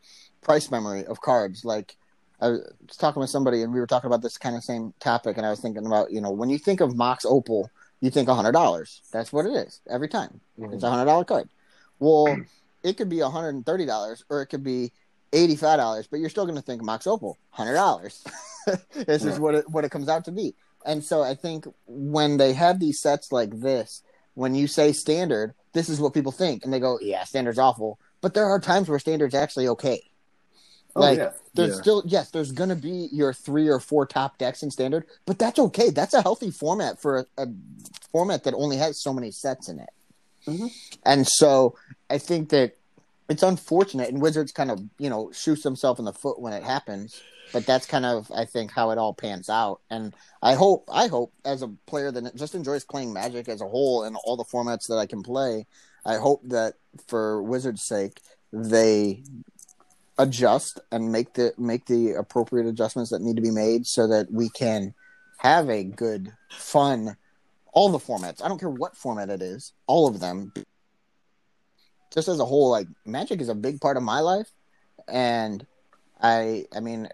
price 0.42 0.70
memory 0.70 1.04
of 1.04 1.20
cards. 1.20 1.64
Like 1.64 1.96
I 2.40 2.48
was 2.48 2.96
talking 2.98 3.20
with 3.20 3.30
somebody, 3.30 3.62
and 3.62 3.72
we 3.72 3.80
were 3.80 3.86
talking 3.86 4.08
about 4.08 4.22
this 4.22 4.38
kind 4.38 4.56
of 4.56 4.64
same 4.64 4.94
topic, 5.00 5.36
and 5.36 5.46
I 5.46 5.50
was 5.50 5.60
thinking 5.60 5.86
about 5.86 6.12
you 6.12 6.20
know 6.20 6.30
when 6.30 6.48
you 6.48 6.58
think 6.58 6.80
of 6.80 6.96
Mox 6.96 7.24
Opal, 7.24 7.70
you 8.00 8.10
think 8.10 8.28
hundred 8.28 8.52
dollars. 8.52 9.02
That's 9.12 9.32
what 9.32 9.46
it 9.46 9.52
is 9.52 9.80
every 9.90 10.08
time. 10.08 10.40
It's 10.72 10.84
a 10.84 10.90
hundred 10.90 11.06
dollar 11.06 11.24
card. 11.24 11.48
Well, 11.98 12.38
it 12.82 12.96
could 12.96 13.08
be 13.08 13.20
hundred 13.20 13.50
and 13.50 13.66
thirty 13.66 13.86
dollars, 13.86 14.24
or 14.30 14.42
it 14.42 14.46
could 14.46 14.62
be 14.62 14.92
eighty 15.32 15.56
five 15.56 15.78
dollars, 15.78 16.06
but 16.06 16.20
you're 16.20 16.30
still 16.30 16.46
going 16.46 16.56
to 16.56 16.62
think 16.62 16.82
Mox 16.82 17.06
Opal, 17.06 17.36
hundred 17.50 17.74
dollars. 17.74 18.24
this 18.94 19.24
is 19.24 19.38
what 19.38 19.54
it 19.54 19.68
what 19.68 19.84
it 19.84 19.90
comes 19.90 20.08
out 20.08 20.24
to 20.26 20.32
be. 20.32 20.54
And 20.88 21.04
so 21.04 21.22
I 21.22 21.34
think 21.34 21.66
when 21.86 22.38
they 22.38 22.54
have 22.54 22.80
these 22.80 23.00
sets 23.02 23.30
like 23.30 23.60
this, 23.60 24.02
when 24.32 24.54
you 24.54 24.66
say 24.66 24.92
standard, 24.92 25.54
this 25.74 25.90
is 25.90 26.00
what 26.00 26.14
people 26.14 26.32
think, 26.32 26.64
and 26.64 26.72
they 26.72 26.80
go, 26.80 26.98
"Yeah, 27.00 27.24
standard's 27.24 27.58
awful." 27.58 27.98
But 28.22 28.32
there 28.32 28.46
are 28.46 28.58
times 28.58 28.88
where 28.88 28.98
standard's 28.98 29.34
actually 29.34 29.68
okay. 29.68 30.02
oh 30.96 31.00
Like, 31.00 31.18
yeah, 31.18 31.32
There's 31.54 31.74
Yeah. 31.74 31.80
still 31.82 32.02
yes, 32.06 32.30
there's 32.30 32.52
gonna 32.52 32.74
be 32.76 33.08
your 33.12 33.34
three 33.34 33.68
or 33.68 33.80
four 33.80 34.06
top 34.06 34.38
decks 34.38 34.62
in 34.62 34.70
standard, 34.70 35.04
but 35.26 35.38
that's 35.38 35.58
okay. 35.58 35.90
That's 35.90 36.14
a 36.14 36.22
healthy 36.22 36.50
format 36.50 37.00
for 37.02 37.18
a, 37.18 37.42
a 37.42 37.46
format 38.10 38.44
that 38.44 38.54
only 38.54 38.78
has 38.78 39.02
so 39.02 39.12
many 39.12 39.30
sets 39.30 39.68
in 39.68 39.80
it. 39.80 39.90
Mhm. 40.46 40.70
And 41.04 41.26
so 41.28 41.76
I 42.08 42.16
think 42.18 42.48
that 42.50 42.76
it's 43.28 43.42
unfortunate, 43.42 44.08
and 44.08 44.22
Wizards 44.22 44.52
kind 44.52 44.70
of 44.70 44.80
you 44.98 45.10
know 45.10 45.30
shoots 45.32 45.62
themselves 45.62 45.98
in 45.98 46.06
the 46.06 46.12
foot 46.14 46.40
when 46.40 46.54
it 46.54 46.62
happens. 46.62 47.20
But 47.52 47.66
that's 47.66 47.86
kind 47.86 48.04
of 48.04 48.30
I 48.34 48.44
think 48.44 48.70
how 48.70 48.90
it 48.90 48.98
all 48.98 49.14
pans 49.14 49.48
out, 49.48 49.80
and 49.90 50.14
I 50.42 50.54
hope 50.54 50.84
I 50.92 51.06
hope 51.06 51.32
as 51.44 51.62
a 51.62 51.68
player 51.86 52.10
that 52.12 52.36
just 52.36 52.54
enjoys 52.54 52.84
playing 52.84 53.12
Magic 53.12 53.48
as 53.48 53.60
a 53.60 53.68
whole 53.68 54.04
and 54.04 54.16
all 54.24 54.36
the 54.36 54.44
formats 54.44 54.86
that 54.88 54.98
I 54.98 55.06
can 55.06 55.22
play, 55.22 55.66
I 56.04 56.16
hope 56.16 56.42
that 56.44 56.74
for 57.06 57.42
Wizards' 57.42 57.82
sake 57.82 58.20
they 58.52 59.22
adjust 60.18 60.80
and 60.90 61.12
make 61.12 61.34
the 61.34 61.54
make 61.56 61.86
the 61.86 62.12
appropriate 62.12 62.66
adjustments 62.66 63.10
that 63.10 63.22
need 63.22 63.36
to 63.36 63.42
be 63.42 63.50
made 63.50 63.86
so 63.86 64.06
that 64.08 64.30
we 64.30 64.48
can 64.50 64.94
have 65.38 65.70
a 65.70 65.84
good 65.84 66.32
fun 66.50 67.16
all 67.72 67.88
the 67.88 67.98
formats. 67.98 68.42
I 68.42 68.48
don't 68.48 68.58
care 68.58 68.70
what 68.70 68.96
format 68.96 69.30
it 69.30 69.40
is 69.40 69.72
all 69.86 70.08
of 70.08 70.20
them. 70.20 70.52
Just 72.12 72.28
as 72.28 72.40
a 72.40 72.44
whole 72.44 72.70
like 72.70 72.88
magic 73.04 73.40
is 73.40 73.48
a 73.48 73.54
big 73.54 73.80
part 73.80 73.96
of 73.96 74.02
my 74.02 74.20
life. 74.20 74.50
And 75.06 75.66
i 76.20 76.66
i 76.74 76.80
mean 76.80 77.08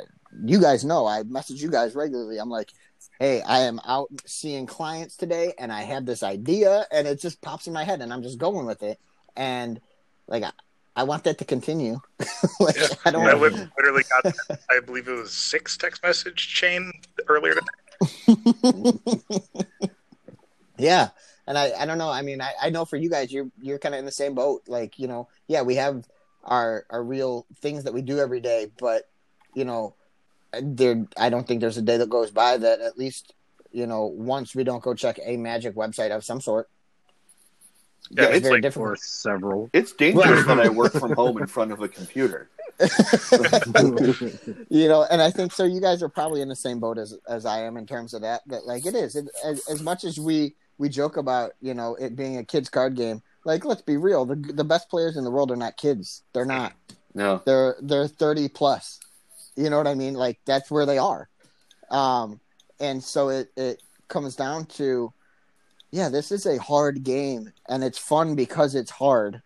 you 0.44 0.60
guys 0.60 0.84
know 0.84 1.06
i 1.06 1.22
message 1.24 1.62
you 1.62 1.70
guys 1.70 1.94
regularly 1.94 2.38
i'm 2.38 2.50
like 2.50 2.72
hey, 3.20 3.42
I 3.42 3.60
am 3.60 3.80
out 3.86 4.08
seeing 4.26 4.66
clients 4.66 5.16
today, 5.16 5.54
and 5.58 5.72
I 5.72 5.82
had 5.82 6.04
this 6.04 6.22
idea, 6.22 6.84
and 6.90 7.06
it 7.06 7.20
just 7.20 7.40
pops 7.40 7.66
in 7.66 7.72
my 7.72 7.84
head, 7.84 8.00
and 8.00 8.12
I'm 8.12 8.22
just 8.22 8.38
going 8.38 8.66
with 8.66 8.82
it, 8.82 8.98
and 9.36 9.80
like 10.26 10.42
I, 10.42 10.50
I 10.96 11.04
want 11.04 11.24
that 11.24 11.38
to 11.38 11.44
continue. 11.44 12.00
like, 12.60 12.76
Yeah. 12.76 12.88
I 13.04 13.10
don't. 13.10 13.26
I 13.26 13.34
lit- 13.34 13.68
literally 13.76 14.04
got, 14.10 14.34
I 14.70 14.80
believe 14.80 15.08
it 15.08 15.12
was 15.12 15.32
six 15.32 15.76
text 15.76 16.02
message 16.02 16.48
chain 16.54 16.92
earlier 17.28 17.54
today. 17.54 18.92
Yeah. 20.76 21.10
And 21.46 21.56
I, 21.56 21.70
I 21.78 21.86
don't 21.86 21.98
know. 21.98 22.10
I 22.10 22.22
mean, 22.22 22.40
I, 22.40 22.52
I 22.60 22.70
know 22.70 22.84
for 22.84 22.96
you 22.96 23.08
guys, 23.08 23.32
you're 23.32 23.48
you're 23.62 23.78
kind 23.78 23.94
of 23.94 24.00
in 24.00 24.04
the 24.04 24.10
same 24.10 24.34
boat. 24.34 24.62
Like, 24.66 24.98
you 24.98 25.06
know, 25.06 25.28
yeah, 25.46 25.62
we 25.62 25.76
have 25.76 26.04
our 26.42 26.84
our 26.90 27.00
real 27.00 27.46
things 27.60 27.84
that 27.84 27.94
we 27.94 28.02
do 28.02 28.18
every 28.18 28.40
day, 28.40 28.72
but 28.80 29.08
you 29.54 29.64
know, 29.64 29.94
there 30.62 31.06
I 31.16 31.30
don't 31.30 31.46
think 31.46 31.60
there's 31.60 31.78
a 31.78 31.82
day 31.82 31.96
that 31.96 32.10
goes 32.10 32.30
by 32.30 32.56
that 32.56 32.80
at 32.80 32.98
least 32.98 33.34
you 33.72 33.86
know 33.86 34.06
once 34.06 34.54
we 34.54 34.64
don't 34.64 34.82
go 34.82 34.94
check 34.94 35.18
a 35.24 35.36
magic 35.36 35.74
website 35.74 36.14
of 36.14 36.24
some 36.24 36.40
sort. 36.40 36.68
Yeah, 38.10 38.24
Yeah, 38.24 38.28
it's 38.28 38.36
it's 38.36 38.42
very 38.42 38.54
like 38.54 38.62
difficult. 38.62 38.90
Or 38.90 38.96
several. 38.96 39.70
It's 39.72 39.92
dangerous 39.92 40.46
that 40.46 40.60
I 40.60 40.68
work 40.68 40.92
from 40.92 41.12
home 41.12 41.38
in 41.38 41.46
front 41.46 41.72
of 41.72 41.80
a 41.80 41.88
computer. 41.88 42.50
you 44.68 44.88
know, 44.88 45.06
and 45.10 45.22
I 45.22 45.30
think 45.30 45.52
so. 45.52 45.64
You 45.64 45.80
guys 45.80 46.02
are 46.02 46.08
probably 46.08 46.40
in 46.42 46.48
the 46.48 46.56
same 46.56 46.80
boat 46.80 46.98
as 46.98 47.16
as 47.28 47.46
I 47.46 47.60
am 47.60 47.76
in 47.76 47.86
terms 47.86 48.14
of 48.14 48.22
that. 48.22 48.42
That 48.46 48.66
like 48.66 48.84
it 48.84 48.94
is 48.94 49.16
it, 49.16 49.28
as 49.44 49.66
as 49.68 49.82
much 49.82 50.04
as 50.04 50.18
we 50.18 50.54
we 50.78 50.88
joke 50.88 51.16
about 51.16 51.52
you 51.60 51.74
know 51.74 51.94
it 51.94 52.16
being 52.16 52.38
a 52.38 52.44
kids 52.44 52.68
card 52.68 52.96
game. 52.96 53.22
Like 53.44 53.64
let's 53.64 53.82
be 53.82 53.96
real, 53.96 54.24
the 54.24 54.34
the 54.34 54.64
best 54.64 54.88
players 54.88 55.16
in 55.16 55.24
the 55.24 55.30
world 55.30 55.50
are 55.50 55.56
not 55.56 55.76
kids. 55.76 56.22
They're 56.32 56.44
not. 56.44 56.72
No. 57.14 57.42
They're 57.44 57.76
they're 57.80 58.08
thirty 58.08 58.48
plus. 58.48 59.00
You 59.56 59.70
know 59.70 59.78
what 59.78 59.86
I 59.86 59.94
mean? 59.94 60.14
Like 60.14 60.40
that's 60.44 60.70
where 60.70 60.86
they 60.86 60.98
are. 60.98 61.28
Um, 61.90 62.40
and 62.80 63.02
so 63.02 63.28
it 63.28 63.50
it 63.56 63.82
comes 64.08 64.36
down 64.36 64.66
to, 64.66 65.12
yeah, 65.90 66.08
this 66.08 66.32
is 66.32 66.46
a 66.46 66.60
hard 66.60 67.04
game, 67.04 67.52
and 67.68 67.84
it's 67.84 67.98
fun 67.98 68.34
because 68.34 68.74
it's 68.74 68.90
hard. 68.90 69.42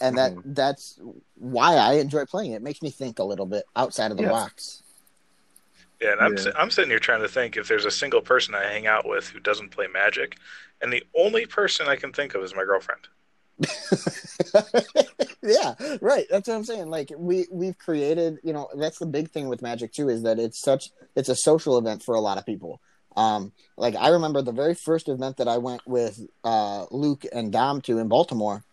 And 0.00 0.16
that 0.16 0.32
that's 0.44 0.98
why 1.34 1.74
I 1.74 1.94
enjoy 1.94 2.24
playing 2.24 2.52
it. 2.52 2.56
It 2.56 2.62
makes 2.62 2.80
me 2.80 2.90
think 2.90 3.18
a 3.18 3.24
little 3.24 3.46
bit 3.46 3.64
outside 3.76 4.10
of 4.10 4.16
the 4.16 4.22
Yeah. 4.22 4.30
box. 4.30 4.82
Yeah, 6.00 6.12
and 6.12 6.20
I'm, 6.22 6.36
Yeah. 6.36 6.52
I'm 6.56 6.70
sitting 6.70 6.90
here 6.90 6.98
trying 6.98 7.20
to 7.20 7.28
think 7.28 7.58
if 7.58 7.68
there's 7.68 7.84
a 7.84 7.90
single 7.90 8.22
person 8.22 8.54
I 8.54 8.62
hang 8.64 8.86
out 8.86 9.06
with 9.06 9.28
who 9.28 9.40
doesn't 9.40 9.68
play 9.70 9.86
Magic, 9.86 10.38
and 10.80 10.90
the 10.90 11.04
only 11.14 11.44
person 11.44 11.86
I 11.88 11.96
can 11.96 12.12
think 12.12 12.34
of 12.34 12.42
is 12.42 12.54
my 12.54 12.64
girlfriend. 12.64 13.08
yeah, 15.42 15.74
right. 16.00 16.26
That's 16.30 16.48
what 16.48 16.54
I'm 16.54 16.64
saying. 16.64 16.88
Like 16.88 17.12
we 17.16 17.46
we've 17.50 17.78
created, 17.78 18.38
you 18.42 18.52
know, 18.52 18.68
that's 18.76 18.98
the 18.98 19.06
big 19.06 19.30
thing 19.30 19.48
with 19.48 19.62
Magic 19.62 19.92
too 19.92 20.08
is 20.08 20.22
that 20.22 20.38
it's 20.38 20.60
such 20.62 20.90
it's 21.16 21.28
a 21.28 21.36
social 21.36 21.78
event 21.78 22.02
for 22.02 22.14
a 22.14 22.20
lot 22.20 22.38
of 22.38 22.46
people. 22.46 22.80
Um, 23.16 23.52
like 23.76 23.96
I 23.96 24.08
remember 24.08 24.42
the 24.42 24.52
very 24.52 24.74
first 24.74 25.08
event 25.08 25.38
that 25.38 25.48
I 25.48 25.58
went 25.58 25.86
with 25.86 26.20
uh, 26.44 26.86
Luke 26.90 27.24
and 27.32 27.52
Dom 27.52 27.80
to 27.82 27.98
in 27.98 28.08
Baltimore. 28.08 28.64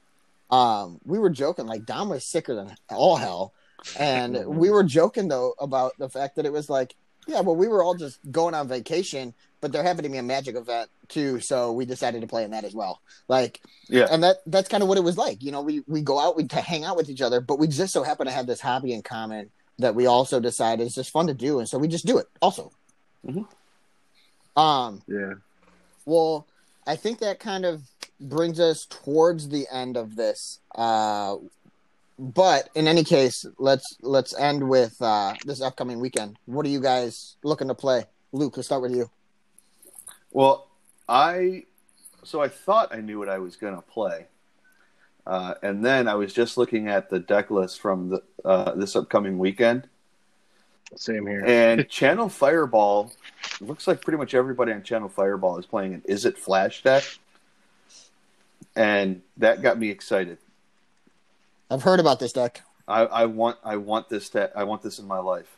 Um, 0.49 0.99
we 1.03 1.19
were 1.19 1.29
joking 1.29 1.65
like 1.65 1.85
Dom 1.85 2.09
was 2.09 2.29
sicker 2.31 2.55
than 2.55 2.75
all 2.89 3.17
hell, 3.17 3.53
and 3.99 4.45
we 4.45 4.69
were 4.69 4.83
joking 4.83 5.27
though 5.27 5.53
about 5.59 5.97
the 5.97 6.09
fact 6.09 6.35
that 6.37 6.45
it 6.45 6.53
was 6.53 6.69
like, 6.69 6.95
yeah, 7.27 7.41
well, 7.41 7.55
we 7.55 7.67
were 7.67 7.83
all 7.83 7.95
just 7.95 8.19
going 8.31 8.53
on 8.55 8.67
vacation, 8.67 9.33
but 9.61 9.71
there 9.71 9.83
happened 9.83 10.05
to 10.05 10.09
be 10.09 10.17
a 10.17 10.23
Magic 10.23 10.55
event 10.55 10.89
too, 11.07 11.39
so 11.39 11.71
we 11.71 11.85
decided 11.85 12.21
to 12.21 12.27
play 12.27 12.43
in 12.43 12.51
that 12.51 12.63
as 12.63 12.73
well. 12.73 13.01
Like 13.27 13.61
Yeah. 13.89 14.07
and 14.09 14.23
that 14.23 14.37
that's 14.45 14.69
kind 14.69 14.81
of 14.83 14.89
what 14.89 14.97
it 14.97 15.03
was 15.03 15.17
like. 15.17 15.43
You 15.43 15.51
know, 15.51 15.61
we 15.61 15.83
we 15.87 16.01
go 16.01 16.19
out, 16.19 16.35
we 16.35 16.45
to 16.47 16.61
hang 16.61 16.83
out 16.83 16.95
with 16.97 17.09
each 17.09 17.21
other, 17.21 17.39
but 17.41 17.59
we 17.59 17.67
just 17.67 17.93
so 17.93 18.03
happen 18.03 18.25
to 18.27 18.31
have 18.31 18.47
this 18.47 18.61
hobby 18.61 18.93
in 18.93 19.01
common 19.03 19.49
that 19.79 19.93
we 19.95 20.05
also 20.07 20.39
decide 20.39 20.81
is 20.81 20.95
just 20.95 21.11
fun 21.11 21.27
to 21.27 21.33
do, 21.33 21.59
and 21.59 21.69
so 21.69 21.77
we 21.77 21.87
just 21.87 22.05
do 22.05 22.17
it. 22.17 22.27
Also, 22.41 22.71
Mhm. 23.25 23.45
um, 24.55 25.01
yeah. 25.07 25.33
well, 26.05 26.47
I 26.85 26.95
think 26.95 27.19
that 27.19 27.39
kind 27.39 27.65
of 27.65 27.81
brings 28.19 28.59
us 28.59 28.87
towards 28.89 29.49
the 29.49 29.67
end 29.71 29.97
of 29.97 30.15
this. 30.15 30.59
Uh, 30.73 31.37
but 32.19 32.69
in 32.75 32.87
any 32.87 33.03
case, 33.03 33.45
let's 33.59 33.97
let's 34.01 34.37
end 34.37 34.67
with 34.67 34.95
uh, 35.01 35.33
this 35.45 35.61
upcoming 35.61 35.99
weekend. 35.99 36.37
What 36.45 36.65
are 36.65 36.69
you 36.69 36.81
guys 36.81 37.35
looking 37.43 37.67
to 37.67 37.75
play? 37.75 38.05
Luke, 38.31 38.57
let's 38.57 38.67
start 38.67 38.81
with 38.81 38.95
you. 38.95 39.09
Well, 40.31 40.67
I 41.07 41.65
so 42.23 42.41
I 42.41 42.47
thought 42.49 42.93
I 42.93 43.01
knew 43.01 43.19
what 43.19 43.29
I 43.29 43.37
was 43.37 43.55
going 43.55 43.75
to 43.75 43.81
play, 43.81 44.25
uh, 45.25 45.55
and 45.61 45.85
then 45.85 46.07
I 46.07 46.15
was 46.15 46.33
just 46.33 46.57
looking 46.57 46.87
at 46.87 47.09
the 47.09 47.19
deck 47.19 47.51
list 47.51 47.79
from 47.79 48.09
the 48.09 48.23
uh, 48.43 48.73
this 48.75 48.95
upcoming 48.95 49.37
weekend, 49.37 49.87
Same 50.95 51.25
here. 51.27 51.43
and 51.45 51.87
Channel 51.89 52.29
Fireball 52.29 53.13
looks 53.61 53.87
like 53.87 54.01
pretty 54.01 54.17
much 54.17 54.33
everybody 54.33 54.71
on 54.73 54.83
Channel 54.83 55.09
Fireball 55.09 55.57
is 55.59 55.65
playing 55.65 55.93
an 55.93 56.01
Izzet 56.09 56.37
Flash 56.37 56.83
deck, 56.83 57.03
and 58.75 59.21
that 59.37 59.61
got 59.61 59.79
me 59.79 59.89
excited. 59.89 60.39
I've 61.69 61.83
heard 61.83 61.99
about 61.99 62.19
this 62.19 62.33
deck. 62.33 62.61
I, 62.87 63.01
I 63.01 63.25
want 63.25 63.57
I 63.63 63.75
want 63.77 64.07
this 64.09 64.29
deck. 64.29 64.51
I 64.55 64.63
want 64.63 64.81
this 64.81 64.99
in 64.99 65.07
my 65.07 65.19
life. 65.19 65.57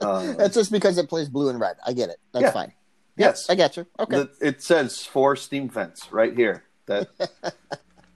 Uh, 0.00 0.32
That's 0.36 0.54
just 0.54 0.70
because 0.72 0.96
it 0.98 1.08
plays 1.08 1.28
blue 1.28 1.48
and 1.48 1.58
red. 1.58 1.76
I 1.84 1.92
get 1.92 2.08
it. 2.10 2.18
That's 2.32 2.44
Yeah. 2.44 2.50
fine. 2.52 2.72
yes, 3.16 3.50
I 3.50 3.54
get 3.56 3.76
you. 3.76 3.86
Okay. 3.98 4.16
The- 4.16 4.30
it 4.40 4.62
says 4.62 5.04
four 5.04 5.34
steam 5.36 5.68
vents 5.68 6.12
right 6.12 6.34
here. 6.36 6.62
That 6.86 7.08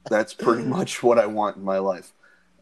that's 0.09 0.33
pretty 0.35 0.63
much 0.63 1.03
what 1.03 1.19
I 1.19 1.27
want 1.27 1.57
in 1.57 1.65
my 1.65 1.79
life. 1.79 2.13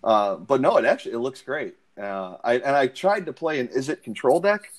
Uh, 0.03 0.37
but 0.37 0.61
no, 0.63 0.77
it 0.79 0.85
actually 0.87 1.13
it 1.13 1.19
looks 1.19 1.43
great. 1.43 1.75
Uh, 2.01 2.37
I 2.43 2.55
and 2.55 2.75
I 2.75 2.87
tried 2.87 3.27
to 3.27 3.33
play 3.35 3.61
an 3.61 3.69
Izzet 3.69 4.03
control 4.03 4.41
deck, 4.41 4.73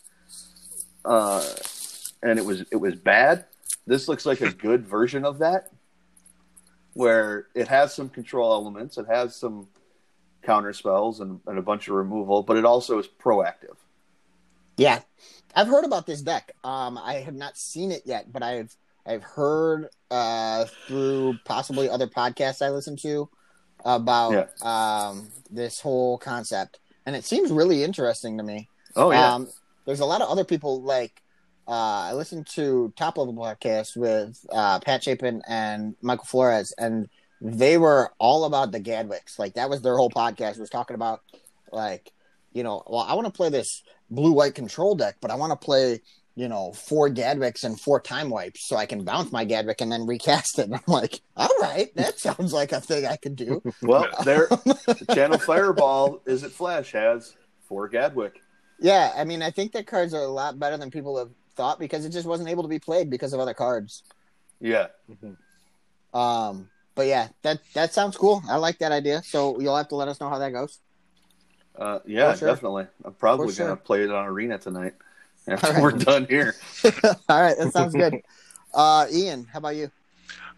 uh, 1.05 1.45
and 2.23 2.39
it 2.39 2.45
was 2.45 2.61
it 2.71 2.77
was 2.77 2.95
bad. 2.95 3.45
This 3.85 4.07
looks 4.07 4.25
like 4.25 4.41
a 4.41 4.51
good 4.51 4.85
version 4.87 5.23
of 5.25 5.39
that, 5.39 5.69
where 6.93 7.47
it 7.55 7.67
has 7.67 7.93
some 7.93 8.09
control 8.09 8.53
elements, 8.53 8.97
it 8.97 9.07
has 9.07 9.35
some 9.35 9.67
counter 10.43 10.73
spells 10.73 11.19
and, 11.19 11.39
and 11.47 11.57
a 11.57 11.61
bunch 11.61 11.87
of 11.87 11.95
removal, 11.95 12.43
but 12.43 12.57
it 12.57 12.65
also 12.65 12.99
is 12.99 13.07
proactive. 13.07 13.77
Yeah, 14.77 15.01
I've 15.55 15.67
heard 15.67 15.85
about 15.85 16.05
this 16.05 16.21
deck. 16.21 16.51
Um, 16.63 16.97
I 16.97 17.15
have 17.15 17.35
not 17.35 17.57
seen 17.57 17.91
it 17.91 18.03
yet, 18.05 18.31
but 18.31 18.43
I've 18.43 18.75
I've 19.05 19.23
heard 19.23 19.89
uh, 20.09 20.65
through 20.87 21.39
possibly 21.45 21.89
other 21.89 22.07
podcasts 22.07 22.65
I 22.65 22.69
listen 22.69 22.95
to 22.97 23.29
about 23.85 24.43
um, 24.61 25.31
this 25.49 25.79
whole 25.79 26.17
concept, 26.17 26.79
and 27.05 27.15
it 27.15 27.25
seems 27.25 27.51
really 27.51 27.83
interesting 27.83 28.37
to 28.37 28.43
me. 28.43 28.69
Oh 28.95 29.11
yeah, 29.11 29.33
Um, 29.33 29.49
there's 29.85 29.99
a 29.99 30.05
lot 30.05 30.21
of 30.21 30.29
other 30.29 30.45
people 30.45 30.81
like 30.83 31.20
uh, 31.71 32.09
I 32.09 32.13
listened 32.15 32.47
to 32.55 32.91
Top 32.97 33.17
Level 33.17 33.33
podcast 33.33 33.95
with 33.95 34.45
uh, 34.51 34.81
Pat 34.81 35.05
Chapin 35.05 35.41
and 35.47 35.95
Michael 36.01 36.25
Flores, 36.25 36.73
and 36.77 37.07
they 37.39 37.77
were 37.77 38.11
all 38.19 38.43
about 38.43 38.73
the 38.73 38.81
Gadwicks. 38.81 39.39
Like 39.39 39.53
that 39.53 39.69
was 39.69 39.81
their 39.81 39.95
whole 39.95 40.09
podcast 40.09 40.59
was 40.59 40.69
talking 40.69 40.95
about 40.95 41.21
like 41.71 42.11
you 42.51 42.63
know, 42.63 42.83
well, 42.85 43.05
I 43.07 43.13
want 43.13 43.27
to 43.27 43.31
play 43.31 43.47
this 43.47 43.83
blue 44.09 44.33
white 44.33 44.53
control 44.53 44.95
deck, 44.95 45.15
but 45.21 45.31
I 45.31 45.35
want 45.35 45.51
to 45.51 45.65
play 45.65 46.01
you 46.35 46.49
know 46.49 46.73
four 46.73 47.09
Gadwicks 47.09 47.63
and 47.63 47.79
four 47.79 48.01
time 48.01 48.29
wipes 48.29 48.67
so 48.67 48.75
I 48.75 48.85
can 48.85 49.05
bounce 49.05 49.31
my 49.31 49.45
Gadwick 49.45 49.79
and 49.79 49.89
then 49.89 50.05
recast 50.05 50.59
it. 50.59 50.63
And 50.63 50.75
I'm 50.75 50.81
like, 50.87 51.21
all 51.37 51.55
right, 51.61 51.89
that 51.95 52.19
sounds 52.19 52.51
like 52.51 52.73
a 52.73 52.81
thing 52.81 53.05
I 53.05 53.15
could 53.15 53.37
do. 53.37 53.63
well, 53.81 54.07
there, 54.25 54.49
Channel 55.13 55.37
Fireball 55.37 56.19
Izzet 56.27 56.51
Flash 56.51 56.91
has 56.91 57.33
four 57.69 57.87
Gadwick. 57.87 58.41
Yeah, 58.81 59.13
I 59.15 59.23
mean, 59.23 59.41
I 59.41 59.51
think 59.51 59.71
that 59.71 59.87
cards 59.87 60.13
are 60.13 60.23
a 60.23 60.27
lot 60.27 60.59
better 60.59 60.75
than 60.75 60.91
people 60.91 61.17
have 61.17 61.29
thought 61.61 61.79
because 61.79 62.05
it 62.05 62.11
just 62.11 62.27
wasn't 62.27 62.49
able 62.49 62.63
to 62.63 62.69
be 62.69 62.79
played 62.79 63.09
because 63.09 63.33
of 63.33 63.39
other 63.39 63.53
cards. 63.53 64.03
Yeah, 64.59 64.87
Um, 66.13 66.69
but 66.95 67.07
yeah, 67.07 67.29
that 67.43 67.59
that 67.73 67.93
sounds 67.93 68.17
cool. 68.17 68.43
I 68.49 68.57
like 68.57 68.79
that 68.79 68.91
idea. 68.91 69.23
So 69.23 69.59
you'll 69.59 69.77
have 69.77 69.89
to 69.89 69.95
let 69.95 70.07
us 70.07 70.19
know 70.19 70.29
how 70.29 70.39
that 70.39 70.51
goes. 70.51 70.79
uh, 71.77 71.99
yeah, 72.05 72.33
sure. 72.33 72.49
definitely. 72.49 72.87
I'm 73.03 73.13
probably 73.13 73.53
For 73.53 73.55
sure. 73.55 73.67
gonna 73.67 73.77
play 73.77 74.03
it 74.03 74.11
on 74.11 74.25
Arena 74.25 74.57
tonight 74.57 74.93
after 75.47 75.67
All 75.67 75.73
right. 75.73 75.83
we're 75.83 75.91
done 75.91 76.25
here. 76.29 76.55
All 77.29 77.41
right, 77.41 77.57
that 77.57 77.71
sounds 77.71 77.95
good. 77.95 78.21
Uh, 78.73 79.07
Ian, 79.11 79.45
how 79.51 79.59
about 79.59 79.75
you? 79.75 79.91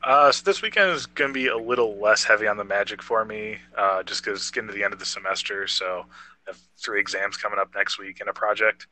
Uh, 0.03 0.31
so 0.31 0.43
this 0.43 0.61
weekend 0.61 0.91
is 0.91 1.05
going 1.05 1.29
to 1.29 1.33
be 1.33 1.47
a 1.47 1.57
little 1.57 1.97
less 1.99 2.23
heavy 2.23 2.47
on 2.47 2.57
the 2.57 2.63
magic 2.63 3.01
for 3.01 3.23
me, 3.25 3.57
uh, 3.77 4.03
just 4.03 4.23
because 4.23 4.39
it's 4.39 4.51
getting 4.51 4.67
to 4.67 4.73
the 4.73 4.83
end 4.83 4.93
of 4.93 4.99
the 4.99 5.05
semester. 5.05 5.67
So 5.67 6.05
I 6.47 6.51
have 6.51 6.59
three 6.77 6.99
exams 6.99 7.37
coming 7.37 7.59
up 7.59 7.73
next 7.75 7.99
week 7.99 8.19
and 8.19 8.29
a 8.29 8.33
project. 8.33 8.87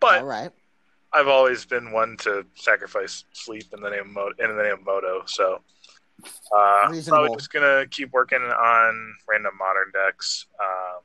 But 0.00 0.20
All 0.20 0.26
right. 0.26 0.50
I've 1.12 1.28
always 1.28 1.64
been 1.64 1.92
one 1.92 2.16
to 2.18 2.44
sacrifice 2.54 3.24
sleep 3.32 3.66
in 3.72 3.80
the 3.80 3.90
name 3.90 4.00
of 4.00 4.10
Mo- 4.10 4.32
in 4.38 4.56
the 4.56 4.62
name 4.62 4.74
of 4.74 4.84
Modo. 4.84 5.22
So 5.26 5.60
uh, 6.54 6.88
Reasonable. 6.90 7.18
probably 7.18 7.36
just 7.36 7.52
gonna 7.52 7.86
keep 7.90 8.12
working 8.12 8.42
on 8.42 9.14
random 9.28 9.54
modern 9.58 9.90
decks. 9.92 10.46
Um, 10.60 11.00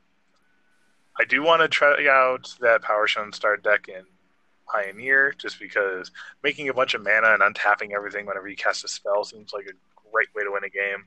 I 1.18 1.24
do 1.24 1.42
want 1.42 1.62
to 1.62 1.68
try 1.68 2.06
out 2.08 2.54
that 2.60 2.82
Power 2.82 3.08
Stone 3.08 3.32
Star 3.32 3.56
deck 3.56 3.88
in 3.88 4.04
Pioneer, 4.70 5.34
just 5.38 5.58
because 5.58 6.10
making 6.42 6.68
a 6.68 6.74
bunch 6.74 6.94
of 6.94 7.02
mana 7.02 7.34
and 7.34 7.42
untapping 7.42 7.92
everything 7.92 8.26
whenever 8.26 8.48
you 8.48 8.56
cast 8.56 8.84
a 8.84 8.88
spell 8.88 9.24
seems 9.24 9.52
like 9.52 9.66
a 9.66 10.10
great 10.12 10.28
way 10.34 10.44
to 10.44 10.52
win 10.52 10.64
a 10.64 10.68
game. 10.68 11.06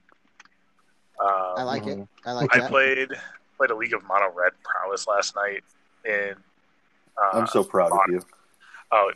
Um, 1.21 1.53
I 1.57 1.63
like 1.63 1.85
it. 1.85 1.99
I 2.25 2.31
like 2.31 2.55
I 2.55 2.59
that. 2.59 2.69
played 2.69 3.09
played 3.57 3.71
a 3.71 3.75
League 3.75 3.93
of 3.93 4.03
Mono 4.03 4.31
Red 4.33 4.53
prowess 4.63 5.07
last 5.07 5.35
night 5.35 5.63
in. 6.05 6.35
Uh, 7.17 7.39
I'm 7.39 7.47
so 7.47 7.63
proud 7.63 7.91
of 7.91 7.99
you. 8.07 8.21
Oh, 8.91 9.11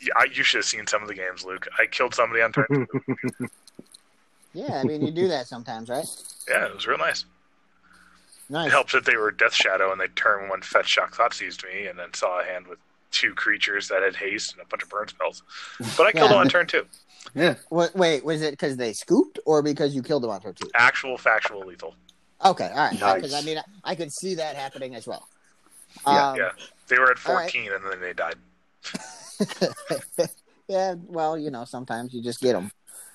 yeah, 0.00 0.12
I, 0.16 0.24
you 0.32 0.42
should 0.42 0.58
have 0.58 0.64
seen 0.64 0.86
some 0.86 1.02
of 1.02 1.08
the 1.08 1.14
games, 1.14 1.44
Luke. 1.44 1.66
I 1.78 1.86
killed 1.86 2.14
somebody 2.14 2.42
on 2.42 2.52
turn 2.52 2.66
two. 2.68 3.48
Yeah, 4.56 4.74
I 4.80 4.84
mean 4.84 5.04
you 5.04 5.10
do 5.10 5.26
that 5.26 5.48
sometimes, 5.48 5.88
right? 5.88 6.06
Yeah, 6.48 6.66
it 6.66 6.74
was 6.76 6.86
real 6.86 6.96
nice. 6.98 7.22
It 7.22 7.26
Nice. 8.52 8.70
helps 8.70 8.92
that 8.92 9.04
they 9.04 9.16
were 9.16 9.32
Death 9.32 9.52
Shadow 9.54 9.90
and 9.90 10.00
they 10.00 10.06
turned 10.08 10.48
one 10.48 10.62
Fetch 10.62 10.86
Shock 10.86 11.12
Thought 11.16 11.34
seized 11.34 11.64
me 11.64 11.88
and 11.88 11.98
then 11.98 12.14
saw 12.14 12.40
a 12.40 12.44
hand 12.44 12.68
with 12.68 12.78
two 13.10 13.34
creatures 13.34 13.88
that 13.88 14.02
had 14.04 14.14
haste 14.14 14.52
and 14.52 14.62
a 14.62 14.68
bunch 14.68 14.84
of 14.84 14.90
burn 14.90 15.08
spells. 15.08 15.42
But 15.96 16.06
I 16.06 16.12
killed 16.12 16.26
Yeah. 16.30 16.34
them 16.34 16.38
on 16.38 16.48
turn 16.48 16.68
two. 16.68 16.86
Yeah. 17.34 17.54
What, 17.70 17.96
wait, 17.96 18.24
was 18.24 18.42
it 18.42 18.52
because 18.52 18.76
they 18.76 18.92
scooped 18.92 19.40
or 19.44 19.60
because 19.60 19.92
you 19.92 20.04
killed 20.04 20.22
them 20.22 20.30
on 20.30 20.40
turn 20.40 20.54
two? 20.54 20.70
Actual 20.76 21.18
factual 21.18 21.66
lethal. 21.66 21.96
Okay, 22.44 22.68
all 22.68 22.76
right. 22.76 22.90
Because 22.92 23.32
Nice. 23.32 23.42
I 23.42 23.44
mean, 23.44 23.58
I, 23.58 23.62
I 23.82 23.94
could 23.96 24.12
see 24.12 24.36
that 24.36 24.54
happening 24.54 24.94
as 24.94 25.04
well. 25.08 25.26
Yeah, 26.06 26.30
Um, 26.30 26.36
yeah. 26.36 26.50
They 26.86 26.98
were 27.00 27.10
at 27.10 27.16
all 27.26 27.34
right. 27.34 27.50
14 27.50 27.72
and 27.72 27.84
then 27.90 28.00
they 28.00 28.12
died. 28.12 28.36
yeah, 30.68 30.94
well, 31.06 31.38
you 31.38 31.50
know, 31.50 31.64
sometimes 31.64 32.14
you 32.14 32.22
just 32.22 32.40
get 32.40 32.52
them. 32.52 32.70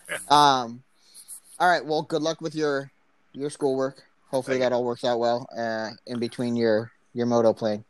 Yeah. 0.10 0.18
Um, 0.30 0.84
all 1.60 1.70
right. 1.70 1.86
Well, 1.86 2.04
good 2.04 2.22
luck 2.22 2.42
with 2.42 2.56
your 2.56 2.92
your 3.34 3.50
schoolwork. 3.50 4.04
Hopefully 4.30 4.56
Thank 4.56 4.64
you. 4.64 4.70
that 4.70 4.76
all 4.76 4.84
works 4.84 5.04
out 5.04 5.20
well 5.20 5.48
uh, 5.58 5.90
in 6.08 6.20
between 6.20 6.56
your 6.56 6.92
your 7.14 7.26
modo 7.26 7.54
playing. 7.54 7.84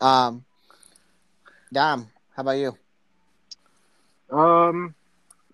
Um, 0.00 0.44
Dom, 1.72 2.08
how 2.36 2.42
about 2.42 2.58
you? 2.58 2.76
Um, 4.30 4.94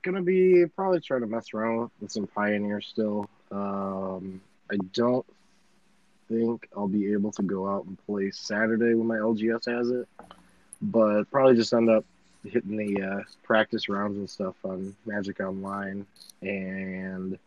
gonna 0.02 0.22
be 0.22 0.66
probably 0.74 1.00
trying 1.00 1.20
to 1.20 1.26
mess 1.26 1.52
around 1.52 1.90
with 2.00 2.10
some 2.10 2.26
Pioneer 2.26 2.80
still. 2.80 3.28
Um, 3.50 4.40
I 4.70 4.76
don't 4.92 5.26
think 6.28 6.68
I'll 6.76 6.88
be 6.88 7.12
able 7.12 7.32
to 7.32 7.42
go 7.42 7.68
out 7.68 7.84
and 7.86 7.98
play 8.06 8.30
Saturday 8.30 8.94
when 8.94 9.06
my 9.06 9.16
LGS 9.16 9.66
has 9.66 9.90
it, 9.90 10.08
but 10.80 11.24
probably 11.30 11.56
just 11.56 11.72
end 11.72 11.90
up 11.90 12.04
hitting 12.44 12.76
the 12.76 13.02
uh, 13.02 13.22
practice 13.42 13.88
rounds 13.88 14.16
and 14.16 14.30
stuff 14.30 14.54
on 14.64 14.94
Magic 15.04 15.40
Online. 15.40 16.06
And 16.42 17.38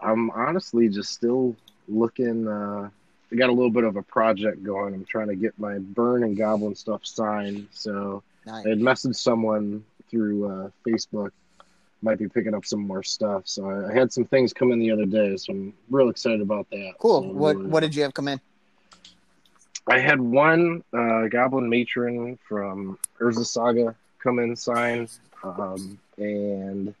I'm 0.00 0.30
honestly 0.30 0.88
just 0.88 1.12
still 1.12 1.56
looking. 1.88 2.46
Uh, 2.46 2.90
I 3.30 3.34
got 3.34 3.48
a 3.48 3.52
little 3.52 3.70
bit 3.70 3.84
of 3.84 3.96
a 3.96 4.02
project 4.02 4.62
going. 4.62 4.94
I'm 4.94 5.04
trying 5.04 5.28
to 5.28 5.36
get 5.36 5.58
my 5.58 5.78
Burn 5.78 6.22
and 6.22 6.36
Goblin 6.36 6.74
stuff 6.74 7.04
signed, 7.04 7.68
so. 7.72 8.22
Nice. 8.44 8.66
I 8.66 8.70
had 8.70 8.78
messaged 8.80 9.16
someone 9.16 9.84
through 10.10 10.48
uh, 10.50 10.70
Facebook, 10.86 11.30
might 12.02 12.18
be 12.18 12.28
picking 12.28 12.54
up 12.54 12.64
some 12.66 12.86
more 12.86 13.02
stuff. 13.02 13.42
So 13.46 13.68
I, 13.68 13.90
I 13.90 13.94
had 13.94 14.12
some 14.12 14.24
things 14.24 14.52
come 14.52 14.72
in 14.72 14.78
the 14.78 14.90
other 14.90 15.06
day, 15.06 15.36
so 15.36 15.52
I'm 15.52 15.72
real 15.90 16.08
excited 16.08 16.40
about 16.40 16.68
that. 16.70 16.94
Cool. 16.98 17.22
So, 17.22 17.28
What 17.28 17.56
uh, 17.56 17.60
what 17.60 17.80
did 17.80 17.94
you 17.94 18.02
have 18.02 18.14
come 18.14 18.28
in? 18.28 18.40
I 19.86 19.98
had 19.98 20.20
one 20.20 20.84
uh, 20.92 21.26
Goblin 21.28 21.68
Matron 21.68 22.38
from 22.48 22.98
Urza 23.20 23.44
Saga 23.44 23.94
come 24.18 24.38
in 24.38 24.54
signed, 24.54 25.10
um, 25.42 25.98
and 26.16 26.94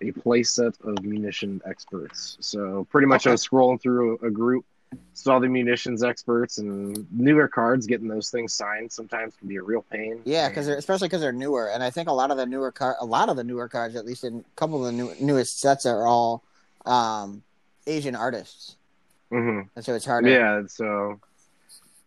a 0.00 0.12
playset 0.12 0.74
of 0.84 1.04
munition 1.04 1.60
experts. 1.66 2.36
So 2.40 2.86
pretty 2.90 3.06
much 3.06 3.26
I 3.26 3.30
was 3.32 3.46
scrolling 3.46 3.80
through 3.80 4.18
a, 4.22 4.30
group, 4.30 4.64
saw 5.14 5.38
the 5.38 5.48
munitions 5.48 6.02
experts, 6.02 6.58
and 6.58 7.06
newer 7.12 7.48
cards. 7.48 7.86
Getting 7.86 8.08
those 8.08 8.30
things 8.30 8.54
signed 8.54 8.90
sometimes 8.92 9.34
can 9.36 9.48
be 9.48 9.56
a 9.56 9.62
real 9.62 9.82
pain. 9.90 10.22
Yeah, 10.24 10.48
because 10.48 10.68
especially 10.68 11.08
because 11.08 11.20
they're 11.20 11.32
newer, 11.32 11.70
and 11.70 11.82
I 11.82 11.90
think 11.90 12.08
a 12.08 12.12
lot 12.12 12.30
of 12.30 12.36
the 12.38 12.46
newer 12.46 12.72
car, 12.72 12.96
a 13.00 13.06
lot 13.06 13.28
of 13.28 13.36
the 13.36 13.44
newer 13.44 13.68
cards, 13.68 13.94
at 13.96 14.06
least 14.06 14.24
in 14.24 14.38
a 14.38 14.56
couple 14.56 14.84
of 14.84 14.86
the 14.86 14.92
new, 14.92 15.14
newest 15.20 15.60
sets, 15.60 15.84
are 15.84 16.06
all 16.06 16.42
um, 16.86 17.42
Asian 17.86 18.14
artists, 18.14 18.76
hmm 19.30 19.60
and 19.74 19.84
so 19.84 19.94
it's 19.94 20.06
hard. 20.06 20.26
Yeah, 20.26 20.62
so 20.66 21.20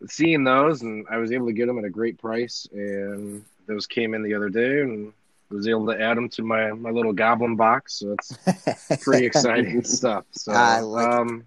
seeing 0.08 0.44
those, 0.44 0.82
and 0.82 1.06
I 1.10 1.18
was 1.18 1.32
able 1.32 1.46
to 1.46 1.52
get 1.52 1.66
them 1.66 1.78
at 1.78 1.84
a 1.84 1.90
great 1.90 2.18
price, 2.18 2.66
and 2.72 3.44
those 3.66 3.86
came 3.86 4.14
in 4.14 4.22
the 4.22 4.34
other 4.34 4.48
day, 4.48 4.80
and 4.80 5.12
was 5.50 5.66
able 5.66 5.86
to 5.86 6.00
add 6.00 6.16
them 6.16 6.28
to 6.28 6.42
my 6.42 6.70
my 6.72 6.90
little 6.90 7.12
goblin 7.12 7.56
box. 7.56 7.94
So 7.94 8.14
it's 8.18 9.02
pretty 9.04 9.26
exciting 9.26 9.82
stuff. 9.84 10.24
So, 10.30 10.52
I 10.52 10.80
like 10.80 11.06
um, 11.06 11.46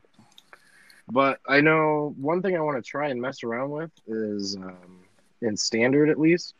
but 1.11 1.39
I 1.47 1.61
know 1.61 2.13
one 2.17 2.41
thing 2.41 2.55
I 2.55 2.61
want 2.61 2.83
to 2.83 2.89
try 2.89 3.09
and 3.09 3.21
mess 3.21 3.43
around 3.43 3.71
with 3.71 3.91
is 4.07 4.55
um, 4.55 4.99
in 5.41 5.57
standard 5.57 6.09
at 6.09 6.19
least. 6.19 6.55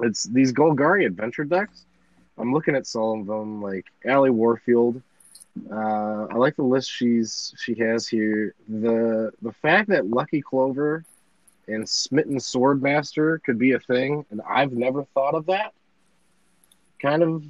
It's 0.00 0.24
these 0.24 0.52
Golgari 0.52 1.06
adventure 1.06 1.44
decks. 1.44 1.84
I'm 2.38 2.52
looking 2.52 2.74
at 2.74 2.86
some 2.86 3.20
of 3.20 3.26
them, 3.26 3.62
like 3.62 3.86
Allie 4.04 4.30
Warfield. 4.30 5.00
Uh, 5.70 6.26
I 6.30 6.34
like 6.34 6.56
the 6.56 6.62
list 6.62 6.90
she's 6.90 7.54
she 7.58 7.74
has 7.76 8.08
here. 8.08 8.54
The 8.68 9.32
the 9.42 9.52
fact 9.52 9.88
that 9.90 10.08
Lucky 10.08 10.40
Clover 10.40 11.04
and 11.68 11.88
Smitten 11.88 12.36
Swordmaster 12.36 13.42
could 13.42 13.58
be 13.58 13.72
a 13.72 13.78
thing, 13.78 14.24
and 14.30 14.40
I've 14.48 14.72
never 14.72 15.04
thought 15.14 15.34
of 15.34 15.46
that, 15.46 15.72
kind 17.00 17.22
of 17.22 17.44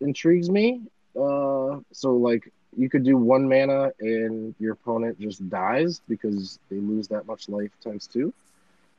intrigues 0.00 0.50
me. 0.50 0.82
Uh, 1.16 1.78
so 1.92 2.16
like 2.16 2.52
you 2.76 2.90
could 2.90 3.04
do 3.04 3.16
one 3.16 3.48
mana 3.48 3.92
and 4.00 4.54
your 4.58 4.72
opponent 4.72 5.18
just 5.20 5.48
dies 5.48 6.00
because 6.08 6.58
they 6.70 6.76
lose 6.76 7.08
that 7.08 7.26
much 7.26 7.48
life 7.48 7.70
times 7.82 8.06
two. 8.06 8.32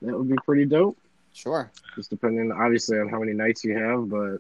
That 0.02 0.18
would 0.18 0.30
be 0.30 0.38
pretty 0.46 0.66
dope. 0.66 0.98
Sure. 1.34 1.70
Just 1.96 2.10
depending, 2.10 2.52
obviously, 2.52 3.00
on 3.00 3.10
how 3.10 3.20
many 3.20 3.34
knights 3.34 3.64
you 3.66 3.78
have, 3.78 4.10
but 4.10 4.38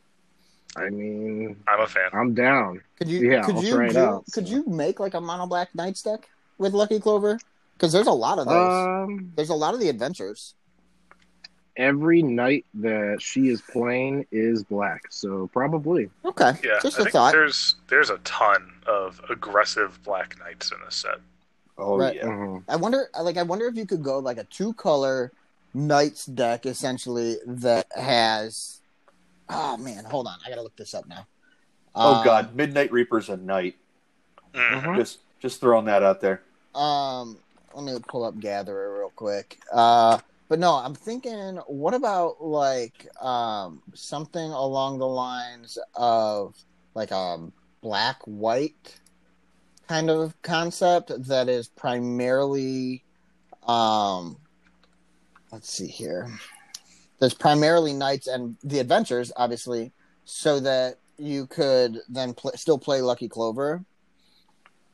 I 0.75 0.89
mean, 0.89 1.55
I'm 1.67 1.79
a 1.81 1.87
fan. 1.87 2.09
I'm 2.13 2.33
down. 2.33 2.81
Could 2.97 3.07
you? 3.07 3.31
Yeah, 3.31 3.43
could 3.43 3.55
I'll 3.55 3.63
you 3.63 3.73
try 3.75 3.85
it 3.87 3.93
do, 3.93 3.99
out, 3.99 4.25
Could 4.33 4.47
so. 4.47 4.55
you 4.55 4.65
make 4.67 4.99
like 4.99 5.13
a 5.13 5.21
mono 5.21 5.47
black 5.47 5.73
Knights 5.75 6.01
deck 6.03 6.27
with 6.57 6.73
Lucky 6.73 6.99
Clover? 6.99 7.39
Because 7.73 7.91
there's 7.93 8.07
a 8.07 8.11
lot 8.11 8.39
of 8.39 8.47
those. 8.47 8.87
Um, 9.07 9.31
there's 9.35 9.49
a 9.49 9.55
lot 9.55 9.73
of 9.73 9.79
the 9.79 9.89
adventures. 9.89 10.53
every 11.77 12.21
knight 12.23 12.65
that 12.73 13.17
she 13.21 13.49
is 13.49 13.61
playing 13.61 14.25
is 14.31 14.63
black, 14.63 15.03
so 15.09 15.47
probably. 15.53 16.09
Okay. 16.23 16.53
Yeah, 16.63 16.79
Just 16.81 16.97
I 16.97 17.01
a 17.01 17.03
think 17.03 17.13
thought. 17.13 17.31
there's 17.33 17.75
there's 17.89 18.09
a 18.09 18.17
ton 18.19 18.71
of 18.87 19.19
aggressive 19.29 20.01
black 20.03 20.37
knights 20.39 20.71
in 20.71 20.77
this 20.85 20.95
set. 20.95 21.19
Oh 21.77 21.97
Right. 21.97 22.15
yeah. 22.15 22.23
Mhm. 22.23 22.63
I 22.69 22.77
wonder, 22.77 23.09
like, 23.21 23.35
I 23.37 23.43
wonder 23.43 23.65
if 23.67 23.75
you 23.75 23.85
could 23.85 24.03
go 24.03 24.19
like 24.19 24.37
a 24.37 24.45
two 24.45 24.73
color 24.73 25.31
Knights 25.73 26.25
deck 26.25 26.65
essentially 26.65 27.35
that 27.45 27.87
has. 27.95 28.79
Oh 29.49 29.77
man, 29.77 30.05
hold 30.05 30.27
on, 30.27 30.37
I 30.45 30.49
gotta 30.49 30.61
look 30.63 30.75
this 30.75 30.93
up 30.93 31.07
now. 31.07 31.27
Oh 31.95 32.15
Um, 32.15 32.23
God, 32.23 32.55
Midnight 32.55 32.91
Reaper's 32.91 33.29
a 33.29 33.37
knight. 33.37 33.77
Mhm. 34.53 34.81
Mhm. 34.81 34.97
Just 34.97 35.19
just 35.39 35.61
throwing 35.61 35.85
that 35.85 36.03
out 36.03 36.21
there. 36.21 36.41
Um, 36.73 37.37
let 37.73 37.83
me 37.83 37.99
pull 38.07 38.23
up 38.23 38.39
Gatherer 38.39 38.99
real 38.99 39.11
quick. 39.15 39.59
Uh, 39.71 40.19
but 40.49 40.59
no, 40.59 40.75
I'm 40.75 40.93
thinking, 40.95 41.57
what 41.67 41.93
about 41.93 42.43
like 42.43 43.07
um 43.21 43.81
something 43.93 44.51
along 44.51 44.99
the 44.99 45.07
lines 45.07 45.77
of 45.95 46.55
like 46.93 47.11
a 47.11 47.47
black 47.81 48.21
white 48.25 48.99
kind 49.87 50.09
of 50.09 50.39
concept 50.41 51.11
that 51.27 51.47
is 51.49 51.67
primarily 51.67 53.03
um 53.67 54.37
let's 55.51 55.69
see 55.71 55.87
here. 55.87 56.29
There's 57.19 57.33
primarily 57.33 57.93
knights 57.93 58.27
and 58.27 58.57
the 58.63 58.79
adventures, 58.79 59.31
obviously, 59.35 59.91
so 60.25 60.59
that 60.59 60.97
you 61.17 61.47
could 61.47 62.01
then 62.09 62.33
pl- 62.33 62.51
still 62.55 62.77
play 62.77 63.01
Lucky 63.01 63.29
Clover. 63.29 63.85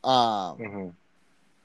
Um, 0.04 0.58
Mhm. 0.58 0.94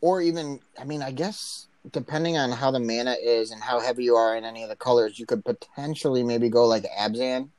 or 0.00 0.20
even 0.22 0.60
I 0.78 0.84
mean, 0.84 1.02
I 1.02 1.10
guess 1.10 1.66
depending 1.92 2.36
on 2.36 2.50
how 2.50 2.70
the 2.70 2.80
mana 2.80 3.16
is 3.22 3.50
and 3.50 3.62
how 3.62 3.80
heavy 3.80 4.04
you 4.04 4.16
are 4.16 4.36
in 4.36 4.44
any 4.44 4.62
of 4.62 4.68
the 4.68 4.76
colors, 4.76 5.18
you 5.18 5.26
could 5.26 5.44
potentially 5.44 6.22
maybe 6.22 6.48
go 6.48 6.66
like 6.66 6.84
Abzan, 6.84 7.50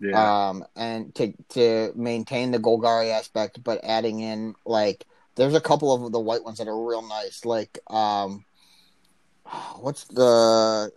Yeah. 0.00 0.48
um, 0.48 0.64
and 0.76 1.14
to 1.16 1.32
to 1.50 1.92
maintain 1.94 2.50
the 2.52 2.58
Golgari 2.58 3.10
aspect, 3.10 3.62
but 3.62 3.80
adding 3.84 4.20
in 4.20 4.54
like 4.64 5.06
there's 5.34 5.54
a 5.54 5.60
couple 5.60 5.92
of 5.92 6.12
the 6.12 6.20
white 6.20 6.44
ones 6.44 6.58
that 6.58 6.68
are 6.68 6.84
real 6.84 7.02
nice, 7.02 7.44
like 7.44 7.78
um, 7.88 8.44
what's 9.78 10.04
the 10.04 10.92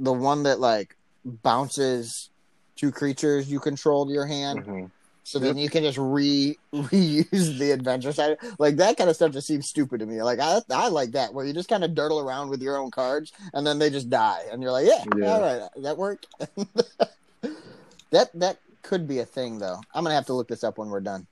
the 0.00 0.12
one 0.12 0.42
that 0.44 0.60
like 0.60 0.96
bounces 1.24 2.30
two 2.76 2.90
creatures 2.90 3.50
you 3.50 3.60
control 3.60 4.06
to 4.06 4.12
your 4.12 4.26
hand. 4.26 4.64
Mhm. 4.64 4.90
So 5.26 5.38
then 5.38 5.56
you 5.56 5.70
can 5.70 5.82
just 5.82 5.96
re 5.96 6.58
reuse 6.74 7.58
the 7.58 7.70
adventure 7.70 8.12
side. 8.12 8.36
Like 8.58 8.76
that 8.76 8.96
kind 8.98 9.08
of 9.08 9.16
stuff 9.16 9.32
just 9.32 9.46
seems 9.46 9.66
stupid 9.68 10.00
to 10.00 10.06
me. 10.06 10.22
Like 10.22 10.38
I 10.40 10.60
I 10.70 10.88
like 10.88 11.12
that 11.12 11.32
where 11.32 11.46
you 11.46 11.52
just 11.54 11.68
kind 11.68 11.82
of 11.84 11.92
dirtle 11.92 12.22
around 12.22 12.50
with 12.50 12.60
your 12.60 12.76
own 12.76 12.90
cards 12.90 13.32
and 13.54 13.66
then 13.66 13.78
they 13.78 13.88
just 13.88 14.10
die 14.10 14.42
and 14.52 14.62
you're 14.62 14.72
like, 14.72 14.86
yeah, 14.86 15.02
Yeah. 15.16 15.26
all 15.32 15.40
right, 15.40 15.68
that 15.82 15.96
worked. 15.96 16.26
that 18.10 18.30
that 18.34 18.58
could 18.82 19.08
be 19.08 19.20
a 19.20 19.24
thing 19.24 19.58
though. 19.58 19.80
I'm 19.94 20.04
gonna 20.04 20.14
have 20.14 20.26
to 20.26 20.34
look 20.34 20.48
this 20.48 20.62
up 20.64 20.76
when 20.78 20.90
we're 20.90 21.00
done. 21.00 21.26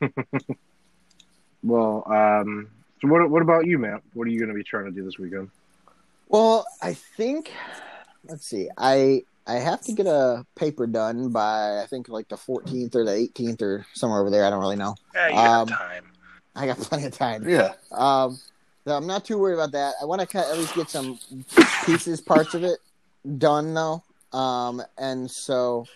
Well, 1.62 2.04
um, 2.06 2.68
so 3.00 3.08
what? 3.08 3.28
What 3.28 3.42
about 3.42 3.66
you, 3.66 3.78
Matt? 3.78 4.00
What 4.14 4.26
are 4.28 4.30
you 4.30 4.38
going 4.38 4.50
to 4.50 4.54
be 4.54 4.62
trying 4.62 4.84
to 4.84 4.92
do 4.92 5.04
this 5.04 5.18
weekend? 5.18 5.50
Well, 6.28 6.64
I 6.80 6.94
think 6.94 7.50
let's 8.28 8.46
see. 8.46 8.68
I 8.76 9.22
I 9.46 9.54
have 9.54 9.80
to 9.82 9.92
get 9.92 10.06
a 10.06 10.44
paper 10.56 10.86
done 10.86 11.30
by 11.30 11.80
I 11.82 11.86
think 11.86 12.08
like 12.08 12.28
the 12.28 12.36
14th 12.36 12.94
or 12.94 13.04
the 13.04 13.12
18th 13.12 13.62
or 13.62 13.86
somewhere 13.94 14.20
over 14.20 14.30
there. 14.30 14.44
I 14.44 14.50
don't 14.50 14.60
really 14.60 14.76
know. 14.76 14.94
Yeah, 15.14 15.28
you 15.28 15.34
got 15.34 15.60
Um, 15.62 15.68
time. 15.68 16.04
I 16.54 16.66
got 16.66 16.78
plenty 16.78 17.04
of 17.06 17.12
time. 17.12 17.48
Yeah. 17.48 17.74
Um, 17.92 18.38
so 18.86 18.96
I'm 18.96 19.06
not 19.06 19.24
too 19.24 19.38
worried 19.38 19.54
about 19.54 19.72
that. 19.72 19.94
I 20.00 20.04
want 20.04 20.28
to 20.28 20.38
at 20.38 20.56
least 20.58 20.74
get 20.74 20.88
some 20.90 21.18
pieces, 21.84 22.20
parts 22.20 22.54
of 22.54 22.64
it 22.64 22.78
done 23.38 23.74
though. 23.74 24.02
Um, 24.32 24.82
and 24.98 25.30
so 25.30 25.86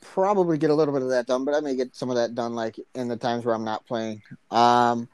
probably 0.00 0.58
get 0.58 0.70
a 0.70 0.74
little 0.74 0.92
bit 0.92 1.02
of 1.02 1.08
that 1.10 1.26
done, 1.26 1.44
but 1.44 1.54
I 1.54 1.60
may 1.60 1.74
get 1.76 1.94
some 1.94 2.10
of 2.10 2.16
that 2.16 2.34
done 2.34 2.54
like 2.54 2.78
in 2.94 3.08
the 3.08 3.16
times 3.16 3.44
where 3.44 3.54
I'm 3.54 3.64
not 3.64 3.86
playing. 3.86 4.22
Um, 4.50 5.08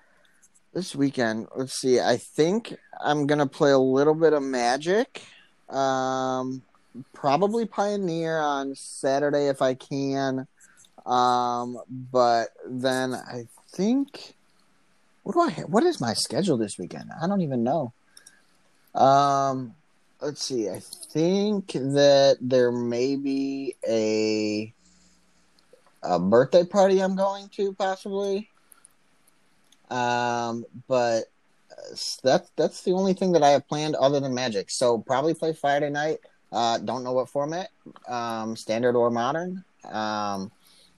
this 0.74 0.94
weekend, 0.94 1.48
let's 1.56 1.74
see. 1.74 2.00
I 2.00 2.16
think 2.16 2.74
I'm 3.00 3.26
gonna 3.26 3.46
play 3.46 3.70
a 3.70 3.78
little 3.78 4.14
bit 4.14 4.32
of 4.32 4.42
Magic. 4.42 5.22
Um, 5.70 6.62
probably 7.12 7.66
Pioneer 7.66 8.38
on 8.38 8.74
Saturday 8.74 9.48
if 9.48 9.62
I 9.62 9.74
can. 9.74 10.46
Um, 11.06 11.80
but 11.88 12.48
then 12.66 13.14
I 13.14 13.46
think 13.70 14.34
what 15.22 15.32
do 15.34 15.40
I 15.40 15.64
what 15.64 15.84
is 15.84 16.00
my 16.00 16.14
schedule 16.14 16.56
this 16.56 16.78
weekend? 16.78 17.10
I 17.22 17.26
don't 17.26 17.40
even 17.42 17.62
know. 17.62 17.92
Um, 18.94 19.74
let's 20.20 20.42
see. 20.42 20.68
I 20.68 20.80
think 20.80 21.72
that 21.72 22.38
there 22.40 22.72
may 22.72 23.16
be 23.16 23.74
a 23.86 24.72
a 26.02 26.18
birthday 26.18 26.64
party 26.64 27.00
I'm 27.00 27.16
going 27.16 27.48
to 27.50 27.72
possibly. 27.74 28.50
Um, 29.90 30.64
but 30.86 31.24
that's 32.22 32.50
that's 32.56 32.82
the 32.82 32.92
only 32.92 33.14
thing 33.14 33.32
that 33.32 33.42
I 33.42 33.50
have 33.50 33.68
planned 33.68 33.94
other 33.94 34.20
than 34.20 34.34
Magic. 34.34 34.70
So 34.70 34.98
probably 34.98 35.34
play 35.34 35.52
Friday 35.52 35.90
night. 35.90 36.18
Uh, 36.50 36.78
don't 36.78 37.04
know 37.04 37.12
what 37.12 37.28
format, 37.28 37.68
um, 38.08 38.56
standard 38.56 38.96
or 38.96 39.10
modern. 39.10 39.64
Um, 39.84 40.50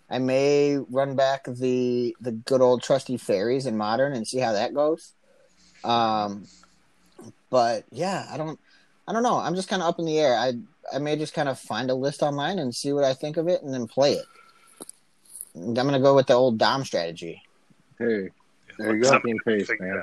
I 0.09 0.19
may 0.19 0.77
run 0.77 1.17
back 1.17 1.45
the 1.45 2.17
the 2.21 2.33
good 2.33 2.61
old 2.61 2.83
trusty 2.83 3.17
fairies 3.17 3.67
in 3.67 3.77
modern 3.77 4.13
and 4.13 4.27
see 4.27 4.39
how 4.39 4.53
that 4.53 4.75
goes. 4.75 5.13
Um, 5.85 6.47
but 7.51 7.85
yeah, 7.91 8.27
I 8.31 8.37
don't, 8.37 8.59
I 9.07 9.13
don't 9.13 9.23
know. 9.23 9.39
I'm 9.39 9.55
just 9.55 9.69
kind 9.69 9.83
of 9.83 9.89
up 9.89 9.99
in 9.99 10.05
the 10.05 10.19
air. 10.19 10.35
I 10.37 10.55
I 10.93 10.99
may 10.99 11.17
just 11.17 11.35
kind 11.35 11.49
of 11.49 11.59
find 11.59 11.91
a 11.91 11.95
list 11.95 12.23
online 12.23 12.59
and 12.59 12.75
see 12.75 12.93
what 12.93 13.05
I 13.05 13.15
think 13.15 13.37
of 13.37 13.49
it 13.49 13.63
and 13.63 13.73
then 13.73 13.87
play 13.87 14.15
it. 14.15 14.27
I'm 15.55 15.75
gonna 15.75 16.01
go 16.01 16.15
with 16.15 16.27
the 16.27 16.35
old 16.35 16.59
Dom 16.59 16.85
strategy. 16.85 17.43
Hey, 17.99 18.31
There 18.79 18.95
you 18.95 19.03
go. 19.03 19.09
somebody 19.09 19.11
Copy 19.11 19.31
and 19.31 19.45
paste, 19.45 19.73
man. 19.81 20.03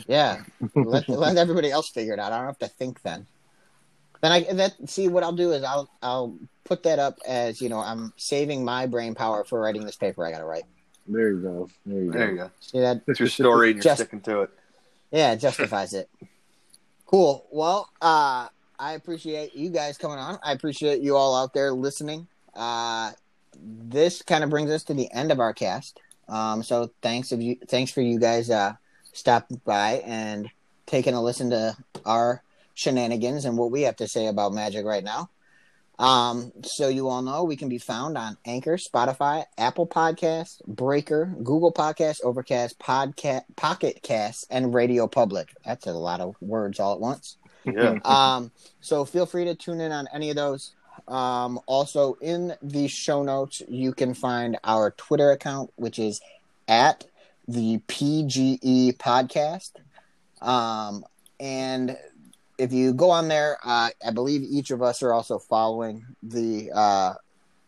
Out. 0.00 0.04
Yeah, 0.08 0.42
let, 0.74 1.08
let 1.08 1.36
everybody 1.36 1.70
else 1.70 1.88
figure 1.90 2.14
it 2.14 2.18
out. 2.18 2.32
I 2.32 2.38
don't 2.38 2.46
have 2.46 2.58
to 2.58 2.68
think 2.68 3.02
then. 3.02 3.26
Then 4.20 4.32
I 4.32 4.40
that 4.52 4.74
see 4.88 5.08
what 5.08 5.22
I'll 5.22 5.32
do 5.32 5.52
is 5.52 5.64
I'll 5.64 5.90
I'll 6.02 6.36
put 6.64 6.84
that 6.84 6.98
up 6.98 7.18
as 7.26 7.60
you 7.60 7.68
know 7.68 7.80
I'm 7.80 8.12
saving 8.16 8.64
my 8.64 8.86
brain 8.86 9.14
power 9.14 9.44
for 9.44 9.60
writing 9.60 9.84
this 9.84 9.96
paper 9.96 10.24
I 10.24 10.30
got 10.30 10.38
to 10.38 10.44
write. 10.44 10.64
There 11.06 11.30
you 11.30 11.40
go. 11.40 11.68
There 11.84 12.02
you 12.02 12.12
go. 12.12 12.18
There 12.18 12.30
you 12.30 12.36
go. 12.36 12.50
See 12.60 12.80
that? 12.80 13.02
It's 13.08 13.18
your 13.18 13.28
story 13.28 13.70
and 13.70 13.76
you're 13.76 13.82
Just- 13.82 14.00
sticking 14.00 14.20
to 14.22 14.42
it. 14.42 14.50
Yeah, 15.10 15.32
it 15.32 15.38
justifies 15.38 15.92
it. 15.92 16.08
Cool. 17.06 17.46
Well, 17.50 17.90
uh, 18.00 18.48
I 18.78 18.92
appreciate 18.92 19.54
you 19.54 19.68
guys 19.68 19.98
coming 19.98 20.18
on. 20.18 20.38
I 20.42 20.52
appreciate 20.52 21.02
you 21.02 21.16
all 21.16 21.36
out 21.36 21.52
there 21.52 21.70
listening. 21.72 22.26
Uh, 22.54 23.12
this 23.60 24.22
kind 24.22 24.42
of 24.42 24.48
brings 24.48 24.70
us 24.70 24.84
to 24.84 24.94
the 24.94 25.12
end 25.12 25.30
of 25.30 25.38
our 25.38 25.52
cast. 25.52 26.00
Um, 26.28 26.62
so 26.62 26.90
thanks 27.02 27.30
of 27.32 27.42
you, 27.42 27.56
thanks 27.68 27.92
for 27.92 28.00
you 28.00 28.18
guys 28.18 28.48
uh, 28.48 28.72
stopping 29.12 29.60
by 29.64 30.02
and 30.04 30.50
taking 30.86 31.14
a 31.14 31.22
listen 31.22 31.50
to 31.50 31.76
our 32.04 32.42
shenanigans 32.74 33.44
and 33.44 33.56
what 33.56 33.70
we 33.70 33.82
have 33.82 33.96
to 33.96 34.08
say 34.08 34.26
about 34.26 34.52
Magic 34.52 34.84
right 34.84 35.04
now. 35.04 35.28
Um, 35.98 36.52
so 36.64 36.88
you 36.88 37.08
all 37.08 37.22
know 37.22 37.44
we 37.44 37.56
can 37.56 37.68
be 37.68 37.78
found 37.78 38.18
on 38.18 38.36
Anchor, 38.44 38.76
Spotify, 38.76 39.44
Apple 39.56 39.86
Podcasts, 39.86 40.64
Breaker, 40.66 41.26
Google 41.44 41.72
Podcasts, 41.72 42.24
Overcast, 42.24 42.78
Podcast, 42.78 43.44
Pocket 43.56 44.00
Casts, 44.02 44.46
and 44.50 44.74
Radio 44.74 45.06
Public. 45.06 45.54
That's 45.64 45.86
a 45.86 45.92
lot 45.92 46.20
of 46.20 46.34
words 46.40 46.80
all 46.80 46.94
at 46.94 47.00
once. 47.00 47.36
Yeah. 47.64 47.98
Um, 48.04 48.50
so 48.80 49.04
feel 49.04 49.26
free 49.26 49.44
to 49.44 49.54
tune 49.54 49.80
in 49.80 49.92
on 49.92 50.08
any 50.12 50.30
of 50.30 50.36
those. 50.36 50.72
Um, 51.06 51.60
also 51.66 52.14
in 52.20 52.54
the 52.62 52.88
show 52.88 53.22
notes, 53.22 53.62
you 53.68 53.92
can 53.92 54.14
find 54.14 54.58
our 54.64 54.90
Twitter 54.92 55.30
account, 55.30 55.70
which 55.76 55.98
is 55.98 56.20
at 56.66 57.04
the 57.48 57.78
PGE 57.88 58.96
podcast. 58.96 59.72
Um, 60.40 61.04
and 61.40 61.96
if 62.58 62.72
you 62.72 62.92
go 62.92 63.10
on 63.10 63.28
there, 63.28 63.58
uh, 63.64 63.90
I 64.06 64.10
believe 64.12 64.42
each 64.42 64.70
of 64.70 64.82
us 64.82 65.02
are 65.02 65.12
also 65.12 65.38
following 65.38 66.04
the 66.22 66.70
uh, 66.72 67.14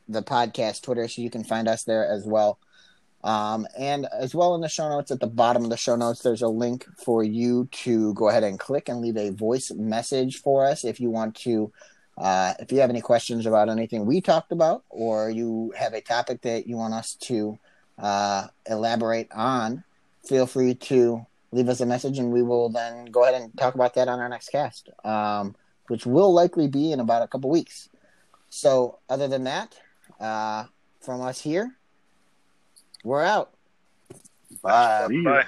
the 0.09 0.23
podcast 0.23 0.83
Twitter, 0.83 1.09
so 1.09 1.23
you 1.23 1.31
can 1.31 1.45
find 1.45 1.69
us 1.69 1.85
there 1.85 2.07
as 2.07 2.25
well. 2.27 2.59
Um, 3.25 3.67
and 3.79 4.07
as 4.13 4.35
well 4.35 4.55
in 4.55 4.61
the 4.61 4.69
show 4.69 4.89
notes, 4.89 5.11
at 5.11 5.19
the 5.19 5.27
bottom 5.27 5.65
of 5.65 5.71
the 5.71 5.79
show 5.79 5.97
notes, 5.97 6.21
there's 6.21 6.43
a 6.43 6.49
link 6.49 6.87
for 6.99 7.25
you 7.25 7.67
to 7.73 8.13
go 8.13 8.29
ahead 8.29 8.45
and 8.45 8.59
click 8.59 8.91
and 8.91 9.01
leave 9.01 9.17
a 9.17 9.31
voice 9.31 9.71
message 9.71 10.43
for 10.43 10.67
us 10.67 10.85
if 10.85 11.01
you 11.01 11.11
want 11.11 11.35
to. 11.37 11.73
Uh, 12.19 12.53
if 12.61 12.71
you 12.71 12.79
have 12.79 12.91
any 12.91 13.01
questions 13.01 13.47
about 13.47 13.69
anything 13.69 14.07
we 14.07 14.21
talked 14.21 14.53
about, 14.53 14.85
or 14.91 15.31
you 15.31 15.73
have 15.77 15.95
a 15.95 16.01
topic 16.01 16.43
that 16.43 16.67
you 16.67 16.77
want 16.77 16.95
us 16.95 17.15
to 17.15 17.59
uh, 17.99 18.47
elaborate 18.69 19.29
on, 19.33 19.85
feel 20.27 20.47
free 20.47 20.75
to 20.75 21.27
leave 21.53 21.69
us 21.69 21.81
a 21.81 21.87
message, 21.87 22.19
and 22.19 22.33
we 22.33 22.43
will 22.43 22.69
then 22.69 23.07
go 23.07 23.23
ahead 23.23 23.41
and 23.41 23.57
talk 23.57 23.75
about 23.75 23.95
that 23.95 24.09
on 24.09 24.21
our 24.21 24.29
next 24.29 24.49
cast, 24.51 24.89
um, 25.05 25.55
which 25.89 26.07
will 26.07 26.33
likely 26.33 26.67
be 26.67 26.93
in 26.93 27.01
about 27.01 27.23
a 27.23 27.29
couple 27.29 27.51
weeks. 27.51 27.89
So, 28.51 28.99
other 29.09 29.29
than 29.29 29.45
that, 29.45 29.75
uh, 30.21 30.65
from 31.01 31.21
us 31.21 31.41
here, 31.41 31.77
we're 33.05 33.23
out. 33.23 33.53
Bye. 34.63 35.07
See. 35.09 35.23
Bye. 35.23 35.47